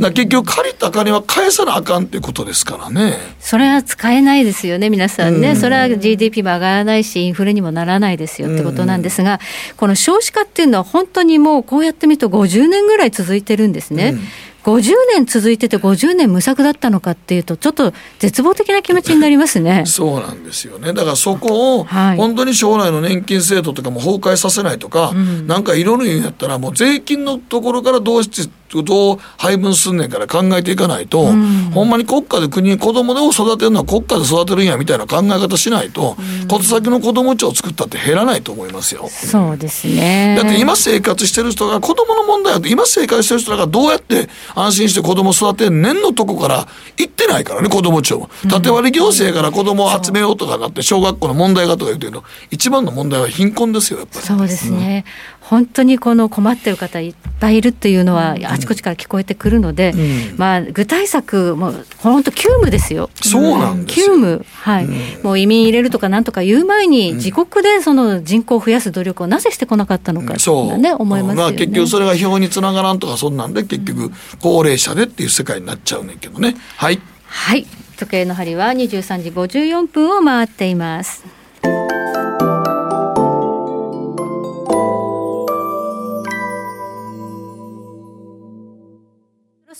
[0.00, 3.16] だ結局借りた金は返さなあかんってことですからね。
[3.40, 5.56] それは使えないですよね皆さんね。
[5.56, 9.40] それは GDP も上がらないしインフレにもならないですよってことなんですが
[9.76, 14.10] この少子化っていうのは本当にもうこうやって見ると50年ぐらい続いてるんですね。
[14.10, 14.20] うん
[14.68, 19.84] 50年続いてて50年無策だったのかっていうとちょっと絶望的な気持ちになりますね。
[19.88, 20.92] そうなんですよね。
[20.92, 39.08] だからそこを本当に将来の年金制度とかも崩壊させないとか、はい、なんかいろいろ言うんやったらもう税金のところからどうしてどう配分すんねんから考えていかないと、うん、ほんまに国家で国に子供を育てるのは国家で育てるんやみたいな考え方しないと、うん、小手先の子供庁を作ったって減らないと思いますよ。
[39.08, 40.36] そうですね。
[40.40, 48.30] だって今生活してる人が子供の問題は今生活してる人がどうやって安心して子供育てんねんのとこから行ってないからね子供庁も。
[48.50, 54.26] 縦割り行政から子供を集めようとかなって小学校の問題がとか言うてるの一番の問題は貧困ですよやっぱり。
[54.26, 55.04] そうですね。
[55.48, 63.08] 本当にこの困ってる方いっぱいいるっていうのはあちこちから聞こえてくるので、うん、まあ具体策も本当急務ですよ。
[63.14, 71.56] そうなん急務はい、うん、もう移民入れるとかなんとか言う前に自国でその人口を増やす努力をなぜしてこなかったのか、そうね思いますよね。
[71.56, 74.12] 結局それが票につながらんとかそんなんで結局
[74.42, 76.56] 高齢者でっていう世界になっちゃうねんけどね。
[76.76, 77.00] はい。
[77.26, 77.64] はい。
[77.96, 81.24] 時計の針は23時54分を回っています。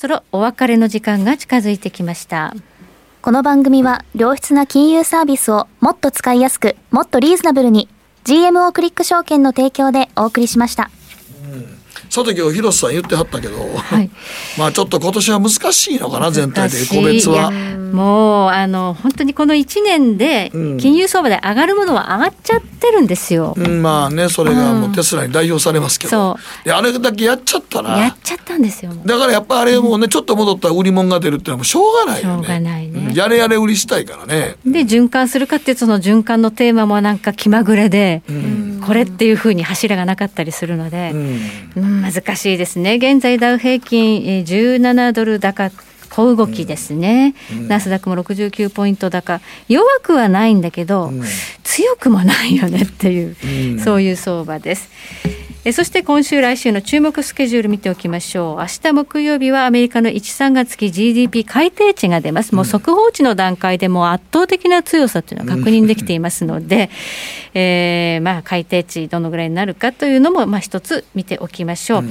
[0.00, 2.54] そろお別れの時間が近づいてきました。
[3.20, 7.88] この番組は良質な金融サービスをもっと使いやすくもっとリーズナブルに
[8.22, 10.88] GMO クリック証券の提供でお送りしました、
[12.10, 13.56] うんその時を広瀬さん言ってはったけど、
[14.59, 16.86] まあちょっと今年は難しいのかな全体で。
[16.86, 17.51] 個別は。
[17.89, 23.55] もうあの本当にこの1年で金融相場で上がるものは上がっちゃってるんですよ。
[23.56, 27.98] うん、まあねそれがもうテスラに代表されますけど、であれだけやっちゃったら。
[27.98, 32.35] やっちゃったんですよだからやっぱあれもうねちょっと戻ったら売り物が出るっていうのはもうしょうがないよね。
[32.35, 34.56] しょうがないね、やれやれ売りしたいからね。
[34.66, 38.22] で循環するかってその循環のテーマもなんか気まぐれで、
[38.84, 41.12] これっていうふうに柱がなかったりするので、
[41.76, 42.96] うん、難しいですね。
[42.96, 45.70] 現在ダウ平均17ドル高
[46.09, 49.40] 小動きですね、うん、ナスダックも69ポイント高。
[49.68, 51.22] 弱くはないんだけど、うん、
[51.62, 53.36] 強くもないよねっていう、
[53.72, 54.88] うん、そういう相場です。
[55.69, 58.57] えそして今週来週の注目スケジュール見ておきましょう。
[58.57, 66.89] 明日木曜日はアメリカの1、3月期 GDP 改定値が出ます、もう速報値の段階でも圧倒的な強さというのは確認できていますので、
[67.53, 72.05] えー、まあ改定値どのぐらいになるかというのもまあ一つ見ておきましょう。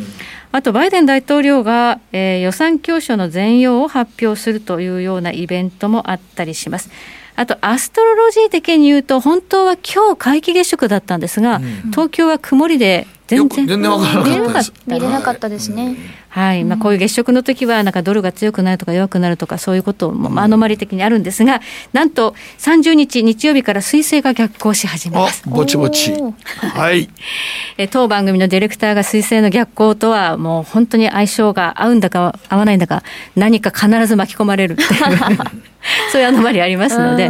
[0.51, 6.91] あとバイデン大統領が、えー、予算教書の全容を発表するというようなイベントもあったりします。
[7.35, 13.67] あとアストロロジー的に言うと本当は今日皆既月食だったんですが、うん、東京は曇りで全然。
[13.67, 14.73] 全然分からなかったです。
[14.87, 15.95] 見れなかったですね。
[16.29, 21.61] はい、まあ、こういう月食の時はなんかドルが強くなるとか弱くなるとかそういうこともアノマリ的にあるんですが、
[21.93, 25.43] なんと30日日曜日から彗星が逆行し始めます。
[25.47, 26.13] ぼちぼち。
[26.61, 27.09] はい。
[27.77, 33.03] え当番組のディレクターが彗星の逆行とはもう本当に相性が合うんだか合わないんだか
[33.35, 34.89] 何か必ず巻き込まれるっていう。
[36.11, 37.29] そういうアノマリありますので、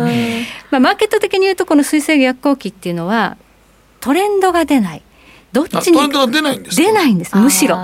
[0.71, 3.37] まあ、マーケット的に言うとこの彗星逆行期っていうのは
[3.99, 5.01] トレンドが出ない
[5.51, 7.35] どっちに出ないんです出ないんです。
[7.37, 7.77] むしろ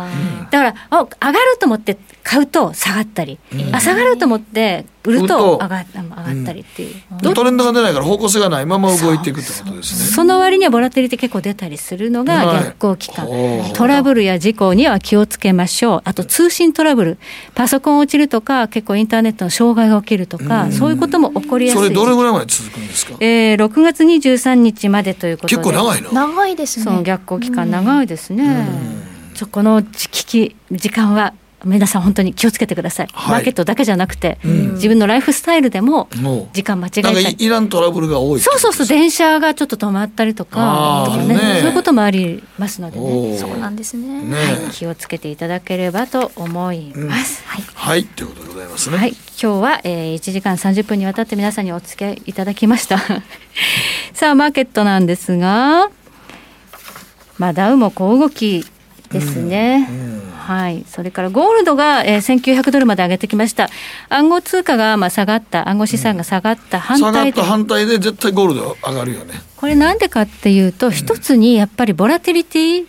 [0.54, 3.40] だからあ上がると思って買うと下がったり、
[3.72, 10.06] あ下がると思って売ると上が上がったりっていう、うん、トレンドが出ないから方向性がないまま動いていくってことですね。
[10.16, 16.02] その割にはボラテリティ結構出たりするのが逆行期間、はい、トラブルや事故には気をつけましょう。
[16.04, 17.18] あと通信トラブル。
[17.56, 21.82] パソコン落ちるとか結構インターネットの障害が起きるとか、そういうことも起こりやすい。
[21.82, 25.56] それどれぐらいまで続くんですか、えー、6月23日までということで。
[25.58, 26.12] 結構長いな。
[26.12, 26.86] 長いですね。
[26.86, 29.13] その逆行期間長いですね、
[29.44, 31.34] ちょこの危機時間は
[31.66, 36.10] 皆さん本当に気をつけてください、はい、マーケットだけじゃなくて、うん、自分のライフスタイルでも
[36.54, 37.36] 時間間違えたり。
[37.40, 43.38] イラントラブルが多いそうそうそう電車がちょっと止まったりとかとかね、ね、そういうこともありますのでね。
[43.38, 48.98] そうなんですね、ね、はい、気をつけていただければと思います、うん、はい、はい、ということでございますね。
[48.98, 49.12] はい
[49.42, 53.00] 今日は、えー、1時間30分にわたって皆さんにお付き合いいただきました。
[54.14, 55.90] さあマーケットなんですが
[57.38, 58.66] まあダウも小動き
[59.14, 59.88] ですね、
[60.38, 63.70] はい、それからゴールドが、えー、1900ドルまで上げてきました、
[64.10, 66.80] 暗号通貨がまあ下がった、暗号資産が下がった。
[66.80, 69.36] 反対で、うん、反対で絶対ゴールド上がるよね。
[69.56, 72.86] これなんでかっていうと、一つにやっぱりボラティリティ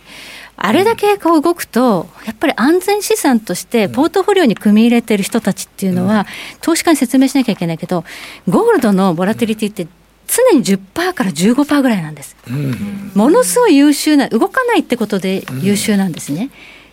[0.57, 6.25] あれだけこう動くと、やっぱり安全資産としてポートフォリオに組み入れてる人たちっていうのは、
[6.61, 8.05] 投資家に説明しなきゃいけないけど、
[8.47, 9.87] ゴールドのボラティリティって
[10.51, 16.49] 常に10%から15%ぐらいなんです、うん、ものすごい優秀な動かないってことで優秀なんですね、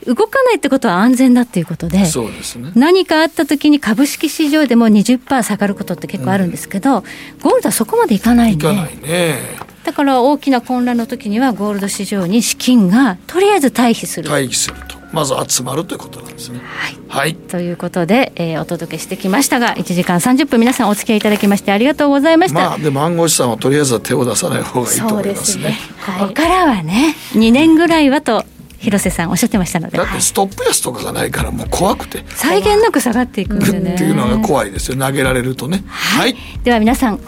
[0.06, 7.02] 動かないってことは安全だっていうことで、そうですね、何かあった時に株式市場でも20%下がることって結構あるんですけど、うん、
[7.40, 8.66] ゴールドはそこまでいかないんで。
[8.66, 9.38] いかないね。
[9.84, 14.30] だから大きな混乱の時にはゴールド市場に資金がとりあえず退避する。
[14.30, 15.01] 退避すると。
[15.12, 16.60] まず集まるということなんですね。
[16.78, 16.96] はい。
[17.08, 22.60] はい、ということで、えー、お届けしてきましたが、1時間30分皆さんお付き合いいただきましてありがとうございました。
[22.60, 25.44] まあでも暗号資産はとりあえずは手を出さない方がいいと思いますね。
[25.44, 25.78] すね。
[25.98, 28.44] はい、ここからはね、2年ぐらいはと
[28.78, 29.98] 広瀬さんおっしゃってましたので。
[29.98, 32.24] だってストップ安とかがないからもう怖くて。
[32.34, 33.94] 際限なく下がっていくんでね。
[33.94, 34.96] っていうのが怖いですよ。
[34.96, 35.84] 投げられるとね。
[35.86, 36.34] はい、
[36.64, 37.20] では皆さん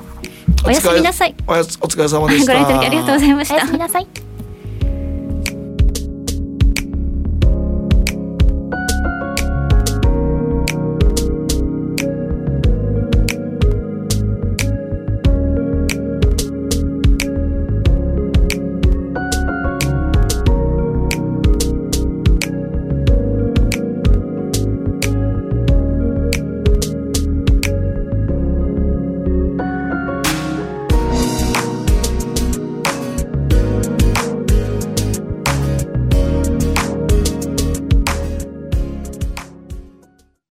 [0.64, 1.34] おやすみなさい。
[1.46, 2.52] お疲れ様でした。
[2.54, 3.54] ご覧いただきありがとうございました。
[3.54, 4.33] おやすみなさい